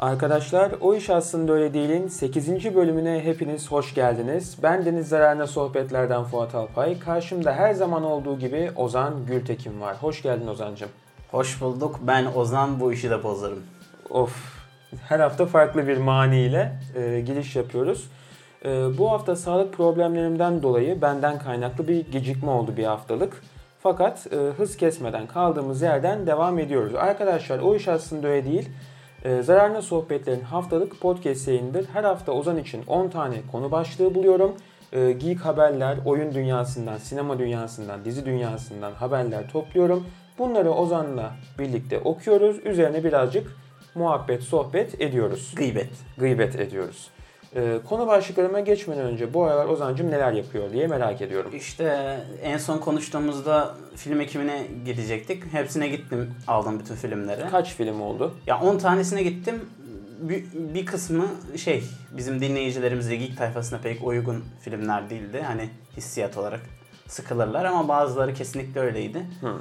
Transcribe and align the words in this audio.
Arkadaşlar 0.00 0.72
O 0.80 0.94
İş 0.94 1.10
Aslında 1.10 1.52
Öyle 1.52 1.74
Değil'in 1.74 2.08
8. 2.08 2.74
bölümüne 2.74 3.24
hepiniz 3.24 3.70
hoş 3.70 3.94
geldiniz. 3.94 4.56
Ben 4.62 4.84
Deniz 4.84 5.08
Zararına 5.08 5.46
Sohbetlerden 5.46 6.24
Fuat 6.24 6.54
Alpay. 6.54 6.98
Karşımda 6.98 7.52
her 7.52 7.74
zaman 7.74 8.04
olduğu 8.04 8.38
gibi 8.38 8.70
Ozan 8.76 9.26
Gültekin 9.26 9.80
var. 9.80 9.96
Hoş 10.00 10.22
geldin 10.22 10.46
Ozancım. 10.46 10.88
Hoş 11.30 11.60
bulduk. 11.60 12.00
Ben 12.02 12.26
Ozan 12.34 12.80
bu 12.80 12.92
işi 12.92 13.10
de 13.10 13.22
bozarım. 13.22 13.62
Of. 14.10 14.60
Her 15.08 15.20
hafta 15.20 15.46
farklı 15.46 15.88
bir 15.88 15.96
maniyle 15.96 16.72
e, 16.96 17.20
giriş 17.20 17.56
yapıyoruz. 17.56 18.10
E, 18.64 18.98
bu 18.98 19.10
hafta 19.10 19.36
sağlık 19.36 19.72
problemlerimden 19.72 20.62
dolayı 20.62 21.02
benden 21.02 21.38
kaynaklı 21.38 21.88
bir 21.88 22.10
gecikme 22.12 22.50
oldu 22.50 22.76
bir 22.76 22.84
haftalık. 22.84 23.42
Fakat 23.82 24.26
e, 24.32 24.36
hız 24.36 24.76
kesmeden 24.76 25.26
kaldığımız 25.26 25.82
yerden 25.82 26.26
devam 26.26 26.58
ediyoruz. 26.58 26.94
Arkadaşlar 26.94 27.58
o 27.58 27.74
iş 27.74 27.88
aslında 27.88 28.28
öyle 28.28 28.44
değil. 28.44 28.68
E, 29.24 29.42
Zararlı 29.42 29.82
Sohbetlerin 29.82 30.40
haftalık 30.40 31.00
podcast 31.00 31.48
yayınıdır. 31.48 31.86
Her 31.92 32.04
hafta 32.04 32.32
Ozan 32.32 32.58
için 32.58 32.82
10 32.86 33.08
tane 33.08 33.36
konu 33.52 33.70
başlığı 33.70 34.14
buluyorum. 34.14 34.56
E, 34.92 35.12
geek 35.12 35.40
haberler, 35.40 35.98
oyun 36.04 36.34
dünyasından, 36.34 36.96
sinema 36.96 37.38
dünyasından, 37.38 38.04
dizi 38.04 38.26
dünyasından 38.26 38.92
haberler 38.92 39.48
topluyorum. 39.48 40.06
Bunları 40.38 40.70
Ozan'la 40.70 41.30
birlikte 41.58 41.98
okuyoruz. 41.98 42.66
Üzerine 42.66 43.04
birazcık 43.04 43.56
muhabbet, 43.94 44.42
sohbet 44.42 45.00
ediyoruz. 45.00 45.52
Gıybet. 45.56 45.90
Gıybet 46.18 46.56
ediyoruz. 46.56 47.10
E, 47.56 47.80
konu 47.88 48.06
başlıklarıma 48.06 48.60
geçmeden 48.60 49.04
önce 49.04 49.34
bu 49.34 49.44
aralar 49.44 49.66
Ozan'cım 49.66 50.10
neler 50.10 50.32
yapıyor 50.32 50.72
diye 50.72 50.86
merak 50.86 51.22
ediyorum. 51.22 51.50
İşte 51.56 52.16
en 52.42 52.58
son 52.58 52.78
konuştuğumuzda 52.78 53.74
film 53.96 54.20
ekimine 54.20 54.66
gidecektik. 54.84 55.52
Hepsine 55.52 55.88
gittim, 55.88 56.34
aldım 56.46 56.80
bütün 56.80 56.94
filmleri. 56.94 57.50
Kaç 57.50 57.74
film 57.74 58.00
oldu? 58.00 58.34
Ya 58.46 58.60
10 58.60 58.78
tanesine 58.78 59.22
gittim. 59.22 59.64
Bir, 60.20 60.44
bir 60.54 60.86
kısmı 60.86 61.26
şey 61.56 61.84
bizim 62.16 62.40
dinleyicilerimize 62.40 63.16
geek 63.16 63.36
tayfasına 63.36 63.78
pek 63.78 64.06
uygun 64.06 64.44
filmler 64.60 65.10
değildi. 65.10 65.42
Hani 65.46 65.68
hissiyat 65.96 66.36
olarak 66.36 66.60
sıkılırlar 67.08 67.64
ama 67.64 67.88
bazıları 67.88 68.34
kesinlikle 68.34 68.80
öyleydi. 68.80 69.26
Hı. 69.40 69.52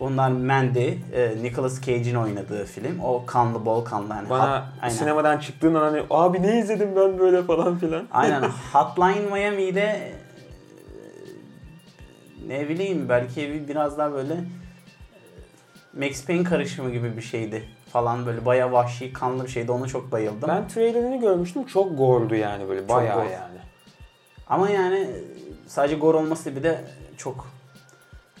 Bunlar 0.00 0.30
Mandy, 0.30 0.88
e, 1.12 1.34
Nicolas 1.42 1.80
Cage'in 1.80 2.14
oynadığı 2.14 2.64
film. 2.64 3.00
O 3.00 3.26
kanlı 3.26 3.64
bol 3.66 3.84
kanlı. 3.84 4.14
Yani 4.14 4.30
Bana 4.30 4.66
hat- 4.80 4.92
sinemadan 4.92 5.38
çıktığın 5.38 5.74
an 5.74 5.80
hani 5.80 6.02
abi 6.10 6.42
ne 6.42 6.58
izledim 6.58 6.96
ben 6.96 7.18
böyle 7.18 7.42
falan 7.42 7.78
filan. 7.78 8.06
Aynen. 8.12 8.42
Hotline 8.72 9.20
Miami'de 9.32 9.80
e, 9.80 10.14
ne 12.48 12.68
bileyim 12.68 13.08
belki 13.08 13.36
bir- 13.52 13.68
biraz 13.68 13.98
daha 13.98 14.12
böyle 14.12 14.34
e, 14.34 14.38
Max 16.06 16.24
Payne 16.26 16.44
karışımı 16.44 16.90
gibi 16.90 17.16
bir 17.16 17.22
şeydi 17.22 17.64
falan 17.92 18.26
böyle 18.26 18.44
bayağı 18.44 18.72
vahşi 18.72 19.12
kanlı 19.12 19.44
bir 19.44 19.50
şeydi 19.50 19.72
onu 19.72 19.88
çok 19.88 20.12
bayıldım. 20.12 20.48
Ben 20.48 20.68
trailerini 20.68 21.20
görmüştüm 21.20 21.64
çok 21.66 21.98
gordu 21.98 22.34
yani 22.34 22.68
böyle 22.68 22.88
bayağı 22.88 23.24
yani. 23.30 23.58
Ama 24.46 24.70
yani 24.70 25.06
sadece 25.66 25.96
gore 25.96 26.16
olması 26.16 26.56
bir 26.56 26.62
de 26.62 26.84
çok 27.16 27.46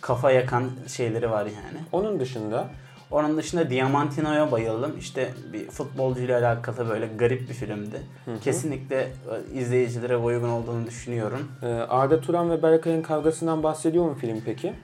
kafa 0.04 0.30
yakan 0.30 0.70
şeyleri 0.88 1.30
var 1.30 1.46
yani. 1.46 1.78
Onun 1.92 2.20
dışında 2.20 2.68
Onun 3.10 3.36
dışında 3.36 3.70
Diamantino'ya 3.70 4.52
bayıldım. 4.52 4.98
İşte 4.98 5.30
bir 5.52 5.70
futbolcuyla 5.70 6.40
alakalı 6.40 6.88
böyle 6.88 7.06
garip 7.06 7.48
bir 7.48 7.54
filmdi. 7.54 8.02
Kesinlikle 8.40 9.00
e, 9.00 9.58
izleyicilere 9.58 10.16
uygun 10.16 10.48
olduğunu 10.48 10.86
düşünüyorum. 10.86 11.52
e, 11.62 11.66
Arda 11.66 12.20
Turan 12.20 12.50
ve 12.50 12.62
Berkay'ın 12.62 13.02
kavgasından 13.02 13.62
bahsediyor 13.62 14.04
mu 14.04 14.14
film 14.14 14.42
peki? 14.44 14.74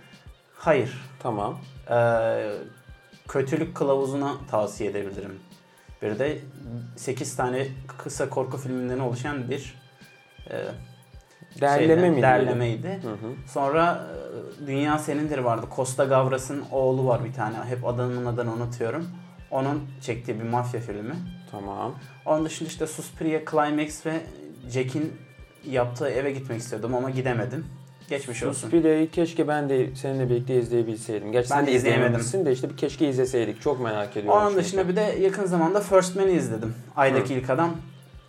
Hayır. 0.54 1.00
Tamam. 1.22 1.58
Ee, 1.90 2.52
kötülük 3.28 3.74
kılavuzuna 3.76 4.34
tavsiye 4.50 4.90
edebilirim. 4.90 5.38
Bir 6.02 6.18
de 6.18 6.38
8 6.96 7.36
tane 7.36 7.66
kısa 7.98 8.28
korku 8.28 8.56
filminden 8.58 8.98
oluşan 8.98 9.50
bir 9.50 9.74
e, 10.50 10.56
Derleme 11.60 12.02
şeyden-? 12.02 12.22
Derlemeydi. 12.22 12.88
Hı 13.02 13.10
hı. 13.10 13.32
Sonra 13.52 14.06
e, 14.62 14.66
Dünya 14.66 14.98
Senindir 14.98 15.38
vardı. 15.38 15.66
Costa 15.76 16.04
Gavras'ın 16.04 16.62
oğlu 16.72 17.06
var 17.06 17.24
bir 17.24 17.32
tane. 17.32 17.56
Hep 17.68 17.86
adamın 17.86 18.26
adını 18.26 18.52
unutuyorum. 18.52 19.06
Onun 19.50 19.82
çektiği 20.00 20.38
bir 20.40 20.44
mafya 20.44 20.80
filmi. 20.80 21.14
Tamam. 21.50 21.94
Onun 22.26 22.44
dışında 22.44 22.68
işte 22.68 22.86
Suspiria, 22.86 23.40
Climax 23.50 24.06
ve 24.06 24.12
Jack'in 24.70 25.12
yaptığı 25.70 26.08
eve 26.08 26.32
gitmek 26.32 26.60
istiyordum 26.60 26.94
ama 26.94 27.10
gidemedim. 27.10 27.66
Geçmiş 28.08 28.42
olsun. 28.42 28.60
Suspiria'yı 28.60 29.10
keşke 29.10 29.48
ben 29.48 29.68
de 29.68 29.96
seninle 29.96 30.30
birlikte 30.30 30.58
izleyebilseydim. 30.60 31.32
Gerçi 31.32 31.50
Ben 31.50 31.56
sen 31.56 31.66
de 31.66 31.72
izleyemedim. 31.72 32.46
de 32.46 32.52
işte 32.52 32.70
bir 32.70 32.76
keşke 32.76 33.08
izleseydik. 33.08 33.60
Çok 33.60 33.80
merak 33.80 34.16
ediyorum. 34.16 34.40
Onun 34.40 34.48
çünkü. 34.50 34.64
dışında 34.64 34.88
bir 34.88 34.96
de 34.96 35.00
yakın 35.00 35.46
zamanda 35.46 35.80
First 35.80 36.16
Man'i 36.16 36.32
izledim. 36.32 36.74
Aydaki 36.96 37.34
İlk 37.34 37.50
Adam. 37.50 37.70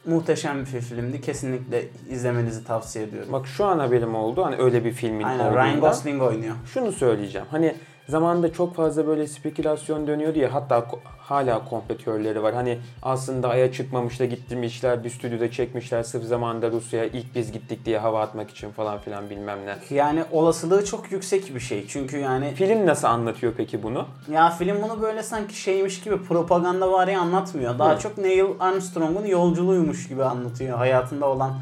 Muhteşem 0.06 0.60
bir 0.62 0.66
filmdi. 0.66 1.22
Kesinlikle 1.22 1.84
izlemenizi 2.10 2.64
tavsiye 2.64 3.06
ediyorum. 3.06 3.34
Bak 3.34 3.48
şu 3.48 3.66
an 3.66 3.80
haberim 3.80 4.16
oldu 4.16 4.46
hani 4.46 4.56
öyle 4.58 4.86
bir 4.86 4.92
filmin 4.92 5.24
Aynen 5.24 5.40
olduğundan. 5.46 5.66
Ryan 5.66 5.80
Gosling 5.80 6.22
oynuyor. 6.22 6.56
Şunu 6.74 6.92
söyleyeceğim. 6.92 7.48
Hani 7.52 7.76
zamanında 8.08 8.54
çok 8.54 8.76
fazla 8.76 9.08
böyle 9.08 9.28
spekülasyon 9.28 10.08
dönüyordu 10.08 10.40
ya 10.40 10.54
hatta 10.54 10.86
hala 11.20 11.62
teorileri 12.06 12.44
var. 12.44 12.54
Hani 12.54 12.80
aslında 13.04 13.50
Ay'a 13.50 13.72
çıkmamış 13.72 14.20
da 14.20 14.26
gittirmişler 14.26 15.04
bir 15.04 15.10
stüdyoda 15.10 15.52
çekmişler 15.52 16.04
sırf 16.04 16.24
zamanında 16.24 16.72
Rusya'ya 16.72 17.06
ilk 17.06 17.36
biz 17.36 17.52
gittik 17.52 17.86
diye 17.86 18.00
hava 18.00 18.22
atmak 18.22 18.50
için 18.50 18.72
falan 18.72 19.00
filan 19.00 19.30
bilmem 19.30 19.60
ne. 19.66 19.96
Yani 19.96 20.24
olasılığı 20.32 20.86
çok 20.86 21.12
yüksek 21.12 21.56
bir 21.56 21.60
şey. 21.60 21.88
Çünkü 21.88 22.18
yani 22.18 22.54
Film 22.56 22.86
nasıl 22.86 23.08
anlatıyor 23.08 23.54
peki 23.58 23.84
bunu? 23.84 24.06
ya 24.32 24.50
film 24.50 24.78
bunu 24.82 25.02
böyle 25.02 25.24
sanki 25.24 25.62
şeymiş 25.62 26.02
gibi 26.02 26.24
propaganda 26.24 26.92
var 26.92 27.08
ya 27.08 27.22
anlatmıyor. 27.22 27.80
Daha 27.80 27.96
Hı. 27.96 28.00
çok 28.00 28.18
Neil 28.18 28.46
Armstrong'un 28.60 29.26
yolculuğuymuş 29.26 30.08
gibi 30.08 30.24
anlatıyor. 30.24 30.78
Hayatında 30.78 31.26
olan 31.28 31.54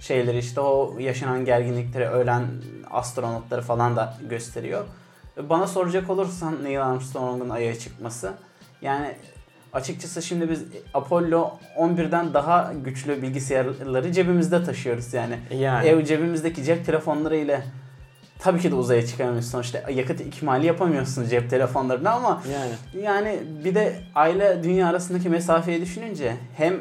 şeyleri 0.00 0.38
işte 0.38 0.60
o 0.60 0.94
yaşanan 0.98 1.44
gerginlikleri, 1.44 2.08
ölen 2.08 2.44
astronotları 2.90 3.62
falan 3.62 3.96
da 3.96 4.14
gösteriyor. 4.30 4.84
Bana 5.48 5.66
soracak 5.66 6.10
olursan 6.10 6.64
Neil 6.64 6.82
Armstrong'un 6.82 7.48
Ay'a 7.48 7.78
çıkması 7.78 8.32
yani 8.82 9.14
açıkçası 9.72 10.22
şimdi 10.22 10.50
biz 10.50 10.64
Apollo 10.94 11.50
11'den 11.78 12.34
daha 12.34 12.72
güçlü 12.84 13.22
bilgisayarları 13.22 14.12
cebimizde 14.12 14.64
taşıyoruz 14.64 15.14
yani. 15.14 15.38
Yani. 15.54 15.88
Ev 15.88 16.04
cebimizdeki 16.04 16.64
cep 16.64 16.86
telefonları 16.86 17.36
ile 17.36 17.62
tabii 18.38 18.60
ki 18.60 18.70
de 18.70 18.74
uzaya 18.74 19.06
çıkamıyorsun 19.06 19.50
sonuçta 19.50 19.90
yakıt 19.90 20.20
ikmali 20.20 20.66
yapamıyorsun 20.66 21.28
cep 21.28 21.50
telefonlarına 21.50 22.10
ama 22.10 22.42
Yani. 22.52 23.04
yani 23.04 23.40
bir 23.64 23.74
de 23.74 24.00
aile 24.14 24.62
dünya 24.62 24.88
arasındaki 24.88 25.28
mesafeyi 25.28 25.80
düşününce 25.80 26.36
hem 26.56 26.74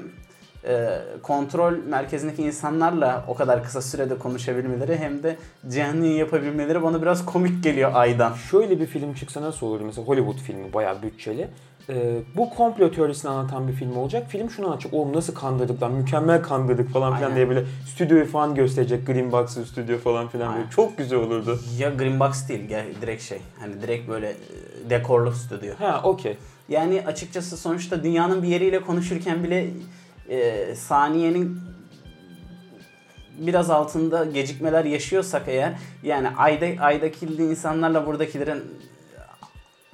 e, 0.68 1.00
kontrol 1.24 1.74
merkezindeki 1.90 2.44
insanlarla 2.44 3.25
o 3.28 3.34
kadar 3.36 3.64
kısa 3.64 3.81
sürede 3.81 4.18
konuşabilmeleri 4.18 4.97
hem 4.97 5.24
de 5.24 5.38
canlı 5.70 6.06
yapabilmeleri 6.06 6.84
bana 6.84 7.02
biraz 7.02 7.25
komik 7.25 7.64
geliyor 7.64 7.92
aydan. 7.94 8.34
Şöyle 8.34 8.80
bir 8.80 8.86
film 8.86 9.14
çıksa 9.14 9.42
nasıl 9.42 9.68
olur? 9.68 9.81
Mesela 9.81 10.08
Hollywood 10.08 10.38
filmi 10.38 10.74
bayağı 10.74 11.02
bütçeli. 11.02 11.47
Ee, 11.90 12.20
bu 12.38 12.50
komplo 12.50 12.92
teorisini 12.92 13.31
anlatan 13.31 13.68
bir 13.68 13.74
film 13.74 13.97
olacak. 13.97 14.30
Film 14.30 14.50
şunu 14.50 14.66
anlatacak. 14.66 14.94
Oğlum 14.94 15.16
nasıl 15.16 15.36
kandırdık 15.36 15.84
lan 15.84 15.92
mükemmel 15.92 16.42
kandırdık 16.42 16.90
falan 16.90 17.16
filan 17.16 17.31
Aynen. 17.31 17.36
diye 17.36 17.50
böyle 17.50 17.66
stüdyoyu 17.86 18.26
falan 18.26 18.56
gösterecek. 18.56 19.08
Green 19.08 19.31
Box 19.31 19.58
stüdyo 19.68 19.97
falan 19.97 20.28
filan 20.28 20.56
böyle. 20.56 20.70
Çok 20.70 20.97
güzel 20.97 21.20
olurdu. 21.20 21.59
Ya 21.80 21.90
Green 21.90 22.20
Box 22.20 22.50
değil 22.50 22.70
direkt 23.02 23.24
şey 23.24 23.41
hani 23.59 23.81
direkt 23.81 24.09
böyle 24.09 24.30
e, 24.30 24.90
dekorlu 24.90 25.31
stüdyo. 25.31 25.74
Ha 25.80 26.02
okey. 26.03 26.38
Yani 26.70 27.03
açıkçası 27.08 27.58
sonuçta 27.58 28.03
dünyanın 28.03 28.44
bir 28.44 28.47
yeriyle 28.47 28.81
konuşurken 28.81 29.44
bile 29.44 29.68
e, 30.29 30.75
saniyenin 30.75 31.59
biraz 33.38 33.69
altında 33.69 34.25
gecikmeler 34.25 34.85
yaşıyorsak 34.85 35.44
eğer 35.47 35.73
yani 36.03 36.29
ayda 36.37 36.84
aydaki 36.84 37.26
insanlarla 37.26 38.05
buradakilerin 38.05 38.64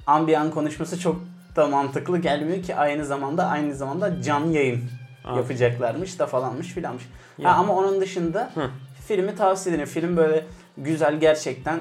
ambiyan 0.06 0.50
konuşması 0.50 1.00
çok 1.00 1.16
da 1.56 1.66
mantıklı 1.66 2.18
gelmiyor 2.18 2.62
ki 2.62 2.76
aynı 2.76 3.04
zamanda 3.04 3.46
aynı 3.46 3.74
zamanda 3.74 4.22
canlı 4.22 4.52
yayın 4.52 4.84
Ha. 5.22 5.36
yapacaklarmış 5.36 6.18
da 6.18 6.26
falanmış 6.26 6.66
filanmış. 6.66 7.02
Ya. 7.38 7.50
Ha, 7.50 7.54
ama 7.60 7.74
onun 7.74 8.00
dışında 8.00 8.50
Hı. 8.54 8.70
filmi 9.08 9.34
tavsiye 9.36 9.74
ederim. 9.74 9.88
Film 9.88 10.16
böyle 10.16 10.44
güzel 10.78 11.20
gerçekten 11.20 11.80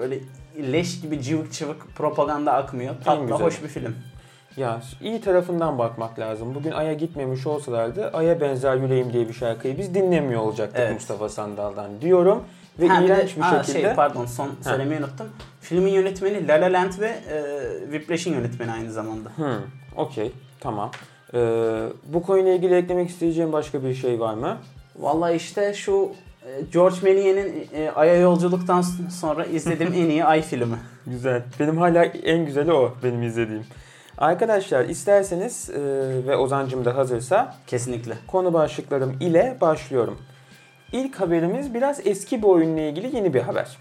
öyle 0.00 0.18
leş 0.72 1.00
gibi 1.00 1.22
cıvık 1.22 1.52
çıvık 1.52 1.96
propaganda 1.96 2.52
akmıyor. 2.52 2.94
Tatlı 3.04 3.34
hoş 3.34 3.62
bir 3.62 3.68
film. 3.68 3.96
Ya 4.56 4.80
iyi 5.02 5.20
tarafından 5.20 5.78
bakmak 5.78 6.18
lazım. 6.18 6.54
Bugün 6.54 6.70
Ay'a 6.70 6.92
gitmemiş 6.92 7.46
olsalardı 7.46 8.10
Ay'a 8.12 8.40
benzer 8.40 8.76
yüreğim 8.76 9.12
diye 9.12 9.28
bir 9.28 9.32
şarkıyı 9.32 9.78
biz 9.78 9.94
dinlemiyor 9.94 10.40
olacaktık 10.40 10.80
Evet. 10.80 10.94
Mustafa 10.94 11.28
Sandal'dan 11.28 12.00
diyorum. 12.00 12.42
Ve 12.80 12.88
Ha, 12.88 13.02
bir 13.02 13.08
de- 13.08 13.14
iğrenç 13.14 13.36
bir 13.36 13.42
şekilde... 13.42 13.82
Şey, 13.86 13.94
pardon 13.94 14.26
son 14.26 14.50
söylemeyi 14.64 15.00
unuttum. 15.00 15.26
Filmin 15.60 15.92
yönetmeni 15.92 16.48
La 16.48 16.54
La 16.54 16.72
Land 16.72 16.92
ve 17.00 17.06
e, 17.06 17.42
Whiplash'in 17.82 18.32
yönetmeni 18.34 18.72
aynı 18.72 18.92
zamanda. 18.92 19.28
Hmm, 19.36 19.46
okey 19.96 20.32
tamam. 20.60 20.90
Ee, 21.34 21.38
bu 22.04 22.22
konuyla 22.22 22.52
ilgili 22.52 22.74
eklemek 22.74 23.08
isteyeceğim 23.10 23.52
başka 23.52 23.84
bir 23.84 23.94
şey 23.94 24.20
var 24.20 24.34
mı? 24.34 24.56
Vallahi 24.96 25.34
işte 25.34 25.74
şu 25.74 26.12
e, 26.46 26.60
George 26.72 26.96
Méliès'in 26.96 27.66
e, 27.74 27.90
Ay'a 27.90 28.16
yolculuktan 28.16 28.84
sonra 29.20 29.44
izlediğim 29.44 29.92
en 29.92 30.08
iyi 30.10 30.24
Ay 30.24 30.42
filmi. 30.42 30.76
Güzel. 31.06 31.42
Benim 31.60 31.76
hala 31.78 32.04
en 32.04 32.46
güzeli 32.46 32.72
o 32.72 32.94
benim 33.04 33.22
izlediğim. 33.22 33.64
Arkadaşlar 34.20 34.84
isterseniz 34.84 35.70
e, 35.70 35.80
ve 36.26 36.36
Ozancım 36.36 36.84
da 36.84 36.96
hazırsa 36.96 37.54
Kesinlikle. 37.66 38.14
konu 38.26 38.52
başlıklarım 38.52 39.16
ile 39.20 39.56
başlıyorum. 39.60 40.18
İlk 40.92 41.20
haberimiz 41.20 41.74
biraz 41.74 42.06
eski 42.06 42.42
bir 42.42 42.46
oyunla 42.46 42.80
ilgili 42.80 43.16
yeni 43.16 43.34
bir 43.34 43.40
haber. 43.40 43.78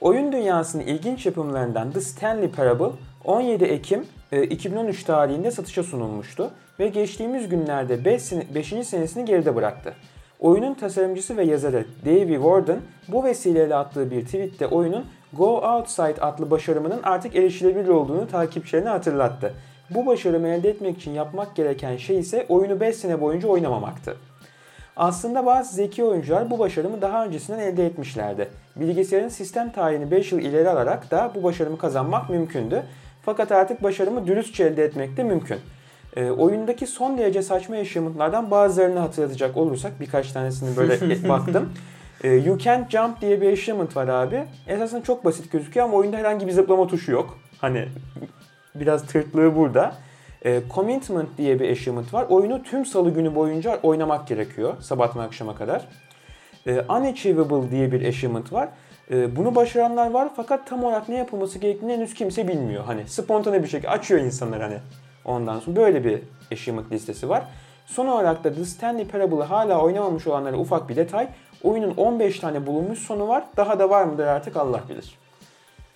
Oyun 0.00 0.32
dünyasının 0.32 0.82
ilginç 0.82 1.26
yapımlarından 1.26 1.92
The 1.92 2.00
Stanley 2.00 2.50
Parable 2.50 2.90
17 3.24 3.64
Ekim 3.64 4.06
e, 4.32 4.42
2013 4.42 5.04
tarihinde 5.04 5.50
satışa 5.50 5.82
sunulmuştu 5.82 6.50
ve 6.78 6.88
geçtiğimiz 6.88 7.48
günlerde 7.48 8.04
5. 8.54 8.64
senesini 8.86 9.24
geride 9.24 9.56
bıraktı. 9.56 9.94
Oyunun 10.40 10.74
tasarımcısı 10.74 11.36
ve 11.36 11.44
yazarı 11.44 11.86
Davey 12.04 12.34
Warden 12.34 12.80
bu 13.08 13.24
vesileyle 13.24 13.74
attığı 13.74 14.10
bir 14.10 14.24
tweette 14.24 14.66
oyunun 14.66 15.04
Go 15.32 15.60
Outside 15.60 16.20
adlı 16.20 16.50
başarımının 16.50 17.00
artık 17.02 17.36
erişilebilir 17.36 17.88
olduğunu 17.88 18.28
takipçilerine 18.28 18.88
hatırlattı. 18.88 19.54
Bu 19.90 20.06
başarımı 20.06 20.48
elde 20.48 20.70
etmek 20.70 20.98
için 20.98 21.10
yapmak 21.10 21.56
gereken 21.56 21.96
şey 21.96 22.18
ise 22.18 22.46
oyunu 22.48 22.80
5 22.80 22.96
sene 22.96 23.20
boyunca 23.20 23.48
oynamamaktı. 23.48 24.16
Aslında 24.96 25.46
bazı 25.46 25.74
zeki 25.74 26.04
oyuncular 26.04 26.50
bu 26.50 26.58
başarımı 26.58 27.02
daha 27.02 27.24
öncesinden 27.24 27.58
elde 27.58 27.86
etmişlerdi. 27.86 28.48
Bilgisayarın 28.76 29.28
sistem 29.28 29.72
tarihini 29.72 30.10
5 30.10 30.32
yıl 30.32 30.38
ileri 30.38 30.68
alarak 30.68 31.10
da 31.10 31.32
bu 31.34 31.42
başarımı 31.42 31.78
kazanmak 31.78 32.30
mümkündü. 32.30 32.82
Fakat 33.22 33.52
artık 33.52 33.82
başarımı 33.82 34.26
dürüstçe 34.26 34.64
elde 34.64 34.84
etmek 34.84 35.16
de 35.16 35.22
mümkün. 35.22 35.58
E, 36.16 36.30
oyundaki 36.30 36.86
son 36.86 37.18
derece 37.18 37.42
saçma 37.42 37.76
yaşamlardan 37.76 38.50
bazılarını 38.50 38.98
hatırlatacak 38.98 39.56
olursak 39.56 40.00
birkaç 40.00 40.32
tanesini 40.32 40.76
böyle 40.76 41.28
baktım. 41.28 41.72
E, 42.24 42.28
you 42.28 42.58
Can't 42.58 42.90
Jump 42.90 43.20
diye 43.20 43.40
bir 43.40 43.52
achievement 43.52 43.96
var 43.96 44.08
abi. 44.08 44.44
Esasında 44.68 45.02
çok 45.02 45.24
basit 45.24 45.52
gözüküyor 45.52 45.86
ama 45.86 45.96
oyunda 45.96 46.16
herhangi 46.16 46.46
bir 46.46 46.52
zıplama 46.52 46.86
tuşu 46.86 47.12
yok. 47.12 47.38
Hani 47.58 47.88
biraz 48.74 49.06
tırtlığı 49.06 49.56
burada. 49.56 49.94
E, 50.44 50.60
commitment 50.74 51.38
diye 51.38 51.60
bir 51.60 51.70
achievement 51.70 52.14
var. 52.14 52.26
Oyunu 52.28 52.62
tüm 52.62 52.86
salı 52.86 53.10
günü 53.10 53.34
boyunca 53.34 53.80
oynamak 53.82 54.28
gerekiyor. 54.28 54.74
Sabahtan 54.80 55.20
akşama 55.20 55.54
kadar. 55.54 55.88
E, 56.66 56.80
unachievable 56.80 57.70
diye 57.70 57.92
bir 57.92 58.08
achievement 58.08 58.52
var. 58.52 58.68
E, 59.10 59.36
bunu 59.36 59.54
başaranlar 59.54 60.10
var 60.10 60.28
fakat 60.36 60.66
tam 60.66 60.84
olarak 60.84 61.08
ne 61.08 61.16
yapılması 61.16 61.58
gerektiğini 61.58 61.92
henüz 61.92 62.14
kimse 62.14 62.48
bilmiyor. 62.48 62.84
Hani 62.84 63.08
spontane 63.08 63.62
bir 63.62 63.68
şekilde 63.68 63.90
açıyor 63.90 64.20
insanlar 64.20 64.62
hani. 64.62 64.78
Ondan 65.24 65.60
sonra 65.60 65.76
böyle 65.76 66.04
bir 66.04 66.20
achievement 66.52 66.92
listesi 66.92 67.28
var. 67.28 67.44
Son 67.86 68.06
olarak 68.06 68.44
da 68.44 68.54
The 68.54 68.64
Stanley 68.64 69.06
Parable'ı 69.06 69.42
hala 69.42 69.80
oynamamış 69.80 70.26
olanlara 70.26 70.56
ufak 70.56 70.88
bir 70.88 70.96
detay. 70.96 71.28
Oyunun 71.62 71.94
15 71.96 72.38
tane 72.40 72.66
bulunmuş 72.66 72.98
sonu 72.98 73.28
var. 73.28 73.44
Daha 73.56 73.78
da 73.78 73.90
var 73.90 74.04
mıdır 74.04 74.26
artık 74.26 74.56
Allah 74.56 74.80
bilir. 74.88 75.14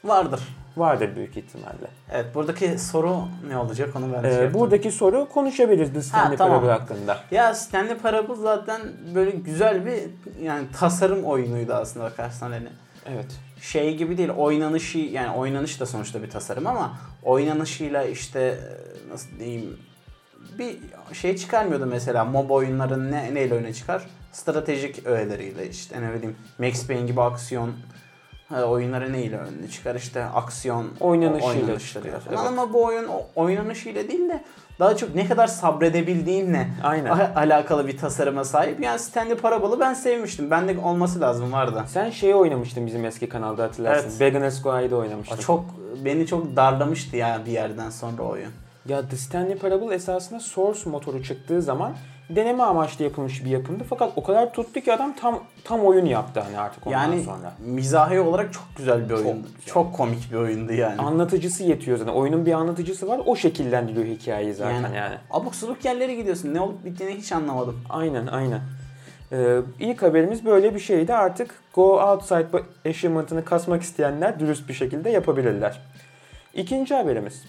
Vardır. 0.05 0.41
Vardır 0.77 1.17
büyük 1.17 1.37
ihtimalle. 1.37 1.89
Evet 2.13 2.35
buradaki 2.35 2.79
soru 2.79 3.17
ne 3.49 3.59
olacak 3.59 3.97
onu 3.97 4.13
ben 4.13 4.25
Ee, 4.29 4.35
şey 4.35 4.55
buradaki 4.55 4.93
soru 4.93 5.29
konuşabiliriz 5.29 5.93
The 5.93 6.03
Stanley 6.03 6.37
tamam. 6.37 6.61
Parable 6.61 6.73
hakkında. 6.81 7.19
Ya 7.31 7.55
Stanley 7.55 7.97
Parable 7.97 8.35
zaten 8.35 8.81
böyle 9.15 9.31
güzel 9.31 9.87
bir 9.87 10.01
yani 10.43 10.67
tasarım 10.79 11.25
oyunuydu 11.25 11.73
aslında 11.75 12.07
bakarsan 12.07 12.51
hani. 12.53 12.69
Evet. 13.07 13.27
Şey 13.61 13.97
gibi 13.97 14.19
değil 14.19 14.29
oynanışı 14.29 14.99
yani 14.99 15.37
oynanış 15.37 15.81
da 15.81 15.87
sonuçta 15.87 16.23
bir 16.23 16.31
tasarım 16.31 16.67
ama 16.67 16.99
oynanışıyla 17.23 18.05
işte 18.05 18.41
e, 18.41 19.13
nasıl 19.13 19.39
diyeyim 19.39 19.79
bir 20.59 20.77
şey 21.15 21.37
çıkarmıyordu 21.37 21.87
mesela 21.87 22.25
mob 22.25 22.51
oyunların 22.51 23.13
ne, 23.13 23.35
neyle 23.35 23.55
öne 23.55 23.75
çıkar? 23.75 24.03
Stratejik 24.35 25.07
öğeleriyle 25.07 25.69
işte 25.69 26.03
ne 26.03 26.15
bileyim 26.15 26.37
Max 26.59 26.87
Payne 26.87 27.07
gibi 27.07 27.21
aksiyon 27.21 27.73
e, 28.57 28.61
oyunları 28.61 29.13
neyle 29.13 29.37
öne 29.37 29.69
çıkar 29.69 29.95
işte 29.95 30.25
aksiyon 30.25 30.91
Oynanışıyla 31.01 31.65
oynanışlarıyla 31.65 32.19
çıkar, 32.19 32.35
evet. 32.37 32.47
ama 32.47 32.73
bu 32.73 32.85
oyun 32.85 33.09
oynanışıyla 33.35 34.09
değil 34.09 34.29
de 34.29 34.45
daha 34.79 34.97
çok 34.97 35.15
ne 35.15 35.29
kadar 35.29 35.47
sabredebildiğinle 35.47 36.69
Aynen. 36.83 37.11
alakalı 37.37 37.87
bir 37.87 37.99
tasarıma 37.99 38.45
sahip. 38.45 38.81
Yani 38.81 38.99
Stanley 38.99 39.37
Parable'ı 39.37 39.81
ben 39.81 39.95
sevmiştim. 39.95 40.51
Bende 40.51 40.79
olması 40.79 41.21
lazım 41.21 41.53
vardı. 41.53 41.85
Sen 41.87 42.11
şeyi 42.11 42.35
oynamıştın 42.35 42.87
bizim 42.87 43.05
eski 43.05 43.29
kanalda 43.29 43.63
hatırlarsın. 43.63 44.09
Evet. 44.09 44.21
Beginner's 44.21 44.63
Guide'ı 44.63 44.97
oynamıştın. 44.97 45.37
Çok 45.37 45.65
beni 46.05 46.27
çok 46.27 46.57
darlamıştı 46.57 47.17
ya 47.17 47.41
bir 47.47 47.53
yerden 47.53 47.91
sonra 47.91 48.23
oyun. 48.23 48.51
Ya 48.89 49.09
The 49.09 49.17
Stanley 49.17 49.57
Parable 49.57 49.95
esasında 49.95 50.41
Source 50.41 50.91
motoru 50.91 51.23
çıktığı 51.23 51.63
zaman 51.63 51.93
deneme 52.31 52.63
amaçlı 52.63 53.05
yapılmış 53.05 53.45
bir 53.45 53.51
yapımdı. 53.51 53.85
Fakat 53.91 54.13
o 54.17 54.23
kadar 54.23 54.53
tuttu 54.53 54.81
ki 54.81 54.93
adam 54.93 55.15
tam 55.21 55.41
tam 55.65 55.81
oyun 55.81 56.07
yaptı 56.07 56.41
hani 56.41 56.59
artık 56.59 56.87
ondan 56.87 56.99
Yani 56.99 57.23
sonra. 57.23 57.53
mizahi 57.67 58.21
olarak 58.21 58.53
çok 58.53 58.65
güzel 58.77 59.09
bir 59.09 59.15
oyundu. 59.15 59.47
Çok, 59.67 59.85
güzel. 59.85 59.97
komik 59.97 60.33
bir 60.33 60.37
oyundu 60.37 60.73
yani. 60.73 61.01
Anlatıcısı 61.03 61.65
yetiyor 61.65 61.99
zaten. 61.99 62.13
Oyunun 62.13 62.47
bir 62.47 62.53
anlatıcısı 62.53 63.09
var. 63.09 63.21
O 63.27 63.37
şekillendiriyor 63.37 64.07
hikayeyi 64.07 64.55
zaten 64.55 64.83
yani. 64.83 64.97
yani, 64.97 65.15
abuk 65.31 65.55
subuk 65.55 65.85
yerlere 65.85 66.15
gidiyorsun. 66.15 66.55
Ne 66.55 66.61
olup 66.61 66.85
bittiğini 66.85 67.15
hiç 67.15 67.33
anlamadım. 67.33 67.81
Aynen 67.91 68.27
aynen. 68.27 68.61
Ee, 69.33 69.59
ilk 69.81 70.03
haberimiz 70.03 70.45
böyle 70.45 70.75
bir 70.75 70.81
şeydi. 70.81 71.15
Artık 71.15 71.55
Go 71.75 72.01
Outside 72.11 72.47
achievement'ını 72.89 73.45
kasmak 73.45 73.83
isteyenler 73.83 74.41
dürüst 74.41 74.69
bir 74.69 74.75
şekilde 74.75 75.11
yapabilirler. 75.11 75.81
İkinci 76.55 76.95
haberimiz. 76.95 77.43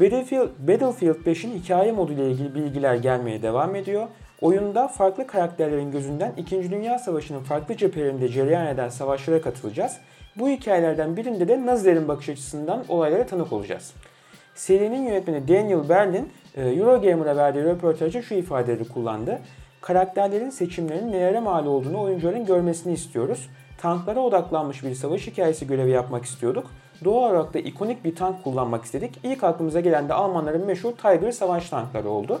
Battlefield, 0.00 0.48
Battlefield 0.58 1.26
5'in 1.26 1.58
hikaye 1.58 1.92
modu 1.92 2.12
ile 2.12 2.30
ilgili 2.30 2.54
bilgiler 2.54 2.94
gelmeye 2.94 3.42
devam 3.42 3.74
ediyor. 3.74 4.08
Oyunda 4.40 4.88
farklı 4.88 5.26
karakterlerin 5.26 5.90
gözünden 5.90 6.32
2. 6.36 6.70
Dünya 6.70 6.98
Savaşı'nın 6.98 7.42
farklı 7.42 7.76
cephelerinde 7.76 8.28
cereyan 8.28 8.66
eden 8.66 8.88
savaşlara 8.88 9.40
katılacağız. 9.40 9.96
Bu 10.36 10.48
hikayelerden 10.48 11.16
birinde 11.16 11.48
de 11.48 11.66
Nazilerin 11.66 12.08
bakış 12.08 12.28
açısından 12.28 12.84
olaylara 12.88 13.26
tanık 13.26 13.52
olacağız. 13.52 13.94
Serinin 14.54 15.02
yönetmeni 15.02 15.48
Daniel 15.48 15.88
Berlin, 15.88 16.32
e, 16.56 16.68
Eurogamer'a 16.68 17.36
verdiği 17.36 17.64
röportajda 17.64 18.22
şu 18.22 18.34
ifadeleri 18.34 18.88
kullandı. 18.88 19.38
Karakterlerin 19.80 20.50
seçimlerinin 20.50 21.12
nelere 21.12 21.40
mal 21.40 21.66
olduğunu 21.66 22.00
oyuncuların 22.00 22.46
görmesini 22.46 22.92
istiyoruz. 22.92 23.50
Tanklara 23.78 24.20
odaklanmış 24.20 24.84
bir 24.84 24.94
savaş 24.94 25.26
hikayesi 25.26 25.66
görevi 25.66 25.90
yapmak 25.90 26.24
istiyorduk. 26.24 26.70
Doğal 27.04 27.30
olarak 27.30 27.54
da 27.54 27.58
ikonik 27.58 28.04
bir 28.04 28.16
tank 28.16 28.44
kullanmak 28.44 28.84
istedik. 28.84 29.18
İlk 29.22 29.44
aklımıza 29.44 29.80
gelen 29.80 30.08
de 30.08 30.14
Almanların 30.14 30.66
meşhur 30.66 30.92
Tiger 30.92 31.32
savaş 31.32 31.70
tankları 31.70 32.08
oldu. 32.08 32.40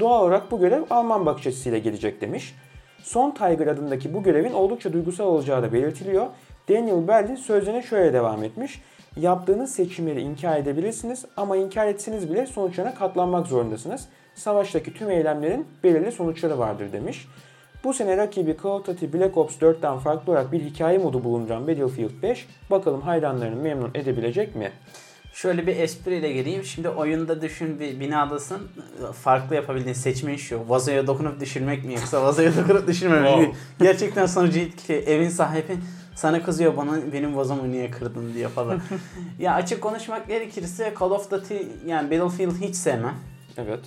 Doğal 0.00 0.22
olarak 0.22 0.50
bu 0.50 0.60
görev 0.60 0.82
Alman 0.90 1.26
bakış 1.26 1.46
açısıyla 1.46 1.78
gelecek 1.78 2.20
demiş. 2.20 2.54
Son 3.02 3.30
Tiger 3.30 3.66
adındaki 3.66 4.14
bu 4.14 4.22
görevin 4.22 4.52
oldukça 4.52 4.92
duygusal 4.92 5.26
olacağı 5.26 5.62
da 5.62 5.72
belirtiliyor. 5.72 6.26
Daniel 6.68 7.08
Berlin 7.08 7.36
sözlerine 7.36 7.82
şöyle 7.82 8.12
devam 8.12 8.44
etmiş. 8.44 8.82
Yaptığınız 9.16 9.72
seçimleri 9.72 10.20
inkar 10.20 10.58
edebilirsiniz 10.58 11.24
ama 11.36 11.56
inkar 11.56 11.86
etseniz 11.86 12.30
bile 12.30 12.46
sonuçlarına 12.46 12.94
katlanmak 12.94 13.46
zorundasınız. 13.46 14.08
Savaştaki 14.34 14.94
tüm 14.94 15.10
eylemlerin 15.10 15.66
belirli 15.84 16.12
sonuçları 16.12 16.58
vardır 16.58 16.92
demiş. 16.92 17.28
Bu 17.86 17.94
sene 17.94 18.16
rakibi 18.16 18.56
Call 18.62 18.70
of 18.70 18.86
Duty 18.86 19.06
Black 19.12 19.36
Ops 19.36 19.56
4'ten 19.56 19.98
farklı 19.98 20.32
olarak 20.32 20.52
bir 20.52 20.60
hikaye 20.60 20.98
modu 20.98 21.24
bulunduran 21.24 21.68
Battlefield 21.68 22.22
5 22.22 22.46
bakalım 22.70 23.00
hayranlarını 23.00 23.62
memnun 23.62 23.90
edebilecek 23.94 24.56
mi? 24.56 24.72
Şöyle 25.32 25.66
bir 25.66 25.76
espriyle 25.76 26.32
geleyim. 26.32 26.64
Şimdi 26.64 26.88
oyunda 26.88 27.42
düşün 27.42 27.80
bir 27.80 28.00
binadasın. 28.00 28.58
Farklı 29.12 29.54
yapabildiğin 29.54 29.94
seçmen 29.94 30.36
şu. 30.36 30.68
Vazoya 30.68 31.06
dokunup 31.06 31.40
düşürmek 31.40 31.84
mi 31.84 31.94
yoksa 31.94 32.22
vazoya 32.22 32.56
dokunup 32.56 32.88
düşürmemek 32.88 33.38
mi? 33.38 33.54
Gerçekten 33.78 34.26
sonucu 34.26 34.58
etkili. 34.58 34.96
Evin 34.96 35.28
sahibi 35.28 35.76
sana 36.14 36.42
kızıyor 36.42 36.76
bana 36.76 37.12
benim 37.12 37.36
vazomu 37.36 37.70
niye 37.70 37.90
kırdın 37.90 38.34
diye 38.34 38.48
falan. 38.48 38.80
ya 39.38 39.54
açık 39.54 39.80
konuşmak 39.80 40.28
gerekirse 40.28 40.94
Call 41.00 41.10
of 41.10 41.30
Duty 41.30 41.56
yani 41.86 42.10
Battlefield 42.10 42.60
hiç 42.60 42.76
sevmem. 42.76 43.14
Evet, 43.58 43.80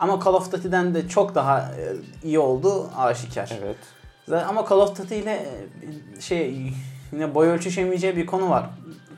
Ama 0.00 0.20
Call 0.24 0.34
of 0.34 0.52
Duty'den 0.52 0.94
de 0.94 1.08
çok 1.08 1.34
daha 1.34 1.60
e, 1.60 1.96
iyi 2.24 2.38
oldu 2.38 2.90
aşikar. 2.96 3.52
evet. 3.64 3.76
Zaten 4.28 4.48
Ama 4.48 4.66
Call 4.68 4.78
of 4.78 4.98
Duty 4.98 5.18
ile 5.18 5.32
e, 6.16 6.20
şey 6.20 6.72
yine 7.12 7.34
boy 7.34 7.48
ölçüşemeyeceği 7.48 8.16
bir 8.16 8.26
konu 8.26 8.50
var. 8.50 8.66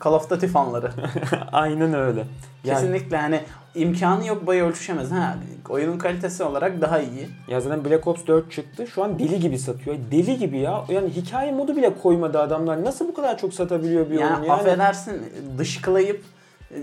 Call 0.04 0.12
of 0.12 0.30
Duty 0.30 0.46
fanları. 0.46 0.90
Aynen 1.52 1.94
öyle. 1.94 2.24
Yani, 2.64 2.78
Kesinlikle 2.80 3.16
hani 3.16 3.40
imkanı 3.74 4.26
yok 4.26 4.46
boy 4.46 4.60
ölçüşemez. 4.60 5.10
Ha, 5.10 5.36
oyunun 5.68 5.98
kalitesi 5.98 6.44
olarak 6.44 6.80
daha 6.80 7.00
iyi. 7.00 7.28
ya 7.48 7.60
zaten 7.60 7.84
Black 7.84 8.06
Ops 8.06 8.26
4 8.26 8.52
çıktı. 8.52 8.86
Şu 8.86 9.04
an 9.04 9.18
deli 9.18 9.40
gibi 9.40 9.58
satıyor. 9.58 9.96
Deli 10.10 10.38
gibi 10.38 10.58
ya. 10.58 10.84
Yani 10.88 11.10
hikaye 11.10 11.52
modu 11.52 11.76
bile 11.76 11.98
koymadı 12.02 12.38
adamlar. 12.38 12.84
Nasıl 12.84 13.08
bu 13.08 13.14
kadar 13.14 13.38
çok 13.38 13.54
satabiliyor 13.54 14.10
bir 14.10 14.18
Yani, 14.18 14.34
oyun? 14.34 14.44
Yani 14.44 14.52
affedersin 14.52 15.22
dışkılayıp 15.58 16.24
e, 16.70 16.76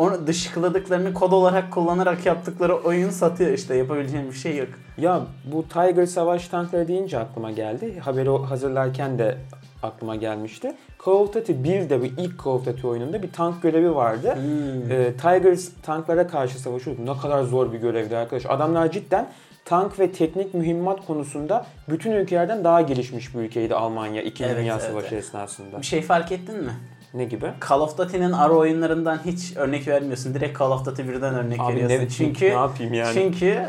onu 0.00 0.26
dışkıladıklarını 0.26 1.14
kod 1.14 1.32
olarak 1.32 1.72
kullanarak 1.72 2.26
yaptıkları 2.26 2.76
oyun 2.76 3.10
satıyor 3.10 3.50
işte 3.50 3.76
yapabileceğim 3.76 4.28
bir 4.28 4.36
şey 4.36 4.56
yok. 4.56 4.68
Ya 4.98 5.20
bu 5.52 5.68
Tiger 5.68 6.06
savaş 6.06 6.48
tankları 6.48 6.88
deyince 6.88 7.18
aklıma 7.18 7.50
geldi. 7.50 7.98
Haberi 7.98 8.44
hazırlarken 8.44 9.18
de 9.18 9.38
aklıma 9.82 10.16
gelmişti. 10.16 10.76
Call 11.06 11.12
of 11.12 11.34
Duty 11.34 11.52
1'de 11.52 12.00
bu 12.00 12.04
ilk 12.04 12.44
Call 12.44 12.50
of 12.50 12.66
Duty 12.66 12.86
oyununda 12.86 13.22
bir 13.22 13.32
tank 13.32 13.62
görevi 13.62 13.94
vardı. 13.94 14.34
Hmm. 14.34 14.92
Ee, 14.92 15.12
Tiger 15.12 15.58
tanklara 15.82 16.26
karşı 16.26 16.58
savaşıyorduk. 16.58 17.04
Ne 17.04 17.16
kadar 17.16 17.42
zor 17.42 17.72
bir 17.72 17.78
görevdi 17.78 18.16
arkadaş. 18.16 18.46
Adamlar 18.46 18.90
cidden 18.90 19.28
tank 19.64 19.98
ve 19.98 20.12
teknik 20.12 20.54
mühimmat 20.54 21.06
konusunda 21.06 21.66
bütün 21.88 22.12
ülkelerden 22.12 22.64
daha 22.64 22.80
gelişmiş 22.80 23.34
bir 23.34 23.40
ülkeydi 23.40 23.74
Almanya 23.74 24.22
2. 24.22 24.44
Evet, 24.44 24.56
Dünya 24.56 24.74
evet, 24.74 24.84
Savaşı 24.84 25.14
esnasında. 25.14 25.78
Bir 25.78 25.86
şey 25.86 26.02
fark 26.02 26.32
ettin 26.32 26.56
mi? 26.56 26.72
Ne 27.14 27.24
gibi? 27.24 27.46
Call 27.68 27.80
of 27.80 27.98
Duty'nin 27.98 28.32
ara 28.32 28.52
oyunlarından 28.52 29.20
hiç 29.26 29.56
örnek 29.56 29.88
vermiyorsun. 29.88 30.34
Direkt 30.34 30.58
Call 30.58 30.70
of 30.70 30.84
Duty 30.86 31.02
1'den 31.02 31.34
örnek 31.34 31.60
Abi 31.60 31.74
veriyorsun. 31.74 32.04
ne, 32.04 32.08
çünkü 32.08 32.44
ne 32.44 32.52
yapayım 32.52 32.94
yani? 32.94 33.14
çünkü 33.14 33.64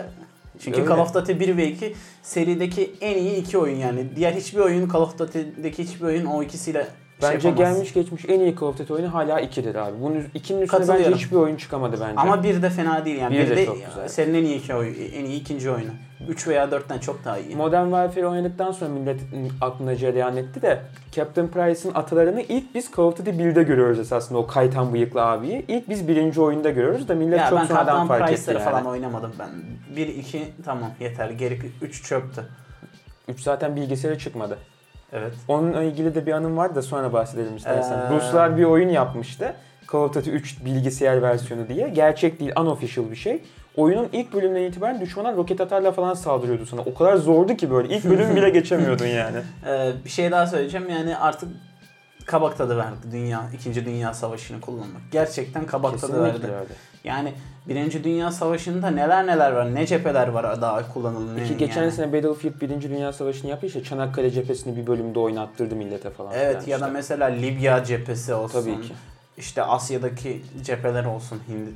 çünkü 0.59 0.81
Öyle. 0.81 0.89
Call 0.89 0.99
of 0.99 1.13
Duty 1.13 1.31
1 1.39 1.57
ve 1.57 1.67
2 1.67 1.95
serideki 2.23 2.91
en 3.01 3.17
iyi 3.17 3.35
iki 3.35 3.57
oyun 3.57 3.77
yani. 3.77 4.15
Diğer 4.15 4.33
hiçbir 4.33 4.59
oyun 4.59 4.89
Call 4.89 5.01
of 5.01 5.19
Duty'deki 5.19 5.83
hiçbir 5.83 6.05
oyun 6.05 6.25
o 6.25 6.43
ikisiyle 6.43 6.87
şey 7.21 7.35
Bence 7.35 7.47
yapamaz. 7.47 7.73
gelmiş 7.73 7.93
geçmiş 7.93 8.25
en 8.27 8.39
iyi 8.39 8.55
Call 8.55 8.67
of 8.67 8.79
Duty 8.79 8.93
oyunu 8.93 9.13
hala 9.13 9.41
2'dir 9.41 9.75
abi. 9.75 10.01
Bunun 10.01 10.15
üz- 10.15 10.27
ikinin 10.33 10.61
üstüne 10.61 10.87
bence 10.87 11.11
hiçbir 11.11 11.35
oyun 11.35 11.55
çıkamadı 11.55 11.97
bence. 12.01 12.15
Ama 12.21 12.43
bir 12.43 12.61
de 12.61 12.69
fena 12.69 13.05
değil 13.05 13.17
yani. 13.19 13.35
Bir 13.37 13.39
Bir, 13.45 13.49
de 13.49 13.55
de, 13.55 13.65
çok 13.65 13.75
güzel. 13.85 14.07
senin 14.07 14.33
en 14.33 14.43
iyi 14.43 14.55
iki 14.59 14.75
oyun, 14.75 14.95
en 15.13 15.25
iyi 15.25 15.41
ikinci 15.41 15.71
oyunu. 15.71 15.91
3 16.27 16.47
veya 16.47 16.65
4'ten 16.65 16.99
çok 16.99 17.25
daha 17.25 17.37
iyi. 17.37 17.55
Modern 17.55 17.83
Warfare 17.85 18.27
oynadıktan 18.27 18.71
sonra 18.71 18.89
millet 18.89 19.19
aklına 19.61 19.95
cereyan 19.95 20.37
etti 20.37 20.61
de 20.61 20.79
Captain 21.11 21.47
Price'ın 21.47 21.93
atalarını 21.93 22.41
ilk 22.41 22.75
biz 22.75 22.91
Call 22.97 23.03
of 23.03 23.17
Duty 23.17 23.29
1'de 23.29 23.63
görüyoruz 23.63 23.99
esasında 23.99 24.37
o 24.39 24.47
kaytan 24.47 24.93
bıyıklı 24.93 25.21
abiyi. 25.25 25.65
İlk 25.67 25.89
biz 25.89 26.07
birinci 26.07 26.41
oyunda 26.41 26.69
görüyoruz 26.69 27.07
da 27.07 27.15
millet 27.15 27.39
ya 27.39 27.49
çok 27.49 27.59
ben 27.59 27.65
sonradan 27.65 27.85
Captain 27.85 28.07
fark 28.07 28.31
etti 28.31 28.51
yani. 28.53 28.59
falan 28.63 28.85
oynamadım 28.85 29.31
ben. 29.39 29.49
1 29.95 30.07
2 30.07 30.43
tamam 30.65 30.91
yeter. 30.99 31.29
Geri 31.29 31.59
3 31.81 32.03
çöptü. 32.03 32.41
3 33.27 33.41
zaten 33.41 33.75
bilgisayara 33.75 34.17
çıkmadı. 34.17 34.57
Evet. 35.13 35.33
Onunla 35.47 35.83
ilgili 35.83 36.15
de 36.15 36.25
bir 36.25 36.31
anım 36.31 36.57
var 36.57 36.75
da 36.75 36.81
sonra 36.81 37.13
bahsedelim 37.13 37.55
istersen. 37.55 37.99
Ee, 37.99 38.15
Ruslar 38.15 38.57
bir 38.57 38.63
oyun 38.63 38.89
yapmıştı. 38.89 39.53
Call 39.91 39.99
of 39.99 40.13
Duty 40.13 40.29
3 40.29 40.65
bilgisayar 40.65 41.21
versiyonu 41.21 41.67
diye. 41.67 41.89
Gerçek 41.89 42.39
değil, 42.39 42.51
unofficial 42.59 43.11
bir 43.11 43.15
şey. 43.15 43.43
Oyunun 43.75 44.09
ilk 44.13 44.33
bölümünden 44.33 44.61
itibaren 44.61 45.01
düşmana 45.01 45.33
roket 45.33 45.61
atarla 45.61 45.91
falan 45.91 46.13
saldırıyordu 46.13 46.65
sana. 46.65 46.81
O 46.81 46.93
kadar 46.93 47.15
zordu 47.15 47.55
ki 47.55 47.71
böyle. 47.71 47.95
ilk 47.95 48.05
bölüm 48.05 48.35
bile 48.35 48.49
geçemiyordun 48.49 49.05
yani. 49.05 49.37
Ee, 49.67 49.91
bir 50.05 50.09
şey 50.09 50.31
daha 50.31 50.47
söyleyeceğim 50.47 50.89
yani 50.89 51.17
artık 51.17 51.49
kabak 52.25 52.57
tadı 52.57 52.77
verdi 52.77 52.95
dünya, 53.11 53.49
ikinci 53.53 53.85
dünya 53.85 54.13
savaşını 54.13 54.61
kullanmak. 54.61 55.01
Gerçekten 55.11 55.65
kabak 55.65 56.01
tadı 56.01 56.23
verdi. 56.23 56.31
Kesinlikle 56.31 56.57
öyle. 56.57 56.73
Yani 57.03 57.33
birinci 57.67 58.03
dünya 58.03 58.31
savaşında 58.31 58.89
neler 58.89 59.27
neler 59.27 59.51
var, 59.51 59.75
ne 59.75 59.85
cepheler 59.87 60.27
var 60.27 60.61
daha 60.61 60.93
kullanılıyor. 60.93 61.47
Ki 61.47 61.57
geçen 61.57 61.81
yani. 61.81 61.91
sene 61.91 62.13
Battlefield 62.13 62.61
1. 62.61 62.81
Dünya 62.81 63.13
Savaşı'nı 63.13 63.49
yaptı 63.49 63.65
işte 63.65 63.83
Çanakkale 63.83 64.31
cephesini 64.31 64.77
bir 64.77 64.87
bölümde 64.87 65.19
oynattırdı 65.19 65.75
millete 65.75 66.09
falan. 66.09 66.33
Evet 66.35 66.67
ya 66.67 66.81
da 66.81 66.85
işte. 66.85 66.93
mesela 66.93 67.25
Libya 67.25 67.83
cephesi 67.83 68.33
olsun. 68.33 68.61
Tabii 68.61 68.81
ki. 68.81 68.93
İşte 69.37 69.63
Asya'daki 69.63 70.41
cepheler 70.63 71.05
olsun. 71.05 71.39
Hindi, 71.47 71.69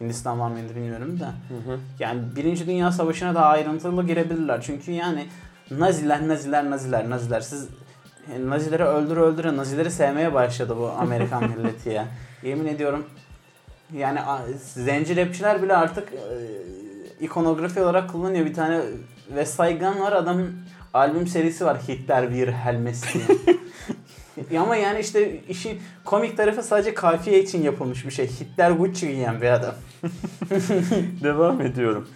Hindistan 0.00 0.40
var 0.40 0.50
mıydı 0.50 0.76
bilmiyorum 0.76 1.20
da. 1.20 1.26
Hı 1.26 1.72
hı. 1.72 1.78
Yani 1.98 2.20
Birinci 2.36 2.66
Dünya 2.66 2.92
Savaşı'na 2.92 3.34
daha 3.34 3.46
ayrıntılı 3.46 4.06
girebilirler. 4.06 4.60
Çünkü 4.60 4.92
yani 4.92 5.26
Naziler, 5.70 6.28
Naziler, 6.28 6.70
Naziler, 6.70 7.10
Naziler. 7.10 7.40
Siz 7.40 7.68
Nazileri 8.46 8.84
öldüre 8.84 9.20
öldüre 9.20 9.56
Nazileri 9.56 9.90
sevmeye 9.90 10.34
başladı 10.34 10.76
bu 10.78 10.88
Amerikan 10.88 11.50
milleti 11.58 11.88
ya. 11.88 12.06
Yemin 12.42 12.66
ediyorum 12.66 13.06
yani 13.92 14.20
zenci 14.74 15.16
rapçiler 15.16 15.62
bile 15.62 15.76
artık 15.76 16.12
e, 16.12 16.34
ikonografi 17.20 17.80
olarak 17.80 18.10
kullanıyor. 18.10 18.46
Bir 18.46 18.54
tane 18.54 18.80
West 19.28 19.58
Gun 19.58 20.00
var 20.00 20.12
adamın 20.12 20.54
albüm 20.94 21.26
serisi 21.26 21.64
var 21.64 21.78
Hitler 21.88 22.34
Bir 22.34 22.48
Helmes 22.48 23.14
diye. 23.14 23.24
Ya 24.50 24.62
Ama 24.62 24.76
yani 24.76 25.00
işte 25.00 25.40
işin 25.48 25.80
komik 26.04 26.36
tarafı 26.36 26.62
sadece 26.62 26.94
kafiye 26.94 27.42
için 27.42 27.62
yapılmış 27.62 28.06
bir 28.06 28.10
şey. 28.10 28.26
Hitler 28.26 28.70
Gucci 28.70 29.08
giyen 29.08 29.40
bir 29.40 29.46
adam. 29.46 29.74
Devam 31.22 31.60
ediyorum. 31.60 32.08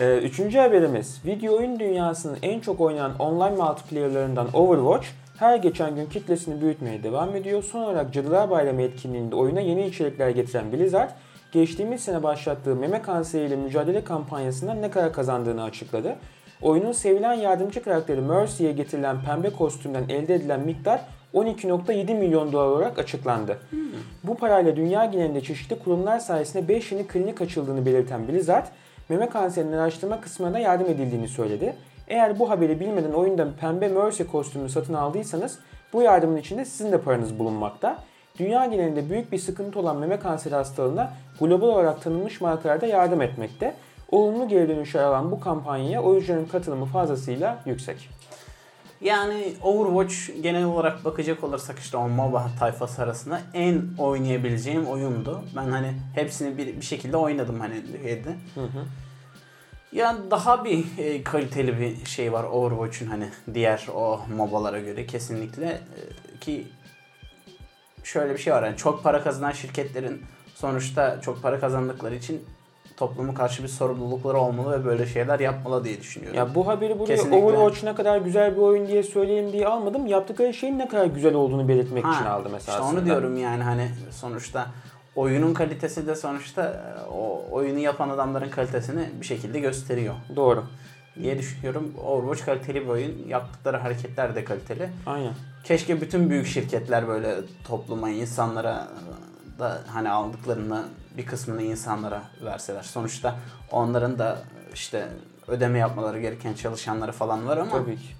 Ee, 0.00 0.18
üçüncü 0.18 0.58
haberimiz. 0.58 1.20
Video 1.26 1.56
oyun 1.56 1.78
dünyasının 1.80 2.38
en 2.42 2.60
çok 2.60 2.80
oynanan 2.80 3.18
online 3.18 3.56
multiplayerlarından 3.56 4.48
Overwatch 4.54 5.06
her 5.44 5.56
geçen 5.56 5.94
gün 5.94 6.06
kitlesini 6.06 6.60
büyütmeye 6.60 7.02
devam 7.02 7.36
ediyor. 7.36 7.62
Son 7.62 7.82
olarak 7.82 8.12
Cadılar 8.12 8.50
Bayramı 8.50 8.82
etkinliğinde 8.82 9.36
oyuna 9.36 9.60
yeni 9.60 9.86
içerikler 9.86 10.30
getiren 10.30 10.72
Blizzard, 10.72 11.10
geçtiğimiz 11.52 12.00
sene 12.00 12.22
başlattığı 12.22 12.76
meme 12.76 13.02
kanseriyle 13.02 13.56
mücadele 13.56 14.04
kampanyasından 14.04 14.82
ne 14.82 14.90
kadar 14.90 15.12
kazandığını 15.12 15.62
açıkladı. 15.62 16.16
Oyunun 16.62 16.92
sevilen 16.92 17.32
yardımcı 17.32 17.82
karakteri 17.82 18.20
Mercy'ye 18.20 18.72
getirilen 18.72 19.16
pembe 19.24 19.50
kostümden 19.50 20.04
elde 20.08 20.34
edilen 20.34 20.60
miktar 20.60 21.00
12.7 21.34 22.18
milyon 22.18 22.52
dolar 22.52 22.66
olarak 22.66 22.98
açıklandı. 22.98 23.58
Bu 24.24 24.36
parayla 24.36 24.76
dünya 24.76 25.04
genelinde 25.04 25.40
çeşitli 25.40 25.78
kurumlar 25.78 26.18
sayesinde 26.18 26.68
5 26.68 26.92
yeni 26.92 27.06
klinik 27.06 27.40
açıldığını 27.40 27.86
belirten 27.86 28.28
Blizzard, 28.28 28.66
meme 29.08 29.28
kanserinin 29.28 29.72
araştırma 29.72 30.20
kısmına 30.20 30.54
da 30.54 30.58
yardım 30.58 30.86
edildiğini 30.86 31.28
söyledi. 31.28 31.74
Eğer 32.08 32.38
bu 32.38 32.50
haberi 32.50 32.80
bilmeden 32.80 33.12
oyunda 33.12 33.48
pembe 33.60 33.88
Mercy 33.88 34.22
kostümünü 34.22 34.68
satın 34.68 34.94
aldıysanız 34.94 35.58
bu 35.92 36.02
yardımın 36.02 36.36
içinde 36.36 36.64
sizin 36.64 36.92
de 36.92 37.00
paranız 37.00 37.38
bulunmakta. 37.38 37.98
Dünya 38.38 38.66
genelinde 38.66 39.10
büyük 39.10 39.32
bir 39.32 39.38
sıkıntı 39.38 39.78
olan 39.80 39.96
meme 39.96 40.18
kanseri 40.18 40.54
hastalığına 40.54 41.12
global 41.40 41.68
olarak 41.68 42.02
tanınmış 42.02 42.40
markalar 42.40 42.80
da 42.80 42.86
yardım 42.86 43.22
etmekte. 43.22 43.74
Olumlu 44.10 44.48
geri 44.48 44.68
dönüşler 44.68 45.02
alan 45.02 45.30
bu 45.30 45.40
kampanyaya 45.40 46.02
oyuncuların 46.02 46.46
katılımı 46.46 46.84
fazlasıyla 46.84 47.58
yüksek. 47.66 48.10
Yani 49.00 49.54
Overwatch 49.62 50.42
genel 50.42 50.64
olarak 50.64 51.04
bakacak 51.04 51.44
olursak 51.44 51.78
işte 51.78 51.96
o 51.96 52.08
MOBA 52.08 52.46
tayfası 52.58 53.02
arasında 53.02 53.40
en 53.54 53.82
oynayabileceğim 53.98 54.86
oyundu. 54.86 55.44
Ben 55.56 55.70
hani 55.70 55.92
hepsini 56.14 56.58
bir, 56.58 56.66
bir 56.66 56.82
şekilde 56.82 57.16
oynadım 57.16 57.60
hani. 57.60 57.74
Hı 58.54 58.60
hı. 58.60 58.84
Yani 59.94 60.30
daha 60.30 60.64
bir 60.64 60.84
e, 60.98 61.22
kaliteli 61.22 61.80
bir 61.80 62.06
şey 62.06 62.32
var 62.32 62.44
Overwatch'un 62.44 63.06
hani 63.06 63.28
diğer 63.54 63.86
o 63.94 64.20
MOBA'lara 64.36 64.80
göre 64.80 65.06
kesinlikle 65.06 65.66
E, 65.66 66.38
ki 66.40 66.66
şöyle 68.04 68.32
bir 68.32 68.38
şey 68.38 68.52
var 68.52 68.62
yani 68.62 68.76
çok 68.76 69.02
para 69.02 69.22
kazanan 69.22 69.52
şirketlerin 69.52 70.22
sonuçta 70.54 71.20
çok 71.20 71.42
para 71.42 71.60
kazandıkları 71.60 72.14
için 72.14 72.44
toplumu 72.96 73.34
karşı 73.34 73.62
bir 73.62 73.68
sorumlulukları 73.68 74.38
olmalı 74.38 74.80
ve 74.80 74.84
böyle 74.84 75.06
şeyler 75.06 75.40
yapmalı 75.40 75.84
diye 75.84 76.00
düşünüyorum. 76.00 76.38
Ya 76.38 76.54
bu 76.54 76.66
haberi 76.66 76.98
buraya 76.98 77.16
Kesinlikle. 77.16 77.46
Overwatch 77.46 77.84
ne 77.84 77.94
kadar 77.94 78.18
güzel 78.18 78.56
bir 78.56 78.60
oyun 78.60 78.88
diye 78.88 79.02
söyleyeyim 79.02 79.52
diye 79.52 79.66
almadım. 79.66 80.06
Yaptıkları 80.06 80.54
şeyin 80.54 80.78
ne 80.78 80.88
kadar 80.88 81.06
güzel 81.06 81.34
olduğunu 81.34 81.68
belirtmek 81.68 82.04
için 82.04 82.24
aldım 82.24 82.52
mesela. 82.52 82.78
İşte 82.78 82.92
onu 82.92 83.04
diyorum 83.04 83.36
yani 83.36 83.62
hani 83.62 83.88
sonuçta 84.10 84.66
oyunun 85.16 85.54
kalitesi 85.54 86.06
de 86.06 86.14
sonuçta 86.14 86.62
e, 86.62 87.08
o 87.10 87.44
oyunu 87.50 87.78
yapan 87.78 88.08
adamların 88.08 88.50
kalitesini 88.50 89.08
bir 89.20 89.26
şekilde 89.26 89.60
gösteriyor 89.60 90.14
Doğru. 90.36 90.64
diye 91.20 91.38
düşünüyorum. 91.38 91.94
Overwatch 92.04 92.44
kaliteli 92.44 92.80
bir 92.80 92.88
oyun. 92.88 93.28
Yaptıkları 93.28 93.76
hareketler 93.76 94.34
de 94.34 94.44
kaliteli. 94.44 94.88
Aynen. 95.06 95.32
Keşke 95.64 96.00
bütün 96.00 96.30
büyük 96.30 96.46
şirketler 96.46 97.08
böyle 97.08 97.34
topluma, 97.64 98.10
insanlara 98.10 98.88
da 99.58 99.80
hani 99.86 100.10
aldıklarını 100.10 100.84
bir 101.16 101.26
kısmını 101.26 101.62
insanlara 101.62 102.22
verseler. 102.44 102.82
Sonuçta 102.82 103.36
onların 103.70 104.18
da 104.18 104.38
işte 104.74 105.08
ödeme 105.48 105.78
yapmaları 105.78 106.20
gereken 106.20 106.54
çalışanları 106.54 107.12
falan 107.12 107.46
var 107.46 107.56
ama 107.56 107.70
Tabii 107.70 107.96
ki. 107.96 108.14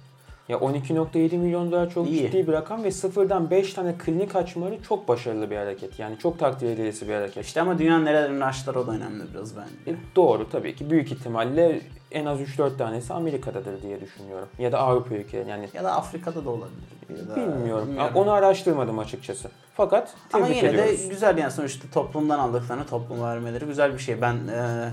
Ya 0.49 0.57
12.7 0.57 1.37
milyon 1.37 1.71
dolar 1.71 1.89
çok 1.89 2.07
İyi. 2.09 2.17
ciddi 2.19 2.47
bir 2.47 2.53
rakam 2.53 2.83
ve 2.83 2.91
sıfırdan 2.91 3.49
5 3.49 3.73
tane 3.73 3.95
klinik 3.97 4.35
açmaları 4.35 4.81
çok 4.83 5.07
başarılı 5.07 5.49
bir 5.51 5.55
hareket. 5.57 5.99
Yani 5.99 6.17
çok 6.19 6.39
takdir 6.39 6.69
edilesi 6.69 7.07
bir 7.09 7.13
hareket. 7.13 7.45
işte 7.45 7.61
ama 7.61 7.79
dünyanın 7.79 8.05
nerelerinde 8.05 8.45
açtılar 8.45 8.75
o 8.75 8.87
da 8.87 8.91
önemli 8.91 9.23
biraz 9.33 9.57
bence. 9.57 9.91
E, 9.91 9.95
Doğru 10.15 10.49
tabii 10.49 10.75
ki. 10.75 10.89
Büyük 10.89 11.11
ihtimalle 11.11 11.81
en 12.11 12.25
az 12.25 12.39
3-4 12.41 12.77
tanesi 12.77 13.13
Amerika'dadır 13.13 13.81
diye 13.81 14.01
düşünüyorum. 14.01 14.47
Ya 14.59 14.71
da 14.71 14.79
Avrupa 14.79 15.15
ülkeleri 15.15 15.49
yani 15.49 15.69
Ya 15.73 15.83
da 15.83 15.91
Afrika'da 15.95 16.45
da 16.45 16.49
olabilir. 16.49 16.85
Ya 17.09 17.27
da- 17.29 17.35
bilmiyorum. 17.35 17.87
bilmiyorum. 17.87 18.11
Onu 18.15 18.31
araştırmadım 18.31 18.99
açıkçası. 18.99 19.49
Fakat 19.73 20.13
Ama 20.33 20.45
tebrik 20.45 20.57
yine 20.63 20.69
ediyoruz. 20.69 21.03
de 21.03 21.07
güzel 21.07 21.37
yani 21.37 21.51
sonuçta 21.51 21.87
toplumdan 21.93 22.39
aldıklarını 22.39 22.85
topluma 22.85 23.29
vermeleri 23.33 23.65
güzel 23.65 23.93
bir 23.93 23.99
şey. 23.99 24.21
Ben 24.21 24.35
e, 24.35 24.89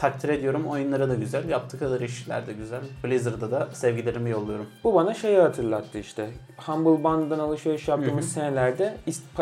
takdir 0.00 0.28
ediyorum. 0.28 0.66
Oyunları 0.66 1.10
da 1.10 1.14
güzel. 1.14 1.48
Yaptıkları 1.48 2.04
işler 2.04 2.46
de 2.46 2.52
güzel. 2.52 2.80
Blizzard'a 3.04 3.50
da 3.50 3.68
sevgilerimi 3.72 4.30
yolluyorum. 4.30 4.66
Bu 4.84 4.94
bana 4.94 5.14
şeyi 5.14 5.38
hatırlattı 5.38 5.98
işte. 5.98 6.30
Humble 6.56 7.04
Bundle'dan 7.04 7.38
alışveriş 7.38 7.88
yaptığımız 7.88 8.24
Hı 8.24 8.28
hı. 8.28 8.32
senelerde 8.32 8.96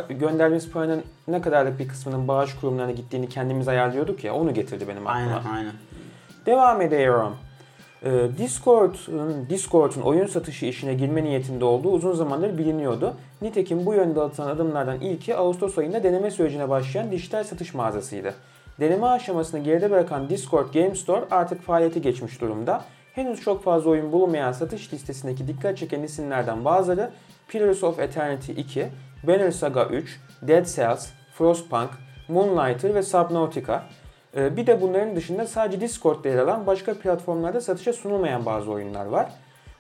gönderdiğimiz 0.09 0.71
paranın 0.71 1.03
ne 1.29 1.41
kadarlık 1.41 1.79
bir 1.79 1.89
kısmının 1.89 2.29
bağış 2.29 2.55
kurumlarına 2.55 2.93
gittiğini 2.93 3.29
kendimiz 3.29 3.69
ayarlıyorduk 3.69 4.25
ya. 4.25 4.35
Onu 4.35 4.55
getirdi 4.55 4.89
benim 4.89 5.07
aklıma. 5.07 5.37
Aynen 5.37 5.57
aynen. 5.57 5.73
Devam 6.47 6.81
ediyorum. 6.81 7.37
Ee, 8.05 8.29
Discord'un 8.39 9.47
Discord'un 9.51 10.01
oyun 10.01 10.27
satışı 10.27 10.67
işine 10.67 10.95
girme 10.95 11.25
niyetinde 11.25 11.65
olduğu 11.65 11.91
uzun 11.91 12.13
zamandır 12.13 12.59
biliniyordu. 12.59 13.15
Nitekim 13.43 13.87
bu 13.87 13.95
yönde 13.95 14.21
atılan 14.21 14.49
adımlardan 14.49 15.01
ilki 15.01 15.37
Ağustos 15.37 15.79
ayında 15.79 16.03
deneme 16.03 16.31
sürecine 16.31 16.69
başlayan 16.69 17.11
dijital 17.11 17.45
satış 17.45 17.75
mağazasıydı. 17.75 18.35
Deneme 18.81 19.07
aşamasını 19.07 19.61
geride 19.65 19.91
bırakan 19.91 20.29
Discord 20.31 20.75
Game 20.75 20.95
Store 20.95 21.25
artık 21.31 21.63
faaliyete 21.63 22.01
geçmiş 22.01 22.41
durumda. 22.41 22.85
Henüz 23.15 23.41
çok 23.41 23.65
fazla 23.65 23.91
oyun 23.91 24.13
bulunmayan 24.13 24.53
satış 24.53 24.93
listesindeki 24.93 25.49
dikkat 25.49 25.79
çeken 25.79 26.03
isimlerden 26.03 26.65
bazıları 26.65 27.11
Pillars 27.49 27.85
of 27.85 27.99
Eternity 27.99 28.53
2, 28.53 28.89
Banner 29.27 29.51
Saga 29.51 29.85
3, 29.85 30.21
Dead 30.43 30.65
Cells, 30.65 31.09
Frostpunk, 31.35 31.91
Moonlighter 32.29 32.95
ve 32.95 33.03
Subnautica. 33.03 33.83
Ee, 34.37 34.57
Bir 34.57 34.67
de 34.67 34.81
bunların 34.81 35.17
dışında 35.17 35.47
sadece 35.47 35.81
Discord'da 35.81 36.29
yer 36.29 36.39
alan 36.39 36.67
başka 36.67 36.95
platformlarda 36.95 37.61
satışa 37.61 37.93
sunulmayan 37.93 38.47
bazı 38.47 38.71
oyunlar 38.71 39.07
var. 39.07 39.31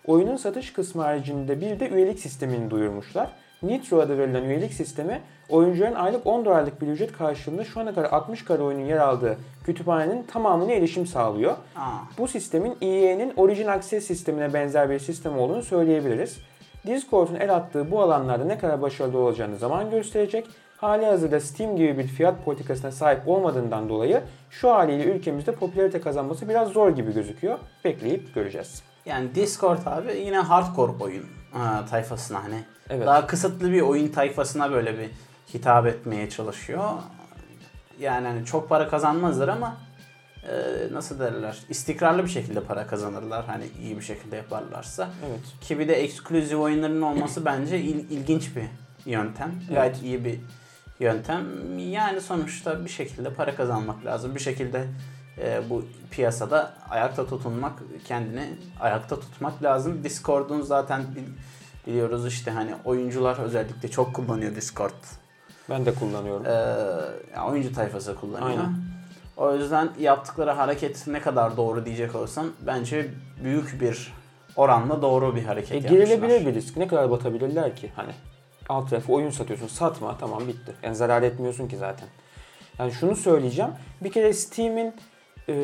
oyunun 0.07 0.37
satış 0.37 0.73
kısmı 0.73 1.03
haricinde 1.03 1.61
bir 1.61 1.81
de 1.81 1.89
üyelik 1.89 2.19
sistemini 2.21 2.71
duyurmuşlar. 2.71 3.29
Nitro 3.63 4.01
adı 4.01 4.19
verilen 4.19 4.43
üyelik 4.45 4.73
sistemi 4.75 5.21
oyuncuların 5.49 5.95
aylık 5.95 6.27
10 6.27 6.45
dolarlık 6.45 6.81
bir 6.83 6.87
ücret 6.87 7.13
karşılığında 7.13 7.65
şu 7.65 7.81
ana 7.81 7.95
kadar 7.95 8.11
60 8.13 8.45
kare 8.45 8.63
oyunun 8.63 8.85
yer 8.85 8.97
aldığı 8.97 9.37
kütüphanenin 9.65 10.23
tamamına 10.23 10.73
erişim 10.73 11.07
sağlıyor. 11.07 11.53
Aa, 11.77 11.91
Bu 12.19 12.29
sistemin 12.29 12.77
EA'nin 12.81 13.33
Origin 13.37 13.67
Access 13.67 14.07
sistemine 14.07 14.55
benzer 14.55 14.91
bir 14.91 14.99
sistem 14.99 15.39
olduğunu 15.39 15.63
söyleyebiliriz. 15.63 16.39
Discord'un 16.87 17.35
el 17.35 17.55
attığı 17.55 17.91
bu 17.91 18.03
alanlarda 18.03 18.45
ne 18.45 18.59
kadar 18.59 18.83
başarılı 18.83 19.19
olacağını 19.19 19.57
zaman 19.57 19.91
gösterecek. 19.91 20.47
Hali 20.77 21.07
hazırda 21.07 21.41
Steam 21.41 21.77
gibi 21.77 21.99
bir 21.99 22.07
fiyat 22.07 22.45
politikasına 22.45 22.91
sahip 22.93 23.29
olmadığından 23.29 23.89
dolayı 23.89 24.21
şu 24.51 24.71
haliyle 24.71 25.05
ülkemizde 25.05 25.53
popülarite 25.53 26.01
kazanması 26.01 26.49
biraz 26.49 26.69
zor 26.69 26.91
gibi 26.91 27.15
gözüküyor. 27.15 27.59
Bekleyip 27.85 28.35
göreceğiz. 28.35 28.83
yani 29.07 29.35
Discord 29.35 29.79
abi 29.87 30.17
yine 30.17 30.39
hardcore 30.39 30.93
oyun 31.01 31.25
tayfasına 31.91 32.45
hani 32.45 32.65
Evet. 32.91 33.07
daha 33.07 33.27
kısıtlı 33.27 33.73
bir 33.73 33.81
oyun 33.81 34.09
tayfasına 34.09 34.71
böyle 34.71 34.99
bir 34.99 35.11
hitap 35.55 35.87
etmeye 35.87 36.31
çalışıyor. 36.31 36.85
Yani 38.01 38.27
hani 38.27 38.45
çok 38.45 38.69
para 38.69 38.89
kazanmazlar 38.89 39.49
ama 39.49 39.77
e, 40.49 40.53
nasıl 40.93 41.19
derler 41.19 41.59
istikrarlı 41.69 42.25
bir 42.25 42.29
şekilde 42.31 42.61
para 42.61 42.87
kazanırlar 42.87 43.45
hani 43.47 43.65
iyi 43.83 43.97
bir 43.97 44.03
şekilde 44.03 44.37
yaparlarsa. 44.37 45.09
Evet. 45.29 45.41
Ki 45.61 45.79
bir 45.79 45.89
de 45.89 45.95
ekskluzif 45.95 46.59
oyunların 46.59 47.03
olması 47.03 47.45
bence 47.45 47.81
il- 47.81 48.11
ilginç 48.11 48.57
bir 48.57 48.65
yöntem. 49.11 49.53
Gayet 49.75 50.03
iyi 50.03 50.25
bir 50.25 50.41
yöntem. 51.01 51.45
Yani 51.79 52.21
sonuçta 52.21 52.85
bir 52.85 52.91
şekilde 52.91 53.33
para 53.35 53.57
kazanmak 53.57 54.05
lazım. 54.05 54.35
Bir 54.35 54.41
şekilde 54.41 54.85
e, 55.39 55.61
bu 55.71 55.85
piyasada 56.11 56.73
ayakta 56.91 57.27
tutunmak, 57.27 57.73
kendini 58.05 58.51
ayakta 58.81 59.21
tutmak 59.21 59.63
lazım. 59.63 60.05
Discord'un 60.05 60.61
zaten 60.63 61.03
bil- 61.17 61.33
biliyoruz 61.87 62.27
işte 62.27 62.51
hani 62.51 62.75
oyuncular 62.85 63.39
özellikle 63.39 63.91
çok 63.91 64.15
kullanıyor 64.15 64.57
Discord. 64.57 64.93
Ben 65.71 65.87
de 65.87 65.95
kullanıyorum. 65.95 66.47
Ee, 66.47 66.51
yani 67.37 67.51
oyuncu 67.51 67.75
tayfası 67.75 68.17
kullanıyor. 68.17 68.49
Aynen. 68.51 68.73
O 69.37 69.55
yüzden 69.55 69.89
yaptıkları 70.01 70.51
hareket 70.51 71.07
ne 71.07 71.21
kadar 71.21 71.57
doğru 71.57 71.85
diyecek 71.87 72.15
olsam 72.15 72.47
bence 72.67 73.09
büyük 73.45 73.81
bir 73.81 74.13
oranla 74.57 75.03
doğru 75.03 75.37
bir 75.37 75.45
hareket 75.45 75.73
E, 75.73 75.75
yapmışlar. 75.75 75.99
girilebilir 75.99 76.47
bir 76.47 76.55
risk. 76.55 76.77
Ne 76.77 76.89
kadar 76.89 77.11
batabilirler 77.11 77.77
ki? 77.77 77.91
Hani 77.97 78.11
alt 78.69 78.91
tarafı 78.91 79.13
oyun 79.13 79.31
satıyorsun. 79.31 79.67
Satma 79.67 80.19
tamam 80.19 80.49
bitti. 80.49 80.73
Yani 80.83 80.97
zarar 80.97 81.23
etmiyorsun 81.23 81.69
ki 81.69 81.77
zaten. 81.77 82.09
Yani 82.79 82.93
şunu 82.93 83.17
söyleyeceğim. 83.17 83.71
Bir 84.05 84.13
kere 84.13 84.33
Steam'in 84.33 84.95
e, 85.49 85.55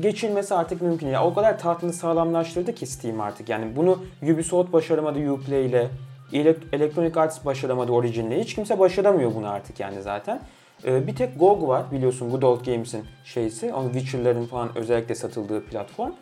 geçilmesi 0.00 0.54
artık 0.54 0.82
mümkün. 0.82 1.06
Ya 1.08 1.24
o 1.24 1.34
kadar 1.34 1.58
tahtını 1.58 1.92
sağlamlaştırdı 1.92 2.74
ki 2.74 2.86
Steam 2.86 3.20
artık. 3.20 3.48
Yani 3.48 3.76
bunu 3.76 3.98
Ubisoft 4.22 4.72
başaramadı 4.72 5.30
Uplay 5.32 5.66
ile. 5.66 5.88
Ele- 6.32 6.56
Electronic 6.72 7.20
Arts 7.20 7.44
başaramadı 7.44 7.92
Origin'le. 7.92 8.30
Hiç 8.30 8.54
kimse 8.54 8.78
başaramıyor 8.78 9.34
bunu 9.34 9.48
artık 9.48 9.80
yani 9.80 10.02
zaten. 10.02 10.40
E, 10.84 11.06
bir 11.06 11.16
tek 11.16 11.38
GOG 11.40 11.68
var 11.68 11.82
biliyorsun 11.92 12.30
Good 12.30 12.42
Old 12.42 12.64
Games'in 12.66 13.04
şeysi. 13.24 13.74
Onun 13.74 13.92
Witcher'ların 13.92 14.46
falan 14.46 14.68
özellikle 14.78 15.14
satıldığı 15.14 15.64
platform. 15.64 16.12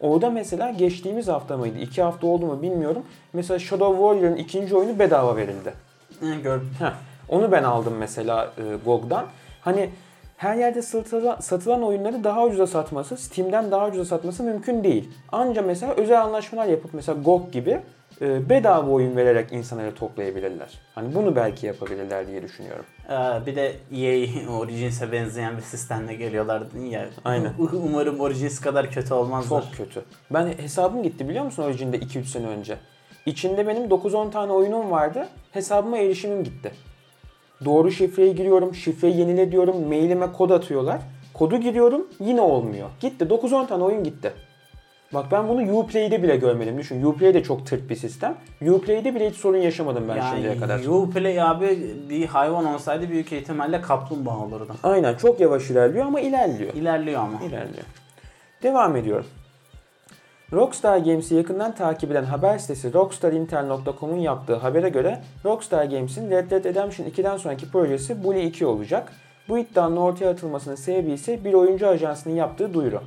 Orada 0.00 0.30
mesela 0.30 0.70
geçtiğimiz 0.70 1.28
hafta 1.28 1.56
mıydı? 1.56 1.78
iki 1.78 2.02
hafta 2.02 2.26
oldu 2.26 2.46
mu 2.46 2.62
bilmiyorum. 2.62 3.02
Mesela 3.32 3.58
Shadow 3.58 3.96
Warrior'ın 3.98 4.36
ikinci 4.36 4.76
oyunu 4.76 4.98
bedava 4.98 5.36
verildi. 5.36 5.72
Gördüm. 6.42 6.70
Heh, 6.78 6.92
onu 7.28 7.52
ben 7.52 7.62
aldım 7.62 7.94
mesela 7.98 8.52
e, 8.58 8.62
GOG'dan. 8.84 9.24
Hani 9.60 9.90
her 10.36 10.56
yerde 10.56 10.82
satılan, 10.82 11.36
satılan 11.40 11.82
oyunları 11.82 12.24
daha 12.24 12.44
ucuza 12.44 12.66
satması, 12.66 13.16
Steam'den 13.16 13.70
daha 13.70 13.86
ucuza 13.88 14.04
satması 14.04 14.42
mümkün 14.42 14.84
değil. 14.84 15.08
Anca 15.32 15.62
mesela 15.62 15.92
özel 15.94 16.22
anlaşmalar 16.22 16.66
yapıp 16.66 16.94
mesela 16.94 17.22
GOG 17.22 17.52
gibi 17.52 17.80
bedava 18.20 18.90
oyun 18.90 19.16
vererek 19.16 19.52
insanları 19.52 19.94
toplayabilirler. 19.94 20.78
Hani 20.94 21.14
bunu 21.14 21.36
belki 21.36 21.66
yapabilirler 21.66 22.26
diye 22.26 22.42
düşünüyorum. 22.42 22.84
Ee, 23.10 23.46
bir 23.46 23.56
de 23.56 23.72
EA 23.92 24.50
Origins'e 24.58 25.12
benzeyen 25.12 25.56
bir 25.56 25.62
sistemle 25.62 26.14
geliyorlar 26.14 26.62
ya. 26.90 27.08
Aynen. 27.24 27.52
Umarım 27.72 28.20
Origins 28.20 28.60
kadar 28.60 28.90
kötü 28.90 29.14
olmazlar. 29.14 29.62
Çok 29.62 29.72
kötü. 29.72 30.02
Ben 30.30 30.46
hesabım 30.46 31.02
gitti 31.02 31.28
biliyor 31.28 31.44
musun 31.44 31.62
Origin'de 31.62 31.98
2-3 31.98 32.24
sene 32.24 32.46
önce. 32.46 32.76
İçinde 33.26 33.66
benim 33.66 33.84
9-10 33.84 34.30
tane 34.30 34.52
oyunum 34.52 34.90
vardı. 34.90 35.28
Hesabıma 35.52 35.98
erişimim 35.98 36.44
gitti. 36.44 36.72
Doğru 37.64 37.90
şifreyi 37.90 38.34
giriyorum, 38.34 38.74
şifreyi 38.74 39.16
yenile 39.16 39.52
diyorum, 39.52 39.88
mailime 39.88 40.32
kod 40.32 40.50
atıyorlar. 40.50 41.00
Kodu 41.34 41.56
giriyorum, 41.56 42.06
yine 42.20 42.40
olmuyor. 42.40 42.88
Gitti, 43.00 43.24
9-10 43.24 43.66
tane 43.66 43.84
oyun 43.84 44.04
gitti. 44.04 44.32
Bak 45.14 45.26
ben 45.30 45.48
bunu 45.48 45.78
Uplay'de 45.78 46.22
bile 46.22 46.36
görmedim. 46.36 46.78
Düşün, 46.78 47.02
Uplay 47.02 47.34
de 47.34 47.42
çok 47.42 47.66
tırt 47.66 47.90
bir 47.90 47.96
sistem. 47.96 48.36
Uplay'de 48.62 49.14
bile 49.14 49.30
hiç 49.30 49.36
sorun 49.36 49.58
yaşamadım 49.58 50.08
ben 50.08 50.20
şimdiye 50.30 50.58
kadar. 50.58 50.78
Yani 50.78 50.88
Uplay 50.88 51.42
abi 51.42 51.78
bir 52.08 52.26
hayvan 52.26 52.64
olsaydı 52.64 53.10
büyük 53.10 53.32
ihtimalle 53.32 53.80
kaplumbağa 53.80 54.38
olurdu. 54.38 54.74
Aynen, 54.82 55.14
çok 55.14 55.40
yavaş 55.40 55.70
ilerliyor 55.70 56.06
ama 56.06 56.20
ilerliyor. 56.20 56.74
İlerliyor 56.74 57.20
ama. 57.20 57.40
İlerliyor. 57.40 57.84
Devam 58.62 58.96
ediyorum. 58.96 59.26
Rockstar 60.52 60.98
Games'i 60.98 61.34
yakından 61.34 61.74
takip 61.74 62.10
eden 62.10 62.24
haber 62.24 62.58
sitesi 62.58 62.94
rockstarintel.com'un 62.94 64.18
yaptığı 64.18 64.56
habere 64.56 64.88
göre 64.88 65.20
Rockstar 65.44 65.84
Games'in 65.84 66.30
Red 66.30 66.50
Dead 66.50 66.64
Redemption 66.64 67.06
2'den 67.06 67.36
sonraki 67.36 67.70
projesi 67.70 68.24
Bully 68.24 68.46
2 68.46 68.66
olacak. 68.66 69.12
Bu 69.48 69.58
iddianın 69.58 69.96
ortaya 69.96 70.30
atılmasının 70.30 70.74
sebebi 70.74 71.12
ise 71.12 71.44
bir 71.44 71.54
oyuncu 71.54 71.88
ajansının 71.88 72.34
yaptığı 72.34 72.74
duyuru. 72.74 73.00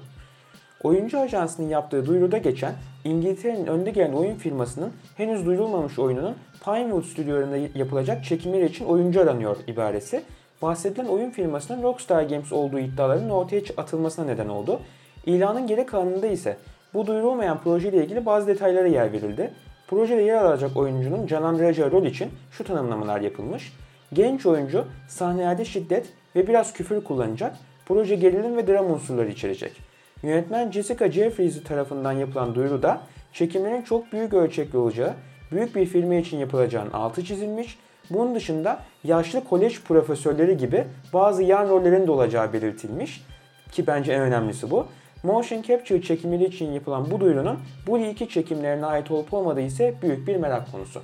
Oyuncu 0.83 1.19
ajansının 1.19 1.69
yaptığı 1.69 2.05
duyuruda 2.05 2.37
geçen 2.37 2.73
İngiltere'nin 3.03 3.67
önde 3.67 3.91
gelen 3.91 4.13
oyun 4.13 4.35
firmasının 4.35 4.93
henüz 5.17 5.45
duyurulmamış 5.45 5.99
oyununun 5.99 6.35
Pinewood 6.65 7.03
stüdyolarında 7.03 7.57
yapılacak 7.57 8.23
çekimleri 8.23 8.65
için 8.65 8.85
oyuncu 8.85 9.21
aranıyor 9.21 9.57
ibaresi. 9.67 10.23
Bahsedilen 10.61 11.05
oyun 11.05 11.29
firmasının 11.29 11.83
Rockstar 11.83 12.23
Games 12.23 12.51
olduğu 12.51 12.79
iddialarının 12.79 13.29
ortaya 13.29 13.61
atılmasına 13.77 14.25
neden 14.25 14.49
oldu. 14.49 14.79
İlanın 15.25 15.67
geri 15.67 15.85
kalanında 15.85 16.27
ise 16.27 16.57
bu 16.93 17.07
duyurulmayan 17.07 17.61
projeyle 17.61 18.03
ilgili 18.03 18.25
bazı 18.25 18.47
detaylara 18.47 18.87
yer 18.87 19.11
verildi. 19.11 19.51
Projede 19.87 20.21
yer 20.21 20.43
alacak 20.43 20.77
oyuncunun 20.77 21.27
canlandıracağı 21.27 21.91
rol 21.91 22.05
için 22.05 22.29
şu 22.51 22.63
tanımlamalar 22.63 23.21
yapılmış. 23.21 23.73
Genç 24.13 24.45
oyuncu 24.45 24.85
sahnelerde 25.07 25.65
şiddet 25.65 26.05
ve 26.35 26.47
biraz 26.47 26.73
küfür 26.73 27.03
kullanacak. 27.03 27.55
Proje 27.85 28.15
gerilim 28.15 28.57
ve 28.57 28.67
dram 28.67 28.91
unsurları 28.91 29.29
içerecek. 29.29 29.92
Yönetmen 30.23 30.71
Jessica 30.71 31.11
Jeffries 31.11 31.63
tarafından 31.63 32.11
yapılan 32.11 32.55
duyuruda 32.55 33.01
çekimlerin 33.33 33.81
çok 33.81 34.11
büyük 34.13 34.33
ölçekli 34.33 34.77
olacağı, 34.77 35.13
büyük 35.51 35.75
bir 35.75 35.85
filmi 35.85 36.19
için 36.19 36.37
yapılacağının 36.37 36.91
altı 36.91 37.23
çizilmiş. 37.25 37.79
Bunun 38.09 38.35
dışında 38.35 38.79
yaşlı 39.03 39.43
kolej 39.43 39.81
profesörleri 39.81 40.57
gibi 40.57 40.85
bazı 41.13 41.43
yan 41.43 41.69
rollerin 41.69 42.07
de 42.07 42.11
olacağı 42.11 42.53
belirtilmiş. 42.53 43.25
Ki 43.71 43.87
bence 43.87 44.13
en 44.13 44.21
önemlisi 44.21 44.71
bu. 44.71 44.87
Motion 45.23 45.61
Capture 45.61 46.01
çekimleri 46.01 46.43
için 46.45 46.71
yapılan 46.71 47.11
bu 47.11 47.19
duyurunun 47.19 47.59
bu 47.87 47.99
iki 47.99 48.29
çekimlerine 48.29 48.85
ait 48.85 49.11
olup 49.11 49.33
olmadığı 49.33 49.61
ise 49.61 49.95
büyük 50.01 50.27
bir 50.27 50.35
merak 50.35 50.71
konusu. 50.71 51.01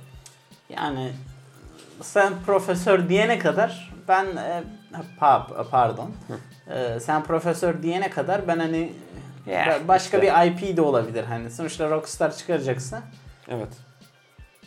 Yani 0.68 1.08
sen 2.00 2.32
profesör 2.46 3.08
diyene 3.08 3.38
kadar 3.38 3.94
ben 4.08 4.26
e, 4.26 4.62
pa- 5.20 5.64
pardon. 5.70 6.10
E, 6.70 7.00
sen 7.00 7.22
profesör 7.22 7.82
diyene 7.82 8.10
kadar 8.10 8.48
ben 8.48 8.58
hani 8.58 8.92
Ba- 9.46 9.88
başka 9.88 10.18
işte. 10.18 10.22
bir 10.22 10.46
IP 10.50 10.76
de 10.76 10.82
olabilir 10.82 11.24
hani 11.24 11.50
sonuçta 11.50 11.90
Rockstar 11.90 12.36
çıkaracaksa 12.36 13.02
Evet. 13.48 13.68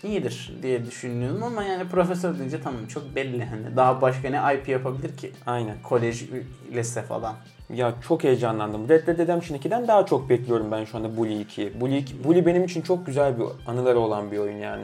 iyidir 0.04 0.54
diye 0.62 0.86
düşünüyorum 0.86 1.44
ama 1.44 1.64
yani 1.64 1.90
profesör 1.90 2.40
deyince 2.40 2.62
tamam 2.62 2.88
çok 2.88 3.16
belli 3.16 3.46
hani 3.46 3.76
daha 3.76 4.02
başka 4.02 4.30
ne 4.30 4.56
IP 4.56 4.68
yapabilir 4.70 5.18
ki 5.18 5.32
Aynen. 5.46 5.76
kolej 5.84 6.24
lise 6.72 7.02
falan. 7.02 7.36
Ya 7.74 7.94
çok 8.08 8.24
heyecanlandım. 8.24 8.90
Red 8.90 9.08
Dead 9.08 9.18
Redemption 9.18 9.58
2'den 9.58 9.88
daha 9.88 10.06
çok 10.06 10.30
bekliyorum 10.30 10.72
ben 10.72 10.86
şu 10.86 10.98
anda 10.98 11.18
Bully 11.18 11.42
2'yi. 11.42 11.82
Bully, 11.82 11.98
2, 11.98 12.24
Bully 12.24 12.46
benim 12.46 12.64
için 12.64 12.82
çok 12.82 13.06
güzel 13.06 13.40
bir 13.40 13.46
anıları 13.68 14.00
olan 14.00 14.32
bir 14.32 14.38
oyun 14.38 14.58
yani. 14.58 14.84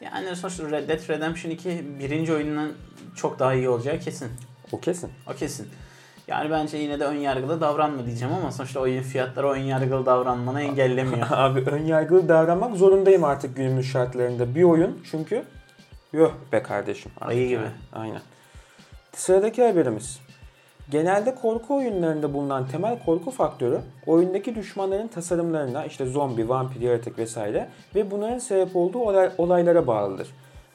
Yani 0.00 0.36
sonuçta 0.36 0.70
Red 0.70 0.88
Dead 0.88 1.08
Redemption 1.08 1.50
2 1.52 1.84
birinci 1.98 2.32
oyundan 2.32 2.72
çok 3.16 3.38
daha 3.38 3.54
iyi 3.54 3.68
olacağı 3.68 3.98
kesin. 3.98 4.28
O 4.72 4.80
kesin. 4.80 5.10
O 5.30 5.32
kesin. 5.34 5.68
Yani 6.28 6.50
bence 6.50 6.78
yine 6.78 7.00
de 7.00 7.04
ön 7.04 7.14
yargılı 7.14 7.60
davranma 7.60 8.06
diyeceğim 8.06 8.34
ama 8.34 8.52
sonuçta 8.52 8.80
oyun 8.80 9.02
fiyatları 9.02 9.48
ön 9.48 9.60
yargılı 9.60 10.06
davranmanı 10.06 10.62
engellemiyor. 10.62 11.26
Abi 11.30 11.60
ön 11.60 11.84
yargılı 11.84 12.28
davranmak 12.28 12.76
zorundayım 12.76 13.24
artık 13.24 13.56
günümüz 13.56 13.86
şartlarında. 13.86 14.54
Bir 14.54 14.62
oyun 14.62 14.98
çünkü 15.10 15.42
Yok 16.12 16.34
be 16.52 16.62
kardeşim. 16.62 17.12
Ayı 17.20 17.48
gibi. 17.48 17.54
yani. 17.54 17.68
Aynen. 17.92 18.20
Sıradaki 19.12 19.64
haberimiz. 19.64 20.20
Genelde 20.90 21.34
korku 21.34 21.76
oyunlarında 21.76 22.34
bulunan 22.34 22.66
temel 22.66 22.98
korku 23.04 23.30
faktörü 23.30 23.80
oyundaki 24.06 24.54
düşmanların 24.54 25.08
tasarımlarına 25.08 25.84
işte 25.84 26.06
zombi, 26.06 26.48
vampir, 26.48 26.80
yaratık 26.80 27.18
vesaire 27.18 27.68
ve 27.94 28.10
bunların 28.10 28.38
sebep 28.38 28.76
olduğu 28.76 28.98
olay- 28.98 29.30
olaylara 29.38 29.86
bağlıdır. 29.86 30.28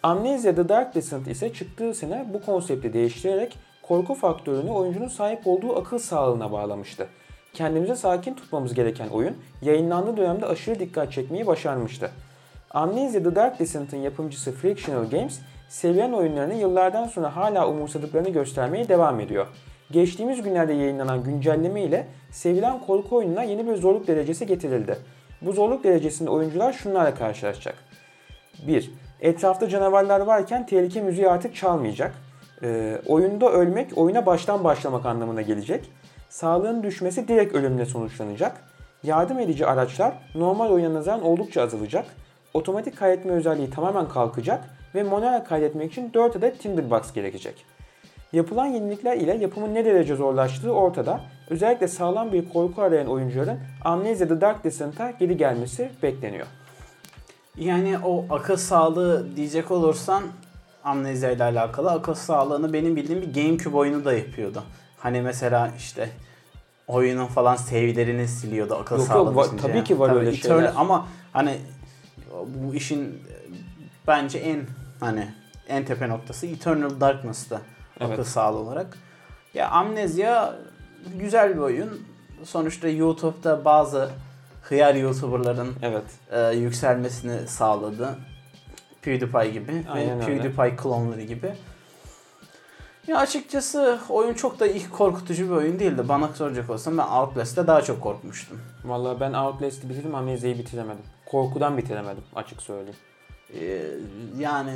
Amnesia 0.04 0.56
The 0.56 0.70
Dark 0.70 0.96
Descent 0.96 1.28
ise 1.28 1.54
çıktığı 1.54 1.94
sene 1.94 2.26
bu 2.34 2.42
konsepti 2.46 2.94
değiştirerek 2.94 3.58
korku 3.92 4.16
faktörünü 4.16 4.70
oyuncunun 4.72 5.08
sahip 5.08 5.48
olduğu 5.48 5.80
akıl 5.80 5.98
sağlığına 6.00 6.52
bağlamıştı. 6.52 7.08
kendimizi 7.54 7.96
sakin 7.96 8.34
tutmamız 8.34 8.74
gereken 8.74 9.08
oyun 9.08 9.38
yayınlandığı 9.62 10.18
dönemde 10.18 10.46
aşırı 10.46 10.80
dikkat 10.80 11.12
çekmeyi 11.12 11.48
başarmıştı. 11.48 12.12
Amnesia 12.70 13.24
The 13.24 13.36
Dark 13.36 13.60
Descent'ın 13.60 13.98
yapımcısı 13.98 14.52
Frictional 14.52 15.10
Games, 15.10 15.40
sevilen 15.70 16.12
oyunlarını 16.12 16.54
yıllardan 16.54 17.08
sonra 17.08 17.36
hala 17.36 17.68
umursadıklarını 17.68 18.30
göstermeye 18.30 18.90
devam 18.90 19.20
ediyor. 19.20 19.48
Geçtiğimiz 19.92 20.42
günlerde 20.42 20.74
yayınlanan 20.74 21.24
güncelleme 21.24 21.82
ile 21.82 22.08
sevilen 22.30 22.80
korku 22.80 23.16
oyununa 23.16 23.44
yeni 23.44 23.68
bir 23.68 23.76
zorluk 23.76 24.08
derecesi 24.08 24.46
getirildi. 24.46 24.98
Bu 25.42 25.54
zorluk 25.54 25.84
derecesinde 25.84 26.30
oyuncular 26.30 26.74
şunlarla 26.74 27.16
karşılaşacak. 27.16 27.76
1. 28.68 28.92
Etrafta 29.22 29.70
canavarlar 29.70 30.20
varken 30.20 30.66
tehlike 30.66 31.02
müziği 31.02 31.30
artık 31.30 31.56
çalmayacak. 31.56 32.31
Ee, 32.64 33.02
oyunda 33.08 33.52
ölmek 33.52 33.98
oyuna 33.98 34.26
baştan 34.26 34.64
başlamak 34.64 35.06
anlamına 35.06 35.42
gelecek. 35.42 35.92
Sağlığın 36.30 36.84
düşmesi 36.84 37.28
direkt 37.28 37.56
ölümle 37.56 37.86
sonuçlanacak. 37.86 38.58
Yardım 39.04 39.40
edici 39.40 39.66
araçlar 39.66 40.14
normal 40.36 40.70
oyuna 40.70 40.94
nazaran 40.94 41.24
oldukça 41.24 41.62
azalacak. 41.62 42.06
Otomatik 42.54 42.98
kaydetme 42.98 43.32
özelliği 43.32 43.70
tamamen 43.70 44.10
kalkacak 44.10 44.64
ve 44.96 45.04
manuel 45.04 45.46
kaydetmek 45.46 45.92
için 45.92 46.14
4 46.14 46.36
adet 46.36 46.60
Tinderbox 46.60 47.14
gerekecek. 47.14 47.66
Yapılan 48.34 48.66
yenilikler 48.66 49.18
ile 49.18 49.38
yapımın 49.38 49.74
ne 49.74 49.86
derece 49.86 50.16
zorlaştığı 50.16 50.72
ortada. 50.72 51.22
Özellikle 51.50 51.88
sağlam 51.88 52.32
bir 52.32 52.50
korku 52.50 52.82
arayan 52.82 53.08
oyuncuların 53.08 53.60
Amnesia 53.86 54.28
The 54.28 54.42
Dark 54.42 54.64
Descent'a 54.64 55.12
geri 55.12 55.38
gelmesi 55.38 55.90
bekleniyor. 56.04 56.48
Yani 57.58 57.98
o 58.06 58.26
akıl 58.30 58.56
sağlığı 58.56 59.36
diyecek 59.36 59.72
olursan 59.72 60.24
amnezya 60.84 61.32
ile 61.32 61.44
alakalı 61.44 61.92
akıl 61.92 62.14
sağlığını 62.14 62.74
benim 62.74 62.96
bildiğim 62.96 63.22
bir 63.22 63.34
GameCube 63.44 63.78
oyunu 63.78 64.06
da 64.06 64.14
yapıyordu. 64.14 64.64
Hani 65.00 65.22
mesela 65.22 65.72
işte 65.78 66.10
oyunun 66.88 67.26
falan 67.26 67.56
save'lerini 67.56 68.28
siliyordu 68.28 68.76
akıl 68.76 68.98
Yok, 68.98 69.08
sağlığı 69.08 69.34
yok, 69.34 69.60
tabii 69.62 69.78
yani. 69.78 69.84
ki 69.84 70.00
var 70.00 70.16
öyle 70.16 70.30
Eternal- 70.30 70.42
şeyler. 70.60 70.74
Ama 70.76 71.08
hani 71.34 71.58
bu 72.48 72.76
işin 72.76 73.04
e, 73.06 73.34
bence 74.08 74.38
en 74.40 74.62
hani 75.00 75.28
en 75.68 75.86
tepe 75.86 76.10
noktası 76.10 76.48
Eternal 76.48 77.00
Darkness'ta 77.00 77.62
Evet. 78.00 78.12
akıl 78.12 78.24
sağlığı 78.24 78.58
olarak. 78.60 78.98
Ya 79.54 79.70
Amnesia 79.70 80.54
güzel 81.16 81.54
bir 81.56 81.60
oyun. 81.60 82.02
Sonuçta 82.44 82.88
YouTube'da 82.88 83.66
bazı 83.66 84.10
hıyar 84.64 84.96
YouTuber'ların 84.96 85.74
Evet. 85.82 86.04
e, 86.32 86.56
yükselmesini 86.58 87.48
sağladı. 87.48 88.16
PewDiePie 89.02 89.52
gibi 89.52 89.86
Aynen 89.90 90.20
ve 90.20 90.26
öyle. 90.26 90.38
PewDiePie 90.38 90.76
klonları 90.76 91.22
gibi. 91.22 91.54
Ya 93.08 93.18
açıkçası 93.18 94.00
oyun 94.10 94.34
çok 94.34 94.60
da 94.60 94.68
ilk 94.68 94.94
korkutucu 94.94 95.46
bir 95.46 95.56
oyun 95.56 95.80
değildi. 95.80 96.10
Bana 96.10 96.28
soracak 96.28 96.70
olsam 96.70 96.98
ben 96.98 97.08
Outlast'ta 97.08 97.68
daha 97.68 97.82
çok 97.82 98.02
korkmuştum. 98.02 98.62
Vallahi 98.86 99.20
ben 99.20 99.34
Outlast'ı 99.34 99.90
bitirdim 99.90 100.16
Amnesia'yı 100.16 100.58
bitiremedim. 100.58 101.04
Korkudan 101.26 101.78
bitiremedim 101.78 102.24
açık 102.36 102.62
söyleyeyim. 102.62 103.00
Ee, 103.60 103.82
yani 104.38 104.72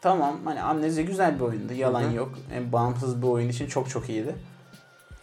tamam 0.00 0.40
hani 0.44 0.62
Amnesia 0.62 1.02
güzel 1.02 1.34
bir 1.34 1.40
oyundu. 1.40 1.72
Yalan 1.72 2.02
Hı 2.02 2.08
hı. 2.08 2.14
yok. 2.14 2.38
En 2.54 2.72
bağımsız 2.72 3.22
bir 3.22 3.26
oyun 3.26 3.48
için 3.48 3.66
çok 3.66 3.90
çok 3.90 4.08
iyiydi. 4.08 4.34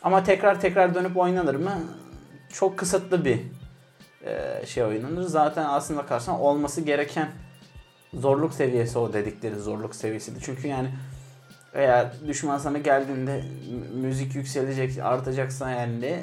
Ama 0.03 0.23
tekrar 0.23 0.61
tekrar 0.61 0.95
dönüp 0.95 1.17
oynanır 1.17 1.55
mı? 1.55 1.71
Çok 2.53 2.77
kısıtlı 2.77 3.25
bir 3.25 3.39
e, 4.25 4.65
şey 4.65 4.83
oynanır. 4.83 5.21
Zaten 5.21 5.65
aslında 5.65 6.05
karşısına 6.05 6.39
olması 6.39 6.81
gereken 6.81 7.29
zorluk 8.13 8.53
seviyesi 8.53 8.99
o 8.99 9.13
dedikleri 9.13 9.55
zorluk 9.55 9.95
seviyesiydi. 9.95 10.39
Çünkü 10.41 10.67
yani 10.67 10.89
eğer 11.73 12.07
düşman 12.27 12.57
sana 12.57 12.77
geldiğinde 12.77 13.43
mü- 13.71 14.01
müzik 14.01 14.35
yükselecek, 14.35 14.97
artacaksa 15.03 15.71
yani 15.71 16.19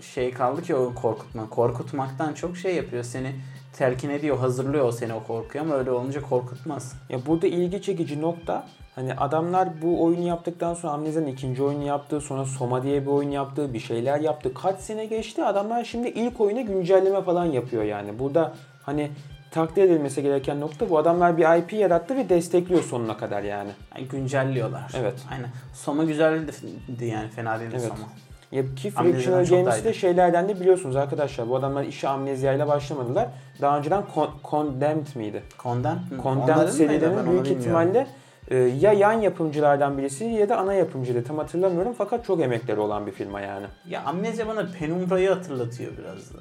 şey 0.00 0.30
kaldı 0.30 0.62
ki 0.62 0.74
o 0.74 0.94
korkutma. 0.94 1.48
Korkutmaktan 1.48 2.32
çok 2.32 2.56
şey 2.56 2.74
yapıyor. 2.74 3.04
Seni 3.04 3.32
telkin 3.72 4.10
ediyor, 4.10 4.38
hazırlıyor 4.38 4.92
seni 4.92 5.14
o 5.14 5.22
korkuya 5.22 5.64
ama 5.64 5.74
öyle 5.74 5.90
olunca 5.90 6.22
korkutmaz. 6.22 6.92
Ya 7.08 7.26
burada 7.26 7.46
ilgi 7.46 7.82
çekici 7.82 8.22
nokta 8.22 8.66
hani 8.94 9.14
adamlar 9.14 9.68
bu 9.82 10.04
oyunu 10.04 10.26
yaptıktan 10.26 10.74
sonra 10.74 10.92
Amnesia'nın 10.92 11.26
ikinci 11.26 11.62
oyunu 11.62 11.84
yaptı, 11.84 12.20
sonra 12.20 12.44
Soma 12.44 12.82
diye 12.82 13.02
bir 13.02 13.06
oyun 13.06 13.30
yaptı, 13.30 13.74
bir 13.74 13.78
şeyler 13.80 14.20
yaptı. 14.20 14.54
Kaç 14.54 14.80
sene 14.80 15.06
geçti 15.06 15.44
adamlar 15.44 15.84
şimdi 15.84 16.08
ilk 16.08 16.40
oyuna 16.40 16.60
güncelleme 16.60 17.22
falan 17.22 17.44
yapıyor 17.44 17.82
yani. 17.82 18.18
Burada 18.18 18.54
hani 18.82 19.10
takdir 19.54 19.82
edilmesi 19.82 20.22
gereken 20.22 20.60
nokta 20.60 20.90
bu. 20.90 20.98
Adamlar 20.98 21.36
bir 21.36 21.58
IP 21.58 21.72
yarattı 21.72 22.16
ve 22.16 22.28
destekliyor 22.28 22.82
sonuna 22.82 23.16
kadar 23.16 23.42
yani. 23.42 23.70
Yani 23.96 24.08
güncelliyorlar. 24.08 24.92
Evet. 24.98 25.14
Aynen. 25.30 25.48
Soma 25.74 26.04
güzeldi 26.04 26.52
yani 27.00 27.28
fena 27.28 27.60
değildi 27.60 27.76
Evet. 27.78 27.88
Soma. 27.88 28.08
Ya 28.52 28.62
ki 28.74 28.90
Frictional 28.90 29.44
Games'te 29.44 29.90
iyi. 29.90 29.94
şeylerden 29.94 30.48
de 30.48 30.60
biliyorsunuz 30.60 30.96
arkadaşlar. 30.96 31.48
Bu 31.48 31.56
adamlar 31.56 31.84
işe 31.84 32.08
Amnesia 32.08 32.52
ile 32.52 32.66
başlamadılar. 32.66 33.28
Daha 33.60 33.78
önceden 33.78 34.04
Con- 34.14 34.30
Condemned 34.50 35.06
miydi? 35.14 35.42
Condemned 35.62 36.10
mi? 36.10 36.22
Condemned 36.22 36.54
Onların 36.54 36.70
serilerinin 36.70 37.30
büyük 37.30 37.46
ihtimalle 37.46 38.06
e, 38.48 38.56
ya 38.56 38.92
yan 38.92 39.12
yapımcılardan 39.12 39.98
birisi 39.98 40.24
ya 40.24 40.48
da 40.48 40.56
ana 40.56 40.74
yapımcıydı. 40.74 41.24
Tam 41.24 41.38
hatırlamıyorum 41.38 41.94
fakat 41.98 42.24
çok 42.24 42.40
emekleri 42.40 42.80
olan 42.80 43.06
bir 43.06 43.12
firma 43.12 43.40
yani. 43.40 43.66
Ya 43.88 44.02
Amnesia 44.04 44.48
bana 44.48 44.66
Penumbra'yı 44.78 45.30
hatırlatıyor 45.30 45.92
biraz. 45.98 46.32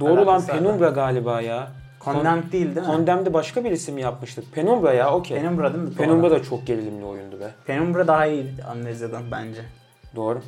Doğru 0.00 0.16
lan 0.16 0.26
Alakası 0.26 0.48
var. 0.48 0.58
Penumbra 0.58 0.88
galiba 0.88 1.40
ya. 1.40 1.68
Condemned 2.04 2.52
değil 2.52 2.74
değil 2.74 2.86
mi? 2.86 2.92
Condemned'i 2.92 3.34
başka 3.34 3.64
bir 3.64 3.70
isim 3.70 3.98
yapmıştık. 3.98 4.52
Penumbra 4.52 4.92
ya 4.92 5.14
okey. 5.14 5.38
Penumbra 5.40 5.74
değil 5.74 5.84
mi? 5.84 5.94
Penumbra 5.94 6.30
da 6.30 6.42
çok 6.42 6.66
gerilimli 6.66 7.04
oyundu 7.04 7.40
be. 7.40 7.50
Penumbra 7.66 8.06
daha 8.06 8.26
iyi 8.26 8.46
Amnesia'dan 8.70 9.22
bence. 9.30 9.60
Doğru. 10.16 10.42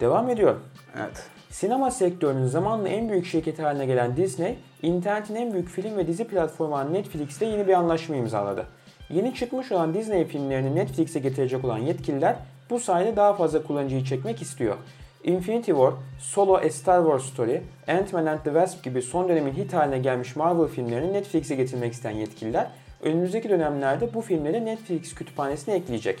Devam 0.00 0.30
ediyorum. 0.30 0.62
Evet. 0.98 1.26
Sinema 1.50 1.90
sektörünün 1.90 2.46
zamanla 2.46 2.88
en 2.88 3.08
büyük 3.08 3.26
şirketi 3.26 3.62
haline 3.62 3.86
gelen 3.86 4.16
Disney, 4.16 4.58
internetin 4.82 5.34
en 5.34 5.52
büyük 5.52 5.68
film 5.68 5.96
ve 5.96 6.06
dizi 6.06 6.24
platformu 6.24 6.74
olan 6.74 6.92
Netflix'te 6.92 7.46
yeni 7.46 7.66
bir 7.66 7.72
anlaşma 7.72 8.16
imzaladı. 8.16 8.66
Yeni 9.10 9.34
çıkmış 9.34 9.72
olan 9.72 9.94
Disney 9.94 10.24
filmlerini 10.24 10.74
Netflix'e 10.74 11.20
getirecek 11.20 11.64
olan 11.64 11.78
yetkililer 11.78 12.36
bu 12.70 12.80
sayede 12.80 13.16
daha 13.16 13.34
fazla 13.34 13.62
kullanıcıyı 13.62 14.04
çekmek 14.04 14.42
istiyor. 14.42 14.76
Infinity 15.24 15.70
War, 15.70 15.92
Solo 16.18 16.56
A 16.56 16.70
Star 16.70 17.02
Wars 17.02 17.22
Story, 17.22 17.62
Ant-Man 17.88 18.26
and 18.26 18.38
the 18.38 18.50
Wasp 18.50 18.84
gibi 18.84 19.02
son 19.02 19.28
dönemin 19.28 19.52
hit 19.52 19.72
haline 19.72 19.98
gelmiş 19.98 20.36
Marvel 20.36 20.68
filmlerini 20.68 21.12
Netflix'e 21.12 21.54
getirmek 21.54 21.92
isteyen 21.92 22.16
yetkililer, 22.16 22.66
önümüzdeki 23.02 23.48
dönemlerde 23.48 24.14
bu 24.14 24.20
filmleri 24.20 24.64
Netflix 24.64 25.14
kütüphanesine 25.14 25.74
ekleyecek. 25.74 26.18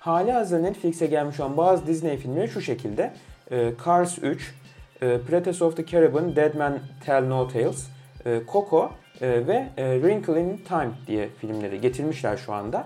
Hali 0.00 0.32
hazırda 0.32 0.62
Netflix'e 0.62 1.06
gelmiş 1.06 1.40
olan 1.40 1.56
bazı 1.56 1.86
Disney 1.86 2.16
filmleri 2.16 2.48
şu 2.48 2.60
şekilde. 2.60 3.12
Ee, 3.50 3.72
Cars 3.84 4.18
3, 4.18 4.54
e, 5.02 5.18
Pirates 5.26 5.62
of 5.62 5.76
the 5.76 5.86
Caribbean, 5.86 6.36
Dead 6.36 6.54
Man 6.54 6.78
Tell 7.06 7.28
No 7.28 7.48
Tales, 7.48 7.86
e, 8.26 8.40
Coco 8.52 8.92
e, 9.20 9.46
ve 9.46 9.68
e, 9.76 10.00
Wrinkle 10.00 10.40
in 10.40 10.56
Time 10.56 10.90
diye 11.06 11.28
filmleri 11.28 11.80
getirmişler 11.80 12.36
şu 12.36 12.52
anda. 12.52 12.84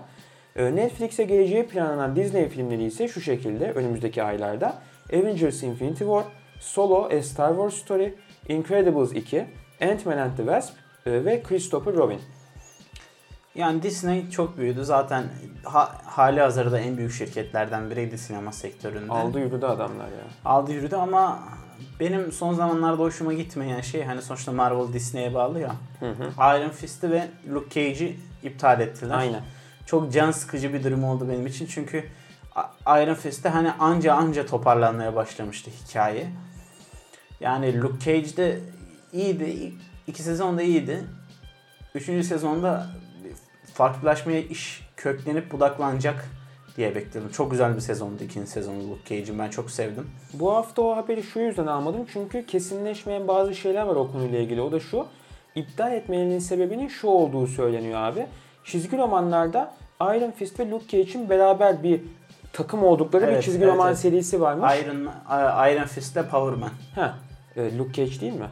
E, 0.55 0.75
Netflix'e 0.75 1.23
geleceği 1.23 1.67
planlanan 1.67 2.15
Disney 2.15 2.49
filmleri 2.49 2.83
ise 2.83 3.07
şu 3.07 3.21
şekilde 3.21 3.71
önümüzdeki 3.71 4.23
aylarda. 4.23 4.81
Avengers 5.13 5.63
Infinity 5.63 6.03
War, 6.03 6.23
Solo 6.59 7.09
A 7.17 7.23
Star 7.23 7.49
Wars 7.49 7.73
Story, 7.73 8.15
Incredibles 8.49 9.11
2, 9.11 9.45
Ant-Man 9.81 10.17
and 10.17 10.37
the 10.37 10.43
Wasp 10.43 10.73
e, 11.05 11.25
ve 11.25 11.43
Christopher 11.43 11.93
Robin. 11.93 12.19
Yani 13.55 13.83
Disney 13.83 14.29
çok 14.29 14.57
büyüdü. 14.57 14.83
Zaten 14.83 15.23
ha, 15.63 15.95
hali 16.05 16.41
hazırda 16.41 16.79
en 16.79 16.97
büyük 16.97 17.11
şirketlerden 17.11 17.89
biriydi 17.89 18.17
sinema 18.17 18.51
sektöründe. 18.51 19.11
Aldı 19.11 19.39
yürüdü 19.39 19.65
adamlar 19.65 20.05
ya. 20.05 20.23
Aldı 20.45 20.71
yürüdü 20.71 20.95
ama 20.95 21.39
benim 21.99 22.31
son 22.31 22.53
zamanlarda 22.53 23.01
hoşuma 23.01 23.33
gitmeyen 23.33 23.81
şey 23.81 24.03
hani 24.03 24.21
sonuçta 24.21 24.51
Marvel 24.51 24.93
Disney'e 24.93 25.33
bağlı 25.33 25.59
ya. 25.59 25.75
Hı 25.99 26.09
hı. 26.09 26.57
Iron 26.57 26.69
Fist'i 26.69 27.11
ve 27.11 27.27
Luke 27.53 27.69
Cage'i 27.69 28.19
iptal 28.43 28.79
ettiler. 28.81 29.17
Aynen. 29.17 29.41
Çok 29.85 30.13
can 30.13 30.31
sıkıcı 30.31 30.73
bir 30.73 30.83
durum 30.83 31.03
oldu 31.03 31.29
benim 31.29 31.47
için 31.47 31.65
çünkü 31.65 32.03
Iron 32.87 33.13
Fist'te 33.13 33.49
hani 33.49 33.71
anca 33.71 34.13
anca 34.13 34.45
toparlanmaya 34.45 35.15
başlamıştı 35.15 35.71
hikaye. 35.71 36.27
Yani 37.39 37.81
Luke 37.81 37.99
Cage 37.99 38.37
de 38.37 38.59
iyiydi. 39.13 39.73
İki 40.07 40.23
sezonda 40.23 40.61
iyiydi. 40.61 41.03
Üçüncü 41.95 42.27
sezonda 42.27 42.87
farklılaşmaya 43.73 44.41
iş 44.41 44.87
köklenip 44.97 45.51
budaklanacak 45.51 46.25
diye 46.77 46.95
bekliyordum. 46.95 47.31
Çok 47.31 47.51
güzel 47.51 47.75
bir 47.75 47.81
sezondu 47.81 48.23
ikinci 48.23 48.51
sezonu 48.51 48.89
Luke 48.89 49.19
Cage'in. 49.19 49.39
Ben 49.39 49.49
çok 49.49 49.71
sevdim. 49.71 50.09
Bu 50.33 50.53
hafta 50.55 50.81
o 50.81 50.95
haberi 50.95 51.23
şu 51.23 51.39
yüzden 51.39 51.67
almadım 51.67 52.05
çünkü 52.13 52.45
kesinleşmeyen 52.45 53.27
bazı 53.27 53.55
şeyler 53.55 53.81
var 53.81 53.95
o 53.95 54.11
konuyla 54.11 54.39
ilgili. 54.39 54.61
O 54.61 54.71
da 54.71 54.79
şu, 54.79 55.07
iptal 55.55 55.91
etmelerinin 55.91 56.39
sebebinin 56.39 56.87
şu 56.87 57.07
olduğu 57.07 57.47
söyleniyor 57.47 58.01
abi. 58.01 58.27
Çizgi 58.63 58.97
romanlarda 58.97 59.73
Iron 60.01 60.31
Fist 60.31 60.59
ve 60.59 60.69
Luke 60.69 60.87
Cage'in 60.87 61.29
beraber 61.29 61.83
bir 61.83 62.01
takım 62.53 62.83
oldukları 62.83 63.27
bir 63.27 63.31
Evet, 63.31 63.43
çizgi 63.43 63.63
evet, 63.63 63.73
roman 63.73 63.87
evet. 63.87 63.97
serisi 63.99 64.41
varmış. 64.41 64.73
Iron, 64.83 65.01
Iron 65.73 65.85
Fist'le 65.87 66.29
Power 66.31 66.59
Man. 66.59 66.71
Ha, 66.95 67.13
e, 67.55 67.77
Luke 67.77 67.93
Cage 67.93 68.21
değil 68.21 68.33
mi? 68.33 68.47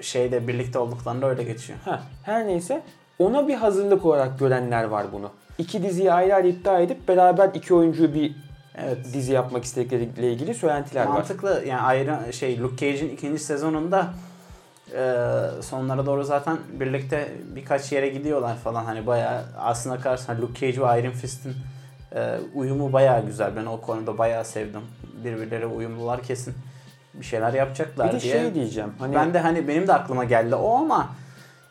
Şeyde 0.00 0.48
birlikte 0.48 0.78
olduklarında 0.78 1.26
öyle 1.26 1.42
geçiyor. 1.42 1.78
Ha, 1.84 2.02
her 2.22 2.46
neyse 2.46 2.82
ona 3.18 3.48
bir 3.48 3.54
hazırlık 3.54 4.04
olarak 4.06 4.38
görenler 4.38 4.84
var 4.84 5.06
bunu. 5.12 5.30
İki 5.58 5.82
diziyi 5.82 6.12
ayrı 6.12 6.34
ayrı 6.34 6.48
iptal 6.48 6.82
edip 6.82 7.08
beraber 7.08 7.50
iki 7.54 7.74
oyuncuyu 7.74 8.14
bir 8.14 8.36
Evet. 8.78 8.98
dizi 9.12 9.32
yapmak 9.32 9.64
istedikleriyle 9.64 10.32
ilgili 10.32 10.54
söylentiler 10.54 11.06
var. 11.06 11.12
Mantıklı 11.12 11.62
yani 11.66 11.80
ayrı 11.80 12.32
şey 12.32 12.60
Luke 12.60 12.76
Cage'in 12.76 13.10
ikinci 13.14 13.38
sezonunda 13.44 14.06
e, 14.92 15.02
sonlara 15.62 16.06
doğru 16.06 16.24
zaten 16.24 16.58
birlikte 16.80 17.28
birkaç 17.54 17.92
yere 17.92 18.08
gidiyorlar 18.08 18.56
falan 18.56 18.84
hani 18.84 19.06
bayağı 19.06 19.44
aslında 19.58 19.98
karşısında 20.00 20.40
Luke 20.42 20.72
Cage 20.72 20.88
ve 20.88 21.00
Iron 21.00 21.10
Fist'in 21.12 21.52
e, 22.14 22.38
uyumu 22.54 22.92
bayağı 22.92 23.26
güzel. 23.26 23.56
Ben 23.56 23.66
o 23.66 23.80
konuda 23.80 24.18
bayağı 24.18 24.44
sevdim. 24.44 24.80
Birbirleri 25.24 25.66
uyumlular 25.66 26.22
kesin. 26.22 26.54
Bir 27.14 27.24
şeyler 27.24 27.52
yapacaklar 27.52 28.08
Bir 28.08 28.12
de 28.16 28.20
diye. 28.20 28.32
şey 28.32 28.54
diyeceğim. 28.54 28.90
Hani 28.98 29.14
Ben 29.14 29.34
de 29.34 29.38
hani 29.38 29.68
benim 29.68 29.86
de 29.86 29.92
aklıma 29.92 30.24
geldi 30.24 30.54
o 30.54 30.74
ama 30.76 31.08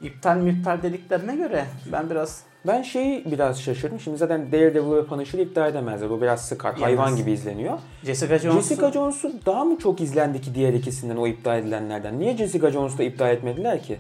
iptal 0.01 0.37
mi 0.37 0.49
iptal 0.51 0.81
dediklerine 0.83 1.35
göre 1.35 1.65
ben 1.91 2.09
biraz 2.09 2.43
Ben 2.67 2.81
şeyi 2.81 3.31
biraz 3.31 3.61
şaşırdım. 3.61 3.99
Şimdi 3.99 4.17
zaten 4.17 4.51
Daredevil 4.51 4.91
ve 4.91 5.05
Punisher'ı 5.05 5.41
iptal 5.41 5.69
edemezler. 5.69 6.09
Bu 6.09 6.21
biraz 6.21 6.45
sıkar. 6.47 6.69
Yemez. 6.69 6.83
Hayvan 6.83 7.15
gibi 7.15 7.31
izleniyor. 7.31 7.79
Jessica 8.03 8.39
Jones'u 8.39 8.61
Jessica 8.67 8.91
Jones'u 8.91 9.31
daha 9.45 9.63
mı 9.65 9.77
çok 9.79 10.01
izlendi 10.01 10.41
ki 10.41 10.55
diğer 10.55 10.73
ikisinden 10.73 11.15
o 11.15 11.27
iptal 11.27 11.59
edilenlerden? 11.59 12.19
Niye 12.19 12.37
Jessica 12.37 12.71
Jones'u 12.71 12.97
da 12.97 13.03
iptal 13.03 13.29
etmediler 13.29 13.83
ki? 13.83 13.97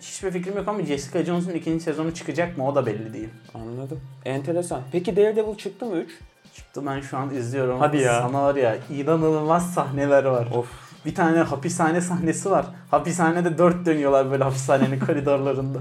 Hiçbir 0.00 0.30
fikrim 0.30 0.56
yok 0.56 0.68
ama 0.68 0.82
Jessica 0.82 1.24
Jones'un 1.24 1.50
ikinci 1.50 1.84
sezonu 1.84 2.14
çıkacak 2.14 2.58
mı 2.58 2.68
o 2.68 2.74
da 2.74 2.86
belli 2.86 3.14
değil. 3.14 3.28
Anladım. 3.54 4.00
Enteresan. 4.24 4.82
Peki 4.92 5.16
Daredevil 5.16 5.56
çıktı 5.56 5.86
mı 5.86 5.96
3? 5.96 6.10
Çıktı 6.54 6.86
ben 6.86 7.00
şu 7.00 7.16
an 7.18 7.34
izliyorum. 7.34 7.78
Hadi 7.80 7.96
ya. 7.96 8.22
Sana 8.22 8.42
var 8.42 8.54
ya 8.54 8.76
inanılmaz 8.90 9.74
sahneler 9.74 10.24
var. 10.24 10.46
Of. 10.54 10.68
Bir 11.06 11.14
tane 11.14 11.38
hapishane 11.38 12.00
sahnesi 12.00 12.50
var. 12.50 12.66
Hapishanede 12.90 13.58
dört 13.58 13.86
dönüyorlar 13.86 14.30
böyle 14.30 14.44
hapishanenin 14.44 15.00
koridorlarında. 15.06 15.78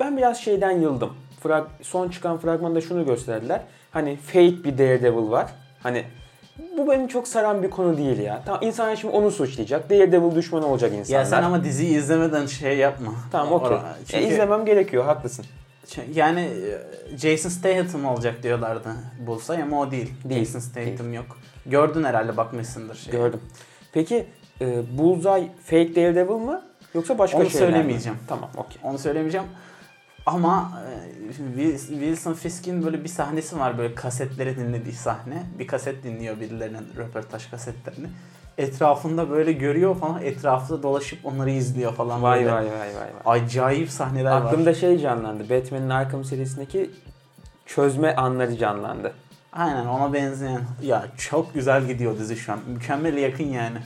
Ben 0.00 0.16
biraz 0.16 0.40
şeyden 0.40 0.70
yıldım. 0.70 1.10
Frag 1.42 1.66
son 1.82 2.08
çıkan 2.08 2.38
fragmanda 2.38 2.80
şunu 2.80 3.06
gösterdiler. 3.06 3.60
Hani 3.90 4.16
fake 4.16 4.64
bir 4.64 4.78
Daredevil 4.78 5.30
var. 5.30 5.50
Hani 5.82 6.04
bu 6.78 6.90
beni 6.90 7.08
çok 7.08 7.28
saran 7.28 7.62
bir 7.62 7.70
konu 7.70 7.96
değil 7.96 8.18
ya. 8.18 8.42
Tamam 8.46 8.60
insanlar 8.62 8.96
şimdi 8.96 9.14
onu 9.14 9.30
suçlayacak. 9.30 9.90
Daredevil 9.90 10.34
düşmanı 10.36 10.66
olacak 10.66 10.92
insanlar. 10.92 11.18
ya 11.20 11.26
sen 11.26 11.42
ama 11.42 11.64
diziyi 11.64 11.96
izlemeden 11.98 12.46
şey 12.46 12.76
yapma. 12.78 13.12
Tamam 13.32 13.52
okey. 13.52 13.76
E, 13.76 13.80
Çünkü 14.06 14.24
izlemem 14.24 14.64
gerekiyor 14.64 15.04
haklısın. 15.04 15.44
Yani 16.14 16.40
e, 16.40 17.16
Jason 17.18 17.48
Statham 17.50 18.04
olacak 18.04 18.42
diyorlardı 18.42 18.88
bulsa 19.26 19.54
ama 19.62 19.80
o 19.80 19.90
değil. 19.90 20.12
Değil, 20.24 20.44
Jason 20.44 20.58
Statham 20.58 21.12
yok. 21.14 21.38
Gördün 21.66 22.04
herhalde 22.04 22.36
bakmışsındır. 22.36 22.94
Şey. 22.96 23.12
Gördüm. 23.12 23.40
Peki 23.92 24.26
e, 24.60 24.98
Bullseye 24.98 25.48
fake 25.64 25.94
Daredevil 25.96 26.32
mı? 26.34 26.62
Yoksa 26.94 27.18
başka 27.18 27.38
Onu 27.38 27.50
şeyler 27.50 27.68
mi? 27.68 27.72
söylemeyeceğim. 27.74 28.18
Tamam 28.28 28.50
okey. 28.56 28.76
Onu 28.82 28.98
söylemeyeceğim. 28.98 29.46
Ama 30.26 30.72
e, 31.28 31.32
Wilson 31.88 32.34
Fisk'in 32.34 32.84
böyle 32.86 33.04
bir 33.04 33.08
sahnesi 33.08 33.58
var 33.58 33.78
böyle 33.78 33.94
kasetleri 33.94 34.56
dinlediği 34.56 34.94
sahne. 34.94 35.42
Bir 35.58 35.66
kaset 35.66 36.04
dinliyor 36.04 36.40
birilerinin 36.40 36.86
röportaj 36.96 37.50
kasetlerini. 37.50 38.06
Etrafında 38.58 39.30
böyle 39.30 39.52
görüyor 39.52 39.96
falan 39.96 40.22
etrafında 40.22 40.82
dolaşıp 40.82 41.26
onları 41.26 41.50
izliyor 41.50 41.94
falan 41.94 42.22
Vay 42.22 42.38
böyle. 42.40 42.52
vay 42.52 42.64
vay 42.66 42.72
vay. 42.72 42.94
vay. 43.24 43.42
Acayip 43.42 43.90
sahneler 43.90 44.30
var. 44.30 44.42
Aklımda 44.42 44.74
şey 44.74 44.98
canlandı. 44.98 45.50
Batman'in 45.50 45.90
Arkham 45.90 46.24
serisindeki 46.24 46.90
çözme 47.66 48.14
anları 48.14 48.56
canlandı. 48.56 49.12
Aynen 49.52 49.86
ona 49.86 50.12
benzeyen. 50.12 50.60
Ya 50.82 51.06
çok 51.16 51.54
güzel 51.54 51.86
gidiyor 51.86 52.18
dizi 52.18 52.36
şu 52.36 52.52
an. 52.52 52.58
Mükemmel 52.68 53.16
yakın 53.16 53.44
yani. 53.44 53.78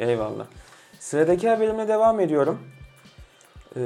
Eyvallah. 0.00 0.44
Sıradaki 0.98 1.48
haberime 1.48 1.88
devam 1.88 2.20
ediyorum. 2.20 2.58
Ee, 3.76 3.80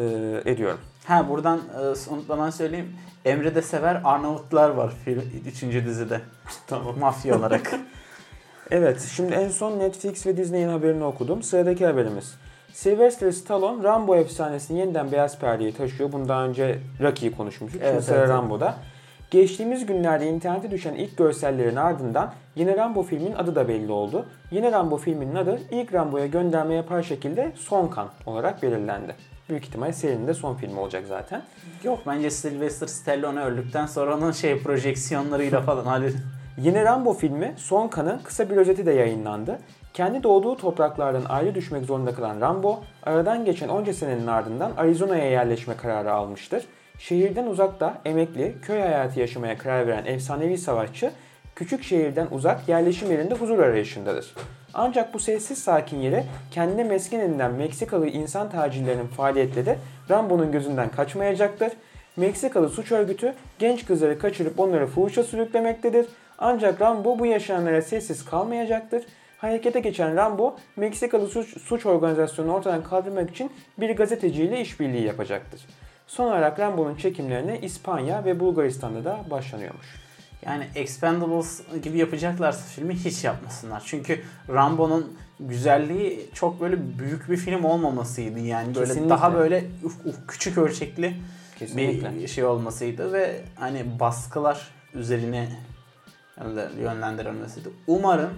ediyorum. 0.44 0.78
Ha 1.06 1.28
buradan 1.28 1.58
e, 1.58 2.12
unutmadan 2.14 2.50
söyleyeyim. 2.50 2.92
Emre 3.24 3.54
de 3.54 3.62
sever 3.62 4.00
Arnavutlar 4.04 4.70
var 4.70 4.92
film 5.04 5.22
3. 5.46 5.62
dizide. 5.86 6.20
Tamam. 6.66 6.98
Mafya 6.98 7.38
olarak. 7.38 7.74
Evet, 8.70 9.08
şimdi 9.16 9.34
en 9.34 9.48
son 9.48 9.78
Netflix 9.78 10.26
ve 10.26 10.36
Disney'in 10.36 10.68
haberini 10.68 11.04
okudum. 11.04 11.42
Sıradaki 11.42 11.86
haberimiz. 11.86 12.34
Sylvester 12.72 13.32
Stallone 13.32 13.82
Rambo 13.84 14.16
efsanesini 14.16 14.78
yeniden 14.78 15.12
beyaz 15.12 15.38
perdeye 15.38 15.72
taşıyor. 15.72 16.12
Bunu 16.12 16.28
daha 16.28 16.44
önce 16.44 16.78
Rocky'yi 17.00 17.36
konuşmuştuk. 17.36 17.82
Şimdi 17.82 17.94
Evet, 17.94 18.04
sıra 18.04 18.18
evet. 18.18 18.28
Rambo'da. 18.28 18.74
Geçtiğimiz 19.30 19.86
günlerde 19.86 20.26
internete 20.26 20.70
düşen 20.70 20.94
ilk 20.94 21.16
görsellerin 21.16 21.76
ardından 21.76 22.32
yeni 22.56 22.76
Rambo 22.76 23.02
filminin 23.02 23.34
adı 23.34 23.54
da 23.54 23.68
belli 23.68 23.92
oldu. 23.92 24.26
Yeni 24.50 24.72
Rambo 24.72 24.96
filminin 24.96 25.34
adı 25.34 25.60
ilk 25.70 25.94
Rambo'ya 25.94 26.26
gönderme 26.26 26.74
yapar 26.74 27.02
şekilde 27.02 27.52
Son 27.56 27.88
Kan 27.88 28.08
olarak 28.26 28.62
belirlendi. 28.62 29.14
Büyük 29.48 29.64
ihtimal 29.64 29.92
serinin 29.92 30.26
de 30.26 30.34
son 30.34 30.54
filmi 30.54 30.80
olacak 30.80 31.04
zaten. 31.08 31.42
Yok 31.84 31.98
bence 32.06 32.30
Sylvester 32.30 32.86
Stallone 32.86 33.40
öldükten 33.40 33.86
sonra 33.86 34.16
onun 34.16 34.32
şey 34.32 34.62
projeksiyonlarıyla 34.62 35.60
falan 35.60 35.84
halledin. 35.84 36.20
Yeni 36.58 36.84
Rambo 36.84 37.12
filmi 37.12 37.54
Son 37.56 37.88
Kan'ın 37.88 38.18
kısa 38.18 38.50
bir 38.50 38.56
özeti 38.56 38.86
de 38.86 38.92
yayınlandı. 38.92 39.58
Kendi 39.94 40.22
doğduğu 40.22 40.56
topraklardan 40.56 41.24
ayrı 41.28 41.54
düşmek 41.54 41.84
zorunda 41.84 42.14
kalan 42.14 42.40
Rambo, 42.40 42.80
aradan 43.02 43.44
geçen 43.44 43.68
onca 43.68 43.92
senenin 43.92 44.26
ardından 44.26 44.72
Arizona'ya 44.76 45.30
yerleşme 45.30 45.76
kararı 45.76 46.12
almıştır. 46.12 46.64
Şehirden 46.98 47.46
uzakta 47.46 47.98
emekli, 48.04 48.56
köy 48.62 48.80
hayatı 48.80 49.20
yaşamaya 49.20 49.58
karar 49.58 49.86
veren 49.86 50.04
efsanevi 50.04 50.58
savaşçı, 50.58 51.12
küçük 51.54 51.82
şehirden 51.82 52.28
uzak 52.30 52.68
yerleşim 52.68 53.10
yerinde 53.10 53.34
huzur 53.34 53.58
arayışındadır. 53.58 54.34
Ancak 54.78 55.14
bu 55.14 55.18
sessiz 55.18 55.58
sakin 55.58 56.00
yere 56.00 56.24
kendine 56.50 56.84
mesken 56.84 57.20
edinen 57.20 57.52
Meksikalı 57.52 58.08
insan 58.08 58.50
tacirlerinin 58.50 59.06
faaliyetleri 59.06 59.78
Rambo'nun 60.10 60.52
gözünden 60.52 60.88
kaçmayacaktır. 60.88 61.72
Meksikalı 62.16 62.68
suç 62.68 62.92
örgütü 62.92 63.34
genç 63.58 63.86
kızları 63.86 64.18
kaçırıp 64.18 64.60
onları 64.60 64.86
fuhuşa 64.86 65.22
sürüklemektedir. 65.22 66.06
Ancak 66.38 66.80
Rambo 66.80 67.18
bu 67.18 67.26
yaşananlara 67.26 67.82
sessiz 67.82 68.24
kalmayacaktır. 68.24 69.04
Harekete 69.38 69.80
geçen 69.80 70.16
Rambo, 70.16 70.56
Meksikalı 70.76 71.28
suç, 71.28 71.62
suç 71.62 71.86
organizasyonunu 71.86 72.54
ortadan 72.54 72.84
kaldırmak 72.84 73.30
için 73.30 73.50
bir 73.78 73.96
gazeteciyle 73.96 74.60
işbirliği 74.60 75.04
yapacaktır. 75.04 75.66
Son 76.06 76.26
olarak 76.26 76.60
Rambo'nun 76.60 76.96
çekimlerine 76.96 77.60
İspanya 77.60 78.24
ve 78.24 78.40
Bulgaristan'da 78.40 79.04
da 79.04 79.18
başlanıyormuş. 79.30 80.05
Yani 80.46 80.66
Expendables 80.74 81.60
gibi 81.82 81.98
yapacaklarsa 81.98 82.64
filmi 82.66 82.94
hiç 82.94 83.24
yapmasınlar. 83.24 83.82
Çünkü 83.86 84.20
Rambo'nun 84.48 85.16
güzelliği 85.40 86.30
çok 86.34 86.60
böyle 86.60 86.98
büyük 86.98 87.30
bir 87.30 87.36
film 87.36 87.64
olmamasıydı 87.64 88.38
yani. 88.40 88.74
Böyle 88.74 88.86
Kesinlikle. 88.86 89.10
daha 89.10 89.34
böyle 89.34 89.64
uf, 89.84 90.06
uf, 90.06 90.16
küçük 90.28 90.58
ölçekli 90.58 91.16
Kesinlikle. 91.58 92.14
bir 92.14 92.28
şey 92.28 92.44
olmasıydı 92.44 93.12
ve 93.12 93.40
hani 93.56 94.00
baskılar 94.00 94.70
üzerine 94.94 95.48
yönle- 96.40 96.80
yönlendirilmesiydi. 96.82 97.68
Umarım 97.86 98.30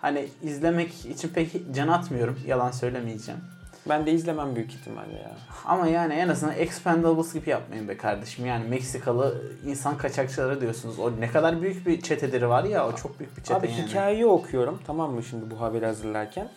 hani 0.00 0.28
izlemek 0.42 1.06
için 1.06 1.28
pek 1.28 1.52
can 1.74 1.88
atmıyorum. 1.88 2.38
Yalan 2.46 2.70
söylemeyeceğim. 2.70 3.40
Ben 3.88 4.06
de 4.06 4.12
izlemem 4.12 4.56
büyük 4.56 4.72
ihtimalle 4.74 5.12
ya. 5.12 5.30
Ama 5.64 5.86
yani 5.86 6.14
en 6.14 6.28
azından 6.28 6.54
Expendables 6.58 7.34
gibi 7.34 7.50
yapmayın 7.50 7.88
be 7.88 7.96
kardeşim. 7.96 8.46
Yani 8.46 8.68
Meksikalı 8.68 9.42
insan 9.66 9.96
kaçakçıları 9.98 10.60
diyorsunuz. 10.60 10.98
O 10.98 11.10
ne 11.20 11.30
kadar 11.30 11.62
büyük 11.62 11.86
bir 11.86 12.00
çeteleri 12.00 12.48
var 12.48 12.64
ya. 12.64 12.88
O 12.88 12.92
çok 12.92 13.18
büyük 13.18 13.36
bir 13.36 13.42
çete 13.42 13.54
Abi 13.54 13.66
yani. 13.70 13.86
hikayeyi 13.88 14.26
okuyorum 14.26 14.78
tamam 14.86 15.12
mı 15.12 15.22
şimdi 15.22 15.50
bu 15.50 15.60
haberi 15.60 15.86
hazırlarken. 15.86 16.48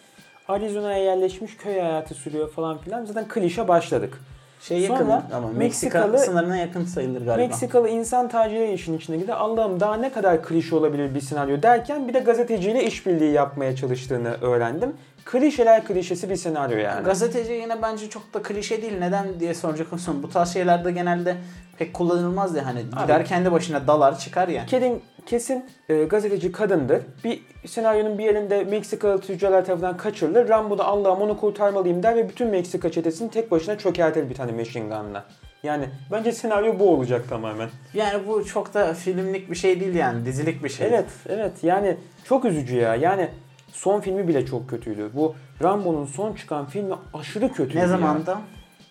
Arizona'ya 0.48 0.98
yerleşmiş 0.98 1.58
köy 1.58 1.80
hayatı 1.80 2.14
sürüyor 2.14 2.52
falan 2.52 2.78
filan. 2.78 3.06
Zaten 3.06 3.28
klişe 3.28 3.68
başladık. 3.68 4.22
Şey 4.62 4.80
yakın 4.80 4.96
Sonra 4.96 5.24
ama 5.34 5.48
Meksika 5.48 6.00
Meksikalı- 6.00 6.18
sınırına 6.26 6.58
yakın 6.58 6.86
sayılır 6.86 7.26
galiba. 7.26 7.48
Meksikalı 7.48 7.90
insan 7.90 8.30
taciri 8.30 8.72
işin 8.72 8.98
içine 8.98 9.18
gider. 9.18 9.34
Allah'ım 9.34 9.80
daha 9.80 9.96
ne 9.98 10.12
kadar 10.12 10.44
klişe 10.44 10.76
olabilir 10.76 11.16
bir 11.16 11.22
senaryo 11.22 11.62
derken 11.62 12.08
bir 12.08 12.14
de 12.14 12.20
gazeteciyle 12.20 12.84
işbirliği 12.84 13.32
yapmaya 13.34 13.76
çalıştığını 13.76 14.34
öğrendim. 14.42 14.94
Klişeler 15.32 15.86
klişesi 15.86 16.30
bir 16.30 16.36
senaryo 16.36 16.78
yani. 16.78 17.04
Gazeteci 17.04 17.54
yine 17.54 17.82
bence 17.82 18.10
çok 18.10 18.34
da 18.34 18.42
klişe 18.42 18.82
değil. 18.82 18.98
Neden 19.00 19.40
diye 19.40 19.54
soracak 19.54 19.94
olursan 19.94 20.24
bu 20.24 20.30
tarz 20.30 20.54
şeylerde 20.54 20.92
genelde 20.92 21.36
pek 21.78 21.94
kullanılmaz 21.94 22.56
ya 22.56 22.66
hani 22.66 22.80
gider 23.02 23.26
kendi 23.26 23.52
başına 23.52 23.88
dalar 23.88 24.20
çıkar 24.20 24.48
ya. 24.48 24.66
Kedin 24.66 25.04
kesin 25.26 25.66
e, 25.90 26.04
gazeteci 26.04 26.52
kadındır. 26.52 27.02
Bir 27.24 27.42
senaryonun 27.66 28.18
bir 28.18 28.24
yerinde 28.24 28.64
Meksikalı 28.64 29.22
tüccarlar 29.22 29.66
tarafından 29.66 29.98
kaçırılır. 29.98 30.50
Rambo 30.50 30.78
da 30.78 30.86
Allah'ım 30.86 31.22
onu 31.22 31.38
kurtarmalıyım 31.38 32.04
der 32.04 32.16
ve 32.16 32.30
bütün 32.30 32.48
Meksika 32.48 32.92
çetesini 32.92 33.32
tek 33.32 33.52
başına 33.52 33.78
çökertir 33.78 34.30
bir 34.30 34.36
tane 34.36 34.52
machine 34.52 34.84
gun'la. 34.84 35.26
Yani 35.64 35.86
bence 36.12 36.32
senaryo 36.32 36.80
bu 36.80 36.90
olacak 36.90 37.30
tamamen. 37.30 37.70
Yani 37.94 38.28
bu 38.28 38.46
çok 38.46 38.74
da 38.74 38.94
filmlik 38.94 39.52
bir 39.52 39.56
şey 39.56 39.80
değil 39.80 39.96
yani 39.96 40.26
dizilik 40.26 40.64
bir 40.64 40.70
şey. 40.70 40.88
Evet, 40.88 41.10
evet. 41.30 41.52
Yani 41.64 41.98
çok 42.24 42.46
üzücü 42.46 42.76
ya. 42.76 42.96
Yani 42.96 43.30
son 43.72 44.02
filmi 44.02 44.28
bile 44.28 44.46
çok 44.46 44.70
kötüydü. 44.70 45.10
Bu 45.14 45.36
Rambo'nun 45.64 46.06
son 46.06 46.34
çıkan 46.34 46.66
filmi 46.66 46.96
aşırı 47.14 47.54
kötüydü 47.54 47.80
Ne 47.80 47.88
zamanda? 47.88 48.42